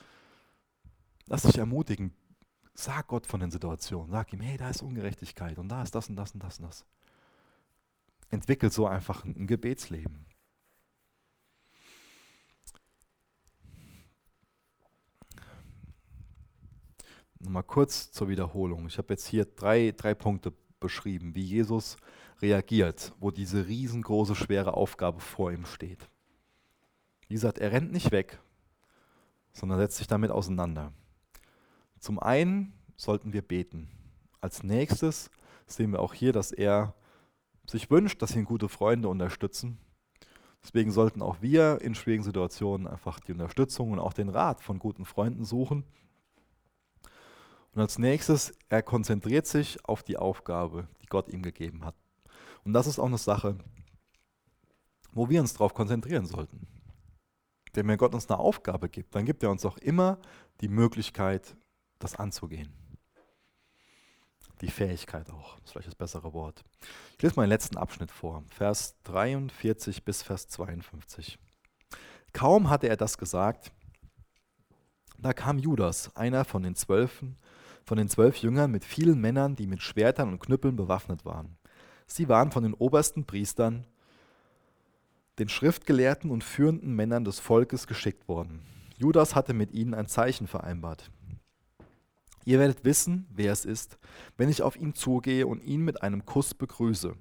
Lass 1.26 1.42
dich 1.42 1.58
ermutigen. 1.58 2.12
Sag 2.74 3.06
Gott 3.06 3.24
von 3.24 3.38
den 3.38 3.52
Situationen. 3.52 4.10
Sag 4.10 4.32
ihm, 4.32 4.40
hey, 4.40 4.56
da 4.56 4.68
ist 4.68 4.82
Ungerechtigkeit 4.82 5.58
und 5.58 5.68
da 5.68 5.84
ist 5.84 5.94
das 5.94 6.08
und 6.08 6.16
das 6.16 6.32
und 6.32 6.42
das 6.42 6.58
und 6.58 6.66
das. 6.66 6.84
Entwickelt 8.30 8.72
so 8.72 8.88
einfach 8.88 9.24
ein, 9.24 9.36
ein 9.36 9.46
Gebetsleben. 9.46 10.26
Nochmal 17.38 17.62
kurz 17.62 18.10
zur 18.10 18.28
Wiederholung. 18.28 18.88
Ich 18.88 18.98
habe 18.98 19.14
jetzt 19.14 19.28
hier 19.28 19.44
drei, 19.44 19.94
drei 19.96 20.14
Punkte 20.14 20.52
beschrieben, 20.80 21.34
wie 21.34 21.42
Jesus 21.42 21.96
reagiert, 22.40 23.12
wo 23.18 23.30
diese 23.30 23.66
riesengroße, 23.66 24.34
schwere 24.34 24.74
Aufgabe 24.74 25.20
vor 25.20 25.52
ihm 25.52 25.64
steht. 25.64 26.08
Wie 27.28 27.34
gesagt, 27.34 27.58
er 27.58 27.72
rennt 27.72 27.92
nicht 27.92 28.12
weg, 28.12 28.40
sondern 29.52 29.78
setzt 29.78 29.96
sich 29.96 30.06
damit 30.06 30.30
auseinander. 30.30 30.92
Zum 31.98 32.18
einen 32.18 32.72
sollten 32.96 33.32
wir 33.32 33.42
beten. 33.42 33.88
Als 34.40 34.62
nächstes 34.62 35.30
sehen 35.66 35.92
wir 35.92 36.00
auch 36.00 36.14
hier, 36.14 36.32
dass 36.32 36.52
er 36.52 36.94
sich 37.66 37.90
wünscht, 37.90 38.22
dass 38.22 38.36
ihn 38.36 38.44
gute 38.44 38.68
Freunde 38.68 39.08
unterstützen. 39.08 39.78
Deswegen 40.62 40.92
sollten 40.92 41.22
auch 41.22 41.42
wir 41.42 41.80
in 41.80 41.94
schwierigen 41.94 42.24
Situationen 42.24 42.86
einfach 42.86 43.20
die 43.20 43.32
Unterstützung 43.32 43.92
und 43.92 43.98
auch 43.98 44.12
den 44.12 44.28
Rat 44.28 44.60
von 44.60 44.78
guten 44.78 45.04
Freunden 45.04 45.44
suchen. 45.44 45.84
Und 47.76 47.82
als 47.82 47.98
nächstes, 47.98 48.54
er 48.70 48.82
konzentriert 48.82 49.46
sich 49.46 49.84
auf 49.84 50.02
die 50.02 50.16
Aufgabe, 50.16 50.88
die 51.02 51.06
Gott 51.06 51.28
ihm 51.28 51.42
gegeben 51.42 51.84
hat. 51.84 51.94
Und 52.64 52.72
das 52.72 52.86
ist 52.86 52.98
auch 52.98 53.04
eine 53.04 53.18
Sache, 53.18 53.58
wo 55.12 55.28
wir 55.28 55.42
uns 55.42 55.52
darauf 55.52 55.74
konzentrieren 55.74 56.24
sollten. 56.24 56.66
Denn 57.74 57.86
wenn 57.86 57.98
Gott 57.98 58.14
uns 58.14 58.30
eine 58.30 58.38
Aufgabe 58.38 58.88
gibt, 58.88 59.14
dann 59.14 59.26
gibt 59.26 59.42
er 59.42 59.50
uns 59.50 59.66
auch 59.66 59.76
immer 59.76 60.18
die 60.62 60.68
Möglichkeit, 60.68 61.54
das 61.98 62.14
anzugehen. 62.14 62.72
Die 64.62 64.70
Fähigkeit 64.70 65.28
auch, 65.30 65.58
ist 65.58 65.72
vielleicht 65.72 65.88
das 65.88 65.94
bessere 65.94 66.32
Wort. 66.32 66.64
Ich 67.18 67.22
lese 67.24 67.36
mal 67.36 67.42
den 67.42 67.50
letzten 67.50 67.76
Abschnitt 67.76 68.10
vor, 68.10 68.42
Vers 68.48 68.96
43 69.04 70.02
bis 70.02 70.22
Vers 70.22 70.48
52. 70.48 71.38
Kaum 72.32 72.70
hatte 72.70 72.88
er 72.88 72.96
das 72.96 73.18
gesagt, 73.18 73.70
da 75.18 75.34
kam 75.34 75.58
Judas, 75.58 76.16
einer 76.16 76.46
von 76.46 76.62
den 76.62 76.74
Zwölfen, 76.74 77.36
von 77.86 77.96
den 77.96 78.08
zwölf 78.08 78.36
Jüngern 78.38 78.72
mit 78.72 78.84
vielen 78.84 79.20
Männern, 79.20 79.54
die 79.54 79.68
mit 79.68 79.80
Schwertern 79.80 80.28
und 80.30 80.40
Knüppeln 80.40 80.74
bewaffnet 80.74 81.24
waren. 81.24 81.56
Sie 82.08 82.28
waren 82.28 82.50
von 82.50 82.64
den 82.64 82.74
obersten 82.74 83.24
Priestern, 83.24 83.86
den 85.38 85.48
Schriftgelehrten 85.48 86.30
und 86.30 86.42
führenden 86.42 86.94
Männern 86.94 87.24
des 87.24 87.38
Volkes 87.38 87.86
geschickt 87.86 88.26
worden. 88.26 88.62
Judas 88.98 89.34
hatte 89.36 89.54
mit 89.54 89.72
ihnen 89.72 89.94
ein 89.94 90.08
Zeichen 90.08 90.48
vereinbart. 90.48 91.10
Ihr 92.44 92.58
werdet 92.58 92.84
wissen, 92.84 93.26
wer 93.30 93.52
es 93.52 93.64
ist, 93.64 93.98
wenn 94.36 94.48
ich 94.48 94.62
auf 94.62 94.76
ihn 94.76 94.94
zugehe 94.94 95.46
und 95.46 95.62
ihn 95.62 95.82
mit 95.82 96.02
einem 96.02 96.24
Kuss 96.24 96.54
begrüße. 96.54 97.14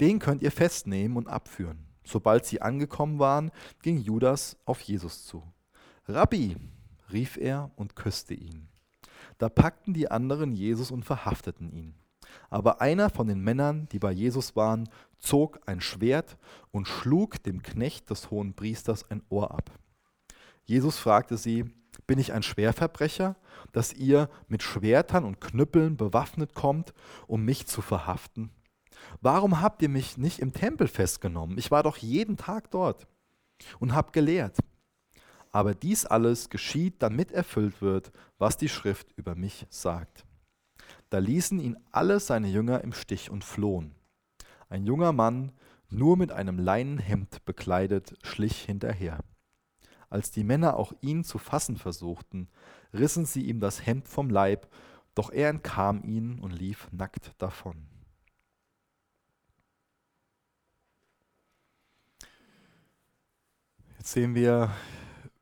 Den 0.00 0.20
könnt 0.20 0.42
ihr 0.42 0.52
festnehmen 0.52 1.16
und 1.16 1.26
abführen. 1.26 1.86
Sobald 2.04 2.44
sie 2.46 2.62
angekommen 2.62 3.18
waren, 3.18 3.50
ging 3.82 3.98
Judas 3.98 4.56
auf 4.64 4.80
Jesus 4.80 5.24
zu. 5.24 5.42
Rabbi, 6.06 6.56
rief 7.12 7.36
er 7.36 7.70
und 7.76 7.96
küsste 7.96 8.34
ihn. 8.34 8.68
Da 9.38 9.48
packten 9.48 9.94
die 9.94 10.10
anderen 10.10 10.52
Jesus 10.52 10.90
und 10.90 11.04
verhafteten 11.04 11.72
ihn. 11.72 11.94
Aber 12.50 12.80
einer 12.80 13.10
von 13.10 13.26
den 13.26 13.40
Männern, 13.40 13.88
die 13.90 13.98
bei 13.98 14.12
Jesus 14.12 14.56
waren, 14.56 14.88
zog 15.18 15.60
ein 15.66 15.80
Schwert 15.80 16.36
und 16.70 16.86
schlug 16.86 17.42
dem 17.42 17.62
Knecht 17.62 18.10
des 18.10 18.30
hohen 18.30 18.54
Priesters 18.54 19.10
ein 19.10 19.22
Ohr 19.28 19.50
ab. 19.50 19.70
Jesus 20.64 20.98
fragte 20.98 21.36
sie, 21.36 21.64
bin 22.06 22.18
ich 22.18 22.32
ein 22.32 22.42
Schwerverbrecher, 22.42 23.36
dass 23.72 23.92
ihr 23.92 24.28
mit 24.48 24.62
Schwertern 24.62 25.24
und 25.24 25.40
Knüppeln 25.40 25.96
bewaffnet 25.96 26.54
kommt, 26.54 26.94
um 27.26 27.44
mich 27.44 27.66
zu 27.66 27.82
verhaften? 27.82 28.50
Warum 29.20 29.60
habt 29.60 29.82
ihr 29.82 29.88
mich 29.88 30.16
nicht 30.16 30.38
im 30.38 30.52
Tempel 30.52 30.88
festgenommen? 30.88 31.58
Ich 31.58 31.70
war 31.70 31.82
doch 31.82 31.96
jeden 31.96 32.36
Tag 32.36 32.70
dort 32.70 33.06
und 33.78 33.94
hab 33.94 34.12
gelehrt. 34.12 34.58
Aber 35.50 35.74
dies 35.74 36.04
alles 36.04 36.50
geschieht, 36.50 37.02
damit 37.02 37.32
erfüllt 37.32 37.80
wird, 37.80 38.12
was 38.38 38.56
die 38.56 38.68
Schrift 38.68 39.12
über 39.16 39.34
mich 39.34 39.66
sagt. 39.70 40.24
Da 41.10 41.18
ließen 41.18 41.58
ihn 41.58 41.76
alle 41.90 42.20
seine 42.20 42.48
Jünger 42.48 42.82
im 42.82 42.92
Stich 42.92 43.30
und 43.30 43.44
flohen. 43.44 43.94
Ein 44.68 44.84
junger 44.84 45.12
Mann, 45.12 45.52
nur 45.90 46.16
mit 46.16 46.32
einem 46.32 46.58
Leinenhemd 46.58 47.44
bekleidet, 47.46 48.16
schlich 48.22 48.60
hinterher. 48.62 49.20
Als 50.10 50.30
die 50.30 50.44
Männer 50.44 50.76
auch 50.76 50.92
ihn 51.00 51.24
zu 51.24 51.38
fassen 51.38 51.76
versuchten, 51.76 52.48
rissen 52.92 53.26
sie 53.26 53.42
ihm 53.42 53.60
das 53.60 53.84
Hemd 53.86 54.08
vom 54.08 54.30
Leib, 54.30 54.68
doch 55.14 55.30
er 55.30 55.50
entkam 55.50 56.02
ihnen 56.04 56.38
und 56.38 56.52
lief 56.52 56.88
nackt 56.92 57.32
davon. 57.38 57.86
Jetzt 63.98 64.12
sehen 64.12 64.34
wir, 64.34 64.70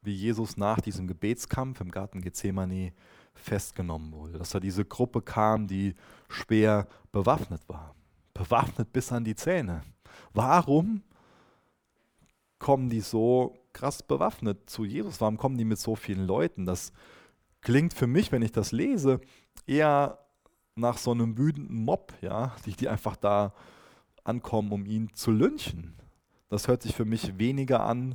wie 0.07 0.15
Jesus 0.15 0.57
nach 0.57 0.81
diesem 0.81 1.07
Gebetskampf 1.07 1.81
im 1.81 1.91
Garten 1.91 2.21
Gethsemane 2.21 2.93
festgenommen 3.35 4.13
wurde, 4.13 4.39
dass 4.39 4.51
da 4.51 4.61
diese 4.61 4.85
Gruppe 4.85 5.21
kam, 5.21 5.67
die 5.67 5.95
schwer 6.29 6.87
bewaffnet 7.13 7.69
war, 7.69 7.95
bewaffnet 8.33 8.93
bis 8.93 9.13
an 9.13 9.25
die 9.25 9.35
Zähne. 9.35 9.83
Warum 10.33 11.03
kommen 12.59 12.89
die 12.89 13.01
so 13.01 13.59
krass 13.73 14.03
bewaffnet 14.03 14.71
zu 14.71 14.85
Jesus? 14.85 15.21
Warum 15.21 15.37
kommen 15.37 15.59
die 15.59 15.65
mit 15.65 15.79
so 15.79 15.97
vielen 15.97 16.27
Leuten? 16.27 16.65
Das 16.65 16.93
klingt 17.61 17.93
für 17.93 18.07
mich, 18.07 18.33
wenn 18.33 18.43
ich 18.43 18.53
das 18.53 18.73
lese, 18.73 19.21
eher 19.67 20.19
nach 20.75 20.99
so 20.99 21.11
einem 21.11 21.37
wütenden 21.37 21.85
Mob, 21.85 22.15
ja, 22.21 22.55
die, 22.65 22.73
die 22.73 22.89
einfach 22.89 23.17
da 23.17 23.53
ankommen, 24.25 24.73
um 24.73 24.87
ihn 24.87 25.11
zu 25.15 25.31
lynchen. 25.31 25.95
Das 26.49 26.69
hört 26.69 26.83
sich 26.83 26.95
für 26.95 27.05
mich 27.05 27.39
weniger 27.39 27.85
an 27.85 28.15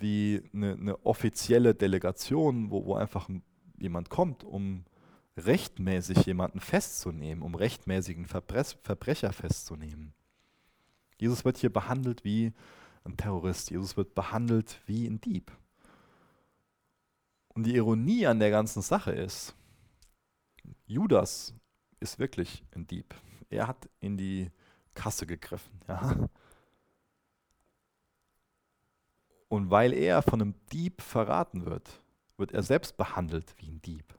wie 0.00 0.42
eine, 0.52 0.72
eine 0.72 1.06
offizielle 1.06 1.74
Delegation, 1.74 2.70
wo, 2.70 2.86
wo 2.86 2.94
einfach 2.94 3.28
jemand 3.78 4.10
kommt, 4.10 4.44
um 4.44 4.84
rechtmäßig 5.36 6.26
jemanden 6.26 6.60
festzunehmen, 6.60 7.42
um 7.42 7.54
rechtmäßigen 7.54 8.26
Verbrecher 8.26 9.32
festzunehmen. 9.32 10.12
Jesus 11.18 11.44
wird 11.44 11.58
hier 11.58 11.72
behandelt 11.72 12.24
wie 12.24 12.52
ein 13.04 13.16
Terrorist. 13.16 13.70
Jesus 13.70 13.96
wird 13.96 14.14
behandelt 14.14 14.80
wie 14.86 15.06
ein 15.06 15.20
Dieb. 15.20 15.52
Und 17.48 17.64
die 17.64 17.74
Ironie 17.74 18.26
an 18.26 18.38
der 18.38 18.50
ganzen 18.50 18.82
Sache 18.82 19.12
ist, 19.12 19.54
Judas 20.86 21.54
ist 22.00 22.18
wirklich 22.18 22.64
ein 22.74 22.86
Dieb. 22.86 23.14
Er 23.50 23.66
hat 23.66 23.88
in 24.00 24.16
die 24.16 24.50
Kasse 24.94 25.26
gegriffen. 25.26 25.80
Ja? 25.88 26.28
Und 29.48 29.70
weil 29.70 29.92
er 29.92 30.22
von 30.22 30.40
einem 30.40 30.54
Dieb 30.72 31.00
verraten 31.00 31.64
wird, 31.64 31.88
wird 32.36 32.52
er 32.52 32.62
selbst 32.62 32.96
behandelt 32.96 33.54
wie 33.58 33.70
ein 33.70 33.82
Dieb. 33.82 34.14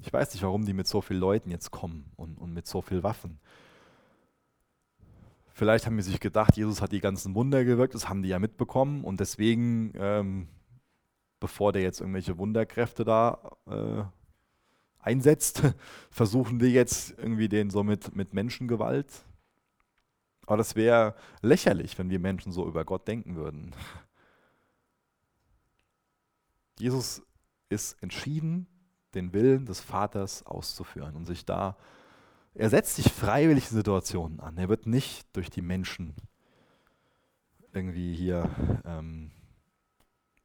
Ich 0.00 0.12
weiß 0.12 0.32
nicht, 0.34 0.42
warum 0.42 0.64
die 0.64 0.72
mit 0.72 0.86
so 0.86 1.00
vielen 1.00 1.20
Leuten 1.20 1.50
jetzt 1.50 1.70
kommen 1.70 2.12
und, 2.16 2.38
und 2.38 2.52
mit 2.52 2.66
so 2.66 2.82
vielen 2.82 3.02
Waffen. 3.02 3.38
Vielleicht 5.54 5.86
haben 5.86 5.96
die 5.96 6.02
sich 6.02 6.20
gedacht, 6.20 6.56
Jesus 6.56 6.82
hat 6.82 6.92
die 6.92 7.00
ganzen 7.00 7.34
Wunder 7.34 7.64
gewirkt, 7.64 7.94
das 7.94 8.08
haben 8.08 8.22
die 8.22 8.28
ja 8.28 8.38
mitbekommen 8.38 9.04
und 9.04 9.20
deswegen, 9.20 9.92
ähm, 9.94 10.48
bevor 11.38 11.72
der 11.72 11.82
jetzt 11.82 12.00
irgendwelche 12.00 12.38
Wunderkräfte 12.38 13.04
da 13.04 13.56
äh, 13.66 14.02
einsetzt, 14.98 15.62
versuchen 16.10 16.60
wir 16.60 16.70
jetzt 16.70 17.16
irgendwie 17.18 17.48
den 17.48 17.70
so 17.70 17.84
mit, 17.84 18.16
mit 18.16 18.34
Menschengewalt. 18.34 19.06
Aber 20.46 20.56
das 20.56 20.76
wäre 20.76 21.14
lächerlich, 21.40 21.98
wenn 21.98 22.10
wir 22.10 22.18
Menschen 22.18 22.52
so 22.52 22.66
über 22.66 22.84
Gott 22.84 23.08
denken 23.08 23.36
würden. 23.36 23.74
Jesus 26.78 27.22
ist 27.68 28.02
entschieden, 28.02 28.66
den 29.14 29.32
Willen 29.32 29.66
des 29.66 29.80
Vaters 29.80 30.44
auszuführen 30.44 31.14
und 31.16 31.24
sich 31.24 31.44
da, 31.44 31.76
er 32.54 32.70
setzt 32.70 32.96
sich 32.96 33.12
freiwillig 33.12 33.70
in 33.70 33.76
Situationen 33.76 34.40
an. 34.40 34.58
Er 34.58 34.68
wird 34.68 34.86
nicht 34.86 35.26
durch 35.34 35.50
die 35.50 35.62
Menschen 35.62 36.14
irgendwie 37.72 38.14
hier 38.14 38.48
ähm, 38.84 39.30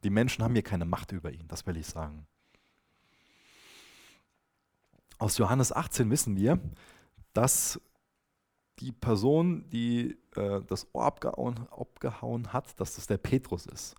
Die 0.03 0.09
Menschen 0.09 0.43
haben 0.43 0.53
hier 0.53 0.63
keine 0.63 0.85
Macht 0.85 1.11
über 1.11 1.31
ihn, 1.31 1.47
das 1.47 1.65
will 1.65 1.77
ich 1.77 1.85
sagen. 1.85 2.25
Aus 5.17 5.37
Johannes 5.37 5.71
18 5.73 6.09
wissen 6.09 6.37
wir, 6.37 6.59
dass 7.33 7.81
die 8.79 8.91
Person, 8.91 9.69
die 9.69 10.17
äh, 10.35 10.61
das 10.67 10.87
Ohr 10.93 11.05
abgehauen, 11.05 11.67
abgehauen 11.71 12.53
hat, 12.53 12.79
dass 12.79 12.95
das 12.95 13.07
der 13.07 13.17
Petrus 13.17 13.65
ist. 13.65 13.95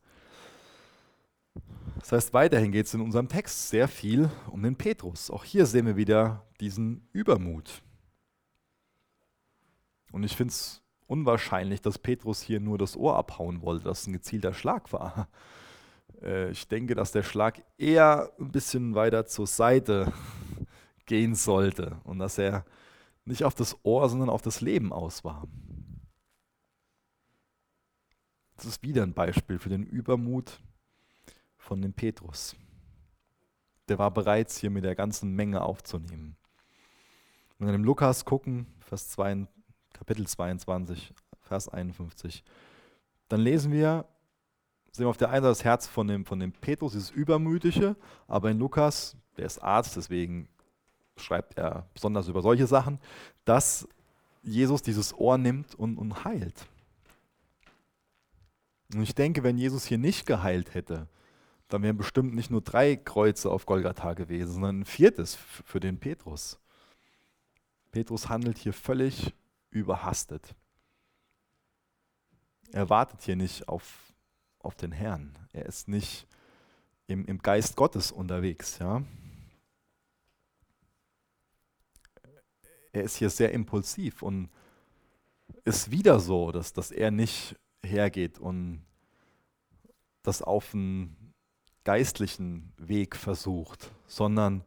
Das 1.99 2.12
heißt, 2.12 2.33
weiterhin 2.33 2.72
geht 2.72 2.87
es 2.87 2.95
in 2.95 3.01
unserem 3.01 3.28
Text 3.28 3.68
sehr 3.68 3.89
viel 3.89 4.31
um 4.51 4.62
den 4.62 4.76
Petrus. 4.76 5.31
Auch 5.31 5.45
hier 5.45 5.66
sehen 5.66 5.87
wir 5.87 5.97
wieder 5.97 6.47
diesen 6.61 7.09
Übermut. 7.12 7.83
Und 10.12 10.24
ich 10.24 10.37
finde 10.37 10.53
es 10.53 10.83
unwahrscheinlich, 11.07 11.83
dass 11.83 11.99
Petrus 11.99 12.41
hier 12.41 12.61
nur 12.61 12.78
das 12.78 12.97
Ohr 12.97 13.16
abhauen 13.16 13.62
wollte, 13.62 13.85
dass 13.85 14.03
es 14.03 14.07
ein 14.07 14.12
gezielter 14.12 14.55
Schlag 14.55 14.93
war. 14.93 15.28
Äh, 16.22 16.51
ich 16.51 16.68
denke, 16.68 16.95
dass 16.95 17.12
der 17.12 17.22
Schlag 17.22 17.62
eher 17.78 18.31
ein 18.39 18.51
bisschen 18.53 18.95
weiter 18.95 19.24
zur 19.24 19.47
Seite 19.47 20.12
gehen 21.07 21.35
sollte 21.35 21.99
und 22.05 22.18
dass 22.18 22.37
er 22.37 22.66
nicht 23.25 23.45
auf 23.45 23.55
das 23.55 23.77
Ohr, 23.85 24.09
sondern 24.09 24.29
auf 24.29 24.43
das 24.43 24.61
Leben 24.61 24.93
aus 24.93 25.25
war. 25.25 25.47
Das 28.57 28.66
ist 28.66 28.83
wieder 28.83 29.03
ein 29.03 29.14
Beispiel 29.14 29.59
für 29.59 29.71
den 29.71 29.85
Übermut 29.85 30.61
von 31.57 31.81
dem 31.81 31.95
Petrus. 31.95 32.55
Der 33.89 33.99
war 33.99 34.11
bereit, 34.11 34.51
hier 34.51 34.71
mit 34.71 34.85
der 34.85 34.95
ganzen 34.95 35.35
Menge 35.35 35.62
aufzunehmen. 35.62 36.37
Wenn 37.59 37.68
wir 37.68 37.75
im 37.75 37.85
Lukas 37.85 38.25
gucken, 38.25 38.66
Vers 38.81 39.09
2, 39.11 39.47
Kapitel 39.93 40.27
22, 40.27 41.14
Vers 41.41 41.68
51, 41.68 42.45
dann 43.29 43.41
lesen 43.41 43.73
wir, 43.73 44.07
sehen 44.93 45.05
wir 45.05 45.11
auf 45.11 45.16
der 45.16 45.31
einen 45.31 45.43
Seite 45.43 45.53
das 45.53 45.64
Herz 45.64 45.87
von 45.87 46.09
dem, 46.09 46.25
von 46.25 46.39
dem 46.39 46.53
Petrus, 46.53 46.93
dieses 46.93 47.11
Übermütige, 47.11 47.97
aber 48.27 48.51
in 48.51 48.59
Lukas, 48.59 49.16
der 49.37 49.47
ist 49.47 49.59
Arzt, 49.59 49.97
deswegen 49.97 50.49
schreibt 51.23 51.59
er 51.59 51.87
besonders 51.95 52.29
über 52.29 52.43
solche 52.43 52.66
Sachen, 52.66 52.99
dass 53.45 53.87
Jesus 54.43 54.83
dieses 54.83 55.14
Ohr 55.14 55.39
nimmt 55.39 55.75
und, 55.75 55.99
und 55.99 56.25
heilt. 56.25 56.66
Und 58.95 59.03
ich 59.03 59.14
denke, 59.14 59.43
wenn 59.43 59.59
Jesus 59.59 59.85
hier 59.85 59.99
nicht 59.99 60.27
geheilt 60.27 60.75
hätte, 60.75 61.09
dann 61.68 61.83
wären 61.83 61.97
bestimmt 61.97 62.35
nicht 62.35 62.51
nur 62.51 62.61
drei 62.61 62.97
Kreuze 62.97 63.51
auf 63.51 63.66
Golgatha 63.66 64.14
gewesen, 64.14 64.55
sondern 64.55 64.81
ein 64.81 64.85
viertes 64.85 65.37
für 65.37 65.79
den 65.79 66.01
Petrus. 66.01 66.59
Petrus 67.93 68.29
handelt 68.29 68.59
hier 68.59 68.73
völlig 68.73 69.33
überhastet. 69.71 70.55
Er 72.73 72.89
wartet 72.89 73.23
hier 73.23 73.37
nicht 73.37 73.68
auf, 73.68 74.12
auf 74.59 74.75
den 74.75 74.93
Herrn. 74.93 75.37
Er 75.53 75.66
ist 75.66 75.89
nicht 75.89 76.27
im, 77.07 77.25
im 77.27 77.39
Geist 77.39 77.77
Gottes 77.77 78.12
unterwegs. 78.12 78.79
Ja? 78.79 79.03
Er 82.93 83.03
ist 83.03 83.16
hier 83.16 83.30
sehr 83.30 83.53
impulsiv 83.53 84.22
und 84.22 84.49
ist 85.64 85.91
wieder 85.91 86.20
so, 86.20 86.53
dass, 86.53 86.72
dass 86.72 86.91
er 86.91 87.11
nicht 87.11 87.57
hergeht 87.84 88.38
und 88.38 88.84
das 90.22 90.43
auf 90.43 90.74
einen 90.74 91.34
geistlichen 91.84 92.72
Weg 92.76 93.16
versucht, 93.16 93.91
sondern 94.07 94.64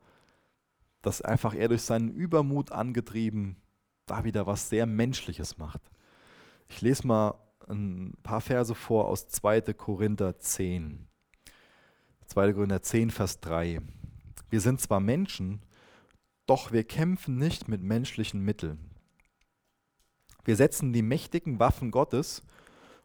dass 1.02 1.22
einfach 1.22 1.54
er 1.54 1.68
durch 1.68 1.84
seinen 1.84 2.10
Übermut 2.10 2.72
angetrieben 2.72 3.58
da 4.06 4.24
wieder 4.24 4.48
was 4.48 4.70
sehr 4.70 4.86
Menschliches 4.86 5.58
macht. 5.58 5.82
Ich 6.68 6.82
lese 6.82 7.08
mal 7.08 7.36
ein 7.70 8.14
paar 8.24 8.42
Verse 8.42 8.76
vor 8.76 9.08
aus 9.08 9.28
2. 9.28 9.62
Korinther 9.74 10.40
10. 10.40 11.08
2. 12.28 12.54
Korinther 12.54 12.82
10, 12.82 13.12
Vers 13.12 13.40
3. 13.40 13.82
Wir 14.50 14.62
sind 14.62 14.82
zwar 14.82 15.00
Menschen, 15.00 15.62
doch 16.46 16.72
wir 16.72 16.84
kämpfen 16.84 17.38
nicht 17.38 17.68
mit 17.68 17.82
menschlichen 17.82 18.42
Mitteln. 18.42 18.92
Wir 20.46 20.56
setzen 20.56 20.92
die 20.92 21.02
mächtigen 21.02 21.60
Waffen 21.60 21.92
Gottes 21.92 22.44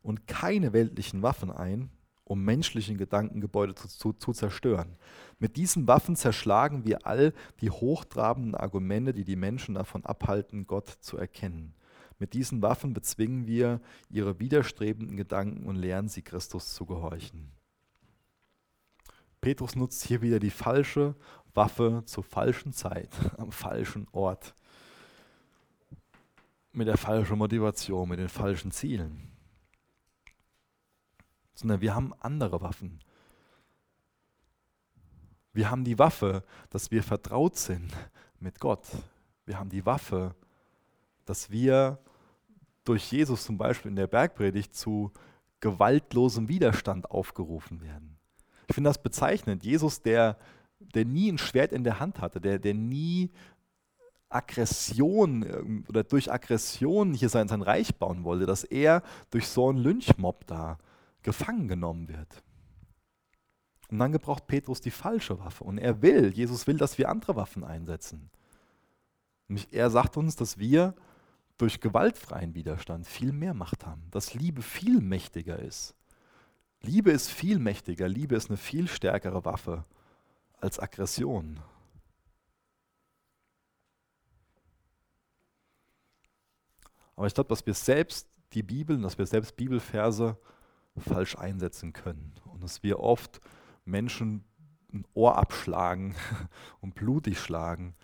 und 0.02 0.26
keine 0.26 0.72
weltlichen 0.72 1.22
Waffen 1.22 1.50
ein, 1.50 1.90
um 2.24 2.44
menschlichen 2.44 2.98
Gedankengebäude 2.98 3.74
zu, 3.74 3.88
zu, 3.88 4.12
zu, 4.12 4.32
zerstören. 4.32 4.96
Mit 5.38 5.56
diesen 5.56 5.86
Waffen 5.86 6.16
zerschlagen 6.16 6.84
wir 6.84 7.06
all 7.06 7.32
die 7.60 7.70
hochtrabenden 7.70 8.54
Argumente, 8.54 9.12
die 9.12 9.24
die 9.24 9.36
Menschen 9.36 9.76
davon 9.76 10.04
abhalten, 10.04 10.66
Gott 10.66 10.88
zu 11.00 11.16
erkennen. 11.16 11.74
Mit 12.18 12.34
diesen 12.34 12.60
Waffen 12.60 12.92
bezwingen 12.92 13.46
wir 13.46 13.80
ihre 14.10 14.40
widerstrebenden 14.40 15.16
Gedanken 15.16 15.64
und 15.64 15.76
lernen 15.76 16.08
sie, 16.08 16.22
Christus 16.22 16.74
zu 16.74 16.84
gehorchen. 16.84 17.52
Petrus 19.40 19.76
nutzt 19.76 20.04
hier 20.04 20.20
wieder 20.20 20.40
die 20.40 20.50
falsche 20.50 21.14
Waffe 21.54 22.02
zur 22.04 22.24
falschen 22.24 22.72
Zeit, 22.72 23.10
am 23.38 23.52
falschen 23.52 24.06
Ort, 24.12 24.54
mit 26.72 26.86
der 26.86 26.96
falschen 26.96 27.38
Motivation, 27.38 28.08
mit 28.08 28.18
den 28.18 28.28
falschen 28.28 28.70
Zielen. 28.70 29.32
Sondern 31.54 31.80
wir 31.80 31.94
haben 31.94 32.14
andere 32.20 32.60
Waffen. 32.60 33.00
Wir 35.52 35.70
haben 35.70 35.82
die 35.82 35.98
Waffe, 35.98 36.44
dass 36.70 36.90
wir 36.90 37.02
vertraut 37.02 37.56
sind 37.56 37.92
mit 38.38 38.60
Gott. 38.60 38.86
Wir 39.44 39.58
haben 39.58 39.70
die 39.70 39.84
Waffe, 39.84 40.36
dass 41.24 41.50
wir 41.50 41.98
durch 42.84 43.10
Jesus 43.10 43.44
zum 43.44 43.58
Beispiel 43.58 43.90
in 43.90 43.96
der 43.96 44.06
Bergpredigt 44.06 44.74
zu 44.74 45.12
gewaltlosem 45.60 46.48
Widerstand 46.48 47.10
aufgerufen 47.10 47.80
werden. 47.80 48.16
Ich 48.68 48.74
finde 48.74 48.90
das 48.90 49.02
bezeichnend. 49.02 49.64
Jesus, 49.64 50.02
der 50.02 50.38
der 50.80 51.04
nie 51.04 51.30
ein 51.30 51.38
Schwert 51.38 51.72
in 51.72 51.84
der 51.84 52.00
Hand 52.00 52.20
hatte, 52.20 52.40
der, 52.40 52.58
der 52.58 52.74
nie 52.74 53.30
Aggression 54.28 55.84
oder 55.88 56.04
durch 56.04 56.30
Aggression 56.30 57.14
hier 57.14 57.28
sein, 57.28 57.48
sein 57.48 57.62
Reich 57.62 57.96
bauen 57.96 58.24
wollte, 58.24 58.46
dass 58.46 58.64
er 58.64 59.02
durch 59.30 59.48
so 59.48 59.68
einen 59.68 59.78
Lynchmob 59.78 60.46
da 60.46 60.78
gefangen 61.22 61.68
genommen 61.68 62.08
wird. 62.08 62.42
Und 63.90 63.98
dann 63.98 64.12
gebraucht 64.12 64.46
Petrus 64.46 64.82
die 64.82 64.90
falsche 64.90 65.38
Waffe. 65.38 65.64
Und 65.64 65.78
er 65.78 66.02
will, 66.02 66.30
Jesus 66.30 66.66
will, 66.66 66.76
dass 66.76 66.98
wir 66.98 67.08
andere 67.08 67.36
Waffen 67.36 67.64
einsetzen. 67.64 68.30
Nämlich 69.48 69.68
er 69.72 69.88
sagt 69.88 70.18
uns, 70.18 70.36
dass 70.36 70.58
wir 70.58 70.94
durch 71.56 71.80
gewaltfreien 71.80 72.54
Widerstand 72.54 73.06
viel 73.06 73.32
mehr 73.32 73.54
Macht 73.54 73.86
haben, 73.86 74.02
dass 74.10 74.34
Liebe 74.34 74.60
viel 74.60 75.00
mächtiger 75.00 75.58
ist. 75.58 75.94
Liebe 76.82 77.10
ist 77.10 77.30
viel 77.30 77.58
mächtiger, 77.58 78.08
Liebe 78.08 78.36
ist 78.36 78.50
eine 78.50 78.58
viel 78.58 78.88
stärkere 78.88 79.44
Waffe 79.44 79.84
als 80.60 80.78
Aggression. 80.78 81.60
Aber 87.16 87.26
ich 87.26 87.34
glaube, 87.34 87.48
dass 87.48 87.66
wir 87.66 87.74
selbst 87.74 88.28
die 88.52 88.62
Bibel, 88.62 89.00
dass 89.00 89.18
wir 89.18 89.26
selbst 89.26 89.56
Bibelverse 89.56 90.38
falsch 90.96 91.36
einsetzen 91.36 91.92
können 91.92 92.34
und 92.46 92.62
dass 92.62 92.82
wir 92.82 93.00
oft 93.00 93.40
Menschen 93.84 94.44
ein 94.92 95.04
Ohr 95.14 95.36
abschlagen 95.36 96.14
und 96.80 96.94
blutig 96.94 97.40
schlagen, 97.40 97.94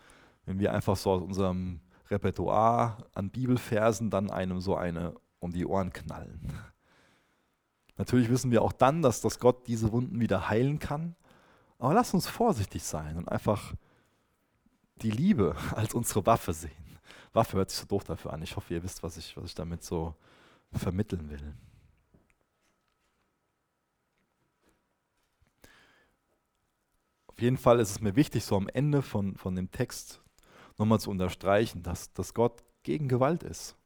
wenn 0.45 0.59
wir 0.59 0.73
einfach 0.73 0.97
so 0.97 1.13
aus 1.13 1.23
unserem 1.23 1.81
Repertoire 2.11 3.09
an 3.15 3.31
Bibelversen 3.31 4.11
dann 4.11 4.31
einem 4.31 4.61
so 4.61 4.77
eine 4.77 5.15
um 5.39 5.53
die 5.53 5.67
Ohren 5.67 5.93
knallen. 5.93 6.53
Natürlich 7.97 8.29
wissen 8.29 8.51
wir 8.51 8.63
auch 8.63 8.73
dann, 8.73 9.03
dass, 9.03 9.21
dass 9.21 9.39
Gott 9.39 9.67
diese 9.69 9.93
Wunden 9.93 10.21
wieder 10.21 10.49
heilen 10.49 10.79
kann, 10.79 11.15
aber 11.85 11.93
lass 11.93 12.15
uns 12.15 12.27
vorsichtig 12.27 12.83
sein 12.83 13.19
und 13.19 13.29
einfach 13.29 13.75
die 15.03 15.11
Liebe 15.11 15.55
als 15.75 15.93
unsere 15.93 16.25
Waffe 16.25 16.55
sehen. 16.55 16.99
Waffe 17.35 17.59
hört 17.59 17.69
sich 17.69 17.79
so 17.79 17.85
doof 17.85 18.05
dafür 18.05 18.33
an. 18.33 18.41
Ich 18.41 18.57
hoffe, 18.57 18.73
ihr 18.73 18.83
wisst, 18.83 19.03
was 19.03 19.19
ich, 19.19 19.37
was 19.37 19.45
ich 19.45 19.55
damit 19.55 19.85
so 19.85 20.15
vermitteln 20.73 21.29
will. 21.29 21.55
Auf 27.27 27.43
jeden 27.43 27.59
Fall 27.59 27.81
ist 27.81 27.91
es 27.91 28.01
mir 28.01 28.17
wichtig, 28.17 28.45
so 28.45 28.57
am 28.57 28.69
Ende 28.69 29.03
von, 29.03 29.37
von 29.37 29.55
dem 29.55 29.71
Text 29.71 30.23
nochmal 30.79 31.01
zu 31.01 31.11
unterstreichen, 31.11 31.83
dass, 31.83 32.15
dass 32.15 32.33
Gott 32.33 32.65
gegen 32.83 33.09
Gewalt 33.09 33.43
ist. 33.43 33.77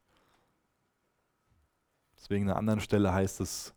Deswegen 2.15 2.45
an 2.45 2.51
einer 2.51 2.59
anderen 2.59 2.79
Stelle 2.79 3.13
heißt 3.13 3.41
es, 3.41 3.73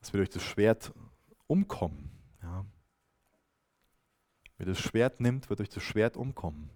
dass 0.00 0.14
wir 0.14 0.18
durch 0.18 0.30
das 0.30 0.42
Schwert 0.42 0.94
umkommen. 1.46 2.15
Wer 4.58 4.66
das 4.66 4.78
Schwert 4.78 5.20
nimmt, 5.20 5.50
wird 5.50 5.58
durch 5.60 5.68
das 5.68 5.82
Schwert 5.82 6.16
umkommen. 6.16 6.70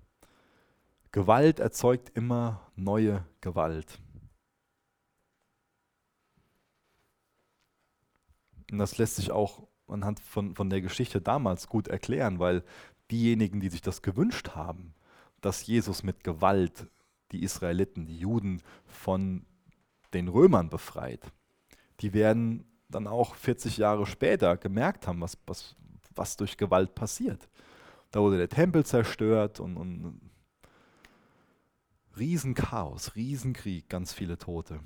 Gewalt 1.12 1.58
erzeugt 1.58 2.10
immer 2.14 2.70
neue 2.76 3.24
Gewalt. 3.40 3.98
Und 8.70 8.78
das 8.78 8.98
lässt 8.98 9.16
sich 9.16 9.32
auch 9.32 9.66
anhand 9.88 10.20
von, 10.20 10.54
von 10.54 10.70
der 10.70 10.80
Geschichte 10.80 11.20
damals 11.20 11.66
gut 11.66 11.88
erklären, 11.88 12.38
weil 12.38 12.62
diejenigen, 13.10 13.60
die 13.60 13.70
sich 13.70 13.82
das 13.82 14.02
gewünscht 14.02 14.50
haben, 14.50 14.94
dass 15.40 15.66
Jesus 15.66 16.02
mit 16.02 16.22
Gewalt 16.22 16.86
die 17.32 17.42
Israeliten, 17.42 18.06
die 18.06 18.18
Juden 18.18 18.62
von 18.86 19.44
den 20.12 20.28
Römern 20.28 20.70
befreit, 20.70 21.32
die 22.00 22.12
werden 22.12 22.64
dann 22.88 23.06
auch 23.06 23.34
40 23.34 23.78
Jahre 23.78 24.06
später 24.06 24.56
gemerkt 24.56 25.06
haben, 25.06 25.20
was, 25.20 25.36
was, 25.46 25.76
was 26.14 26.36
durch 26.36 26.56
Gewalt 26.56 26.94
passiert. 26.94 27.48
Da 28.10 28.20
wurde 28.20 28.38
der 28.38 28.48
Tempel 28.48 28.84
zerstört 28.84 29.60
und, 29.60 29.76
und 29.76 30.20
Riesenchaos, 32.16 33.14
Riesenkrieg, 33.14 33.88
ganz 33.88 34.12
viele 34.12 34.36
Tote. 34.36 34.80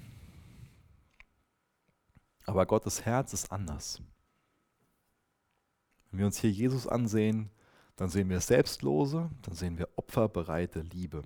Aber 2.46 2.66
Gottes 2.66 3.04
Herz 3.06 3.32
ist 3.32 3.50
anders. 3.50 4.02
Wenn 6.10 6.18
wir 6.18 6.26
uns 6.26 6.38
hier 6.38 6.50
Jesus 6.50 6.86
ansehen, 6.86 7.50
dann 7.96 8.08
sehen 8.08 8.28
wir 8.28 8.40
selbstlose, 8.40 9.30
dann 9.42 9.54
sehen 9.54 9.78
wir 9.78 9.88
opferbereite 9.96 10.80
Liebe. 10.80 11.24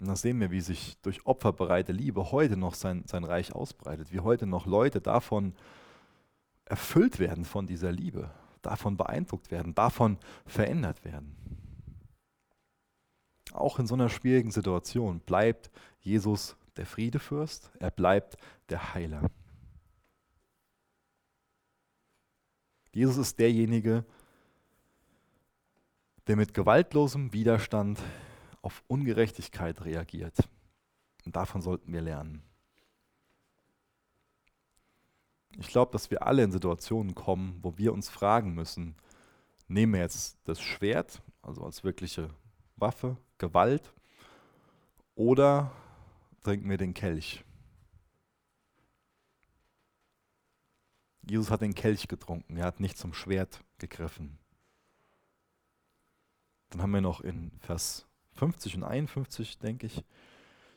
Und 0.00 0.08
dann 0.08 0.16
sehen 0.16 0.40
wir, 0.40 0.50
wie 0.50 0.60
sich 0.60 0.98
durch 1.02 1.24
opferbereite 1.26 1.92
Liebe 1.92 2.32
heute 2.32 2.56
noch 2.56 2.74
sein, 2.74 3.04
sein 3.06 3.24
Reich 3.24 3.54
ausbreitet, 3.54 4.12
wie 4.12 4.20
heute 4.20 4.46
noch 4.46 4.66
Leute 4.66 5.00
davon 5.00 5.54
erfüllt 6.64 7.18
werden 7.18 7.44
von 7.44 7.66
dieser 7.66 7.92
Liebe, 7.92 8.30
davon 8.66 8.96
beeindruckt 8.96 9.50
werden, 9.50 9.74
davon 9.74 10.18
verändert 10.46 11.04
werden. 11.04 11.36
Auch 13.52 13.78
in 13.78 13.86
so 13.86 13.94
einer 13.94 14.08
schwierigen 14.08 14.50
Situation 14.50 15.20
bleibt 15.20 15.70
Jesus 16.00 16.56
der 16.76 16.86
Friedefürst, 16.86 17.70
er 17.78 17.90
bleibt 17.90 18.36
der 18.68 18.94
Heiler. 18.94 19.30
Jesus 22.92 23.16
ist 23.16 23.38
derjenige, 23.38 24.04
der 26.26 26.36
mit 26.36 26.54
gewaltlosem 26.54 27.32
Widerstand 27.32 28.00
auf 28.62 28.82
Ungerechtigkeit 28.86 29.84
reagiert. 29.84 30.36
Und 31.24 31.36
davon 31.36 31.60
sollten 31.60 31.92
wir 31.92 32.00
lernen. 32.00 32.42
Ich 35.58 35.68
glaube, 35.68 35.92
dass 35.92 36.10
wir 36.10 36.26
alle 36.26 36.42
in 36.42 36.52
Situationen 36.52 37.14
kommen, 37.14 37.58
wo 37.62 37.78
wir 37.78 37.92
uns 37.92 38.08
fragen 38.08 38.54
müssen, 38.54 38.96
nehmen 39.68 39.94
wir 39.94 40.00
jetzt 40.00 40.38
das 40.44 40.60
Schwert, 40.60 41.22
also 41.42 41.64
als 41.64 41.84
wirkliche 41.84 42.30
Waffe, 42.76 43.16
Gewalt, 43.38 43.92
oder 45.14 45.72
trinken 46.42 46.68
wir 46.68 46.76
den 46.76 46.94
Kelch? 46.94 47.44
Jesus 51.28 51.50
hat 51.50 51.62
den 51.62 51.74
Kelch 51.74 52.08
getrunken, 52.08 52.56
er 52.56 52.66
hat 52.66 52.80
nicht 52.80 52.98
zum 52.98 53.14
Schwert 53.14 53.64
gegriffen. 53.78 54.38
Dann 56.70 56.82
haben 56.82 56.90
wir 56.90 57.00
noch 57.00 57.20
in 57.20 57.52
Vers 57.60 58.06
50 58.32 58.76
und 58.76 58.82
51, 58.82 59.58
denke 59.58 59.86
ich. 59.86 60.04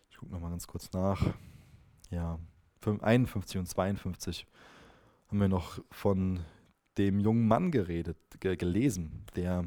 Ich 0.10 0.18
gucke 0.18 0.32
nochmal 0.32 0.52
ganz 0.52 0.68
kurz 0.68 0.92
nach. 0.94 1.34
Ja, 2.12 2.40
51 2.86 3.60
und 3.60 3.68
52 3.68 4.46
haben 5.28 5.40
wir 5.40 5.48
noch 5.48 5.80
von 5.92 6.40
dem 6.98 7.20
jungen 7.20 7.48
Mann 7.48 7.72
geredet, 7.72 8.18
gelesen, 8.40 9.26
der 9.36 9.66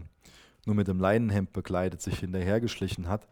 nur 0.66 0.74
mit 0.74 0.88
dem 0.88 1.00
Leinenhemd 1.00 1.52
bekleidet 1.52 2.00
sich 2.00 2.18
hinterhergeschlichen 2.20 3.08
hat. 3.08 3.28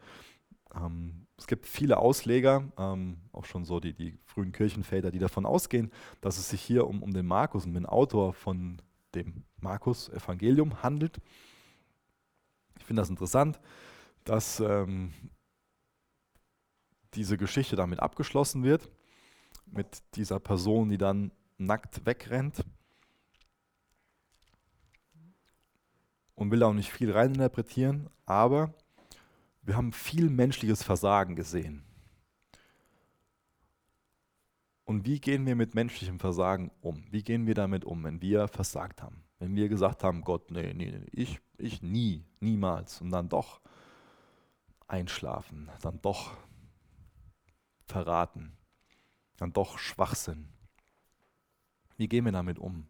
Ähm, 0.74 1.26
es 1.36 1.46
gibt 1.46 1.66
viele 1.66 1.98
Ausleger, 1.98 2.64
ähm, 2.76 3.18
auch 3.32 3.44
schon 3.44 3.64
so 3.64 3.80
die, 3.80 3.94
die 3.94 4.18
frühen 4.24 4.52
Kirchenväter, 4.52 5.10
die 5.10 5.18
davon 5.18 5.46
ausgehen, 5.46 5.90
dass 6.20 6.38
es 6.38 6.50
sich 6.50 6.60
hier 6.60 6.86
um, 6.86 7.02
um 7.02 7.12
den 7.12 7.26
Markus, 7.26 7.64
um 7.64 7.74
den 7.74 7.86
Autor 7.86 8.32
von 8.32 8.80
dem 9.14 9.44
Markus-Evangelium 9.60 10.82
handelt. 10.82 11.18
Ich 12.78 12.84
finde 12.84 13.02
das 13.02 13.10
interessant 13.10 13.58
dass 14.28 14.60
ähm, 14.60 15.12
diese 17.14 17.38
Geschichte 17.38 17.76
damit 17.76 18.00
abgeschlossen 18.00 18.62
wird, 18.62 18.90
mit 19.72 20.02
dieser 20.14 20.40
Person, 20.40 20.90
die 20.90 20.98
dann 20.98 21.32
nackt 21.58 22.06
wegrennt 22.06 22.64
und 26.34 26.50
will 26.50 26.62
auch 26.62 26.72
nicht 26.72 26.90
viel 26.90 27.10
reininterpretieren, 27.10 28.08
aber 28.26 28.72
wir 29.62 29.76
haben 29.76 29.92
viel 29.92 30.30
menschliches 30.30 30.82
Versagen 30.82 31.36
gesehen. 31.36 31.84
Und 34.84 35.04
wie 35.04 35.20
gehen 35.20 35.44
wir 35.44 35.54
mit 35.54 35.74
menschlichem 35.74 36.18
Versagen 36.18 36.70
um? 36.80 37.04
Wie 37.10 37.22
gehen 37.22 37.46
wir 37.46 37.54
damit 37.54 37.84
um, 37.84 38.02
wenn 38.04 38.22
wir 38.22 38.48
versagt 38.48 39.02
haben? 39.02 39.22
Wenn 39.38 39.54
wir 39.54 39.68
gesagt 39.68 40.02
haben, 40.02 40.22
Gott, 40.22 40.50
nee, 40.50 40.72
nee, 40.72 40.90
nee 40.90 41.06
ich, 41.12 41.40
ich 41.58 41.82
nie, 41.82 42.24
niemals. 42.40 43.02
Und 43.02 43.10
dann 43.10 43.28
doch 43.28 43.60
Einschlafen, 44.86 45.68
dann 45.82 46.00
doch 46.00 46.34
verraten, 47.84 48.57
dann 49.38 49.52
doch 49.52 49.78
Schwachsinn. 49.78 50.48
Wie 51.96 52.08
gehen 52.08 52.24
wir 52.24 52.32
damit 52.32 52.58
um? 52.58 52.86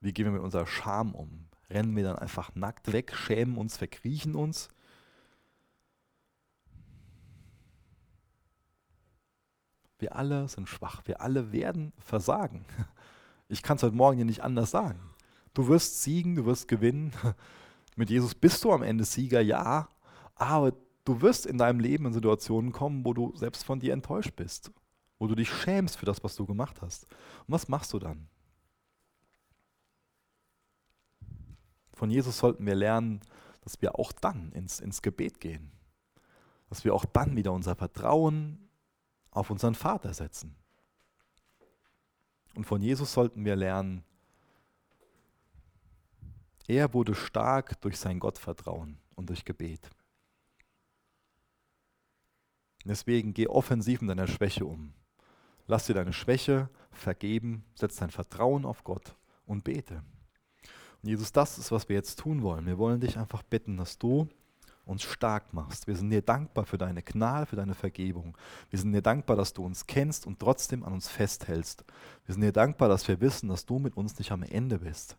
Wie 0.00 0.12
gehen 0.12 0.26
wir 0.26 0.32
mit 0.32 0.42
unserer 0.42 0.66
Scham 0.66 1.14
um? 1.14 1.46
Rennen 1.70 1.94
wir 1.96 2.04
dann 2.04 2.16
einfach 2.16 2.54
nackt 2.54 2.92
weg, 2.92 3.14
schämen 3.14 3.58
uns, 3.58 3.76
verkriechen 3.76 4.34
uns? 4.34 4.68
Wir 9.98 10.14
alle 10.14 10.48
sind 10.48 10.68
schwach, 10.68 11.02
wir 11.06 11.20
alle 11.20 11.52
werden 11.52 11.92
versagen. 11.98 12.64
Ich 13.50 13.62
kann 13.62 13.78
es 13.78 13.82
heute 13.82 13.96
Morgen 13.96 14.16
hier 14.16 14.26
nicht 14.26 14.42
anders 14.42 14.70
sagen. 14.70 15.00
Du 15.54 15.68
wirst 15.68 16.02
siegen, 16.02 16.34
du 16.34 16.44
wirst 16.44 16.68
gewinnen, 16.68 17.14
mit 17.96 18.10
Jesus 18.10 18.34
bist 18.34 18.62
du 18.62 18.72
am 18.74 18.82
Ende 18.82 19.04
Sieger, 19.04 19.40
ja, 19.40 19.88
aber 20.34 20.74
du 21.08 21.22
wirst 21.22 21.46
in 21.46 21.56
deinem 21.56 21.80
Leben 21.80 22.04
in 22.04 22.12
Situationen 22.12 22.70
kommen, 22.70 23.04
wo 23.04 23.14
du 23.14 23.34
selbst 23.34 23.64
von 23.64 23.80
dir 23.80 23.94
enttäuscht 23.94 24.36
bist, 24.36 24.70
wo 25.18 25.26
du 25.26 25.34
dich 25.34 25.50
schämst 25.50 25.96
für 25.96 26.04
das, 26.04 26.22
was 26.22 26.36
du 26.36 26.44
gemacht 26.44 26.82
hast. 26.82 27.04
Und 27.04 27.54
was 27.54 27.68
machst 27.68 27.94
du 27.94 27.98
dann? 27.98 28.28
Von 31.94 32.10
Jesus 32.10 32.38
sollten 32.38 32.66
wir 32.66 32.74
lernen, 32.74 33.22
dass 33.62 33.80
wir 33.80 33.98
auch 33.98 34.12
dann 34.12 34.52
ins, 34.52 34.80
ins 34.80 35.00
Gebet 35.00 35.40
gehen. 35.40 35.72
Dass 36.68 36.84
wir 36.84 36.94
auch 36.94 37.06
dann 37.06 37.36
wieder 37.36 37.52
unser 37.52 37.74
Vertrauen 37.74 38.68
auf 39.30 39.50
unseren 39.50 39.74
Vater 39.74 40.12
setzen. 40.12 40.54
Und 42.54 42.64
von 42.64 42.82
Jesus 42.82 43.12
sollten 43.12 43.44
wir 43.46 43.56
lernen, 43.56 44.04
er 46.66 46.92
wurde 46.92 47.14
stark 47.14 47.80
durch 47.80 47.98
sein 47.98 48.18
Gottvertrauen 48.18 48.98
und 49.16 49.30
durch 49.30 49.44
Gebet. 49.46 49.88
Deswegen 52.88 53.34
geh 53.34 53.46
offensiv 53.46 54.00
mit 54.00 54.10
deiner 54.10 54.26
Schwäche 54.26 54.64
um. 54.64 54.92
Lass 55.66 55.86
dir 55.86 55.94
deine 55.94 56.14
Schwäche 56.14 56.70
vergeben, 56.90 57.64
setz 57.74 57.96
dein 57.96 58.10
Vertrauen 58.10 58.64
auf 58.64 58.82
Gott 58.82 59.14
und 59.46 59.64
bete. 59.64 60.02
Und 61.02 61.08
Jesus, 61.08 61.30
das 61.30 61.58
ist, 61.58 61.70
was 61.70 61.88
wir 61.88 61.96
jetzt 61.96 62.18
tun 62.18 62.42
wollen. 62.42 62.66
Wir 62.66 62.78
wollen 62.78 63.00
dich 63.00 63.18
einfach 63.18 63.42
bitten, 63.42 63.76
dass 63.76 63.98
du 63.98 64.28
uns 64.86 65.02
stark 65.02 65.52
machst. 65.52 65.86
Wir 65.86 65.94
sind 65.96 66.10
dir 66.10 66.22
dankbar 66.22 66.64
für 66.64 66.78
deine 66.78 67.02
Gnade, 67.02 67.44
für 67.44 67.56
deine 67.56 67.74
Vergebung. 67.74 68.36
Wir 68.70 68.78
sind 68.78 68.92
dir 68.92 69.02
dankbar, 69.02 69.36
dass 69.36 69.52
du 69.52 69.64
uns 69.64 69.86
kennst 69.86 70.26
und 70.26 70.38
trotzdem 70.38 70.82
an 70.82 70.94
uns 70.94 71.08
festhältst. 71.08 71.84
Wir 72.24 72.32
sind 72.32 72.40
dir 72.40 72.52
dankbar, 72.52 72.88
dass 72.88 73.06
wir 73.06 73.20
wissen, 73.20 73.50
dass 73.50 73.66
du 73.66 73.78
mit 73.78 73.96
uns 73.96 74.18
nicht 74.18 74.32
am 74.32 74.42
Ende 74.42 74.78
bist, 74.78 75.18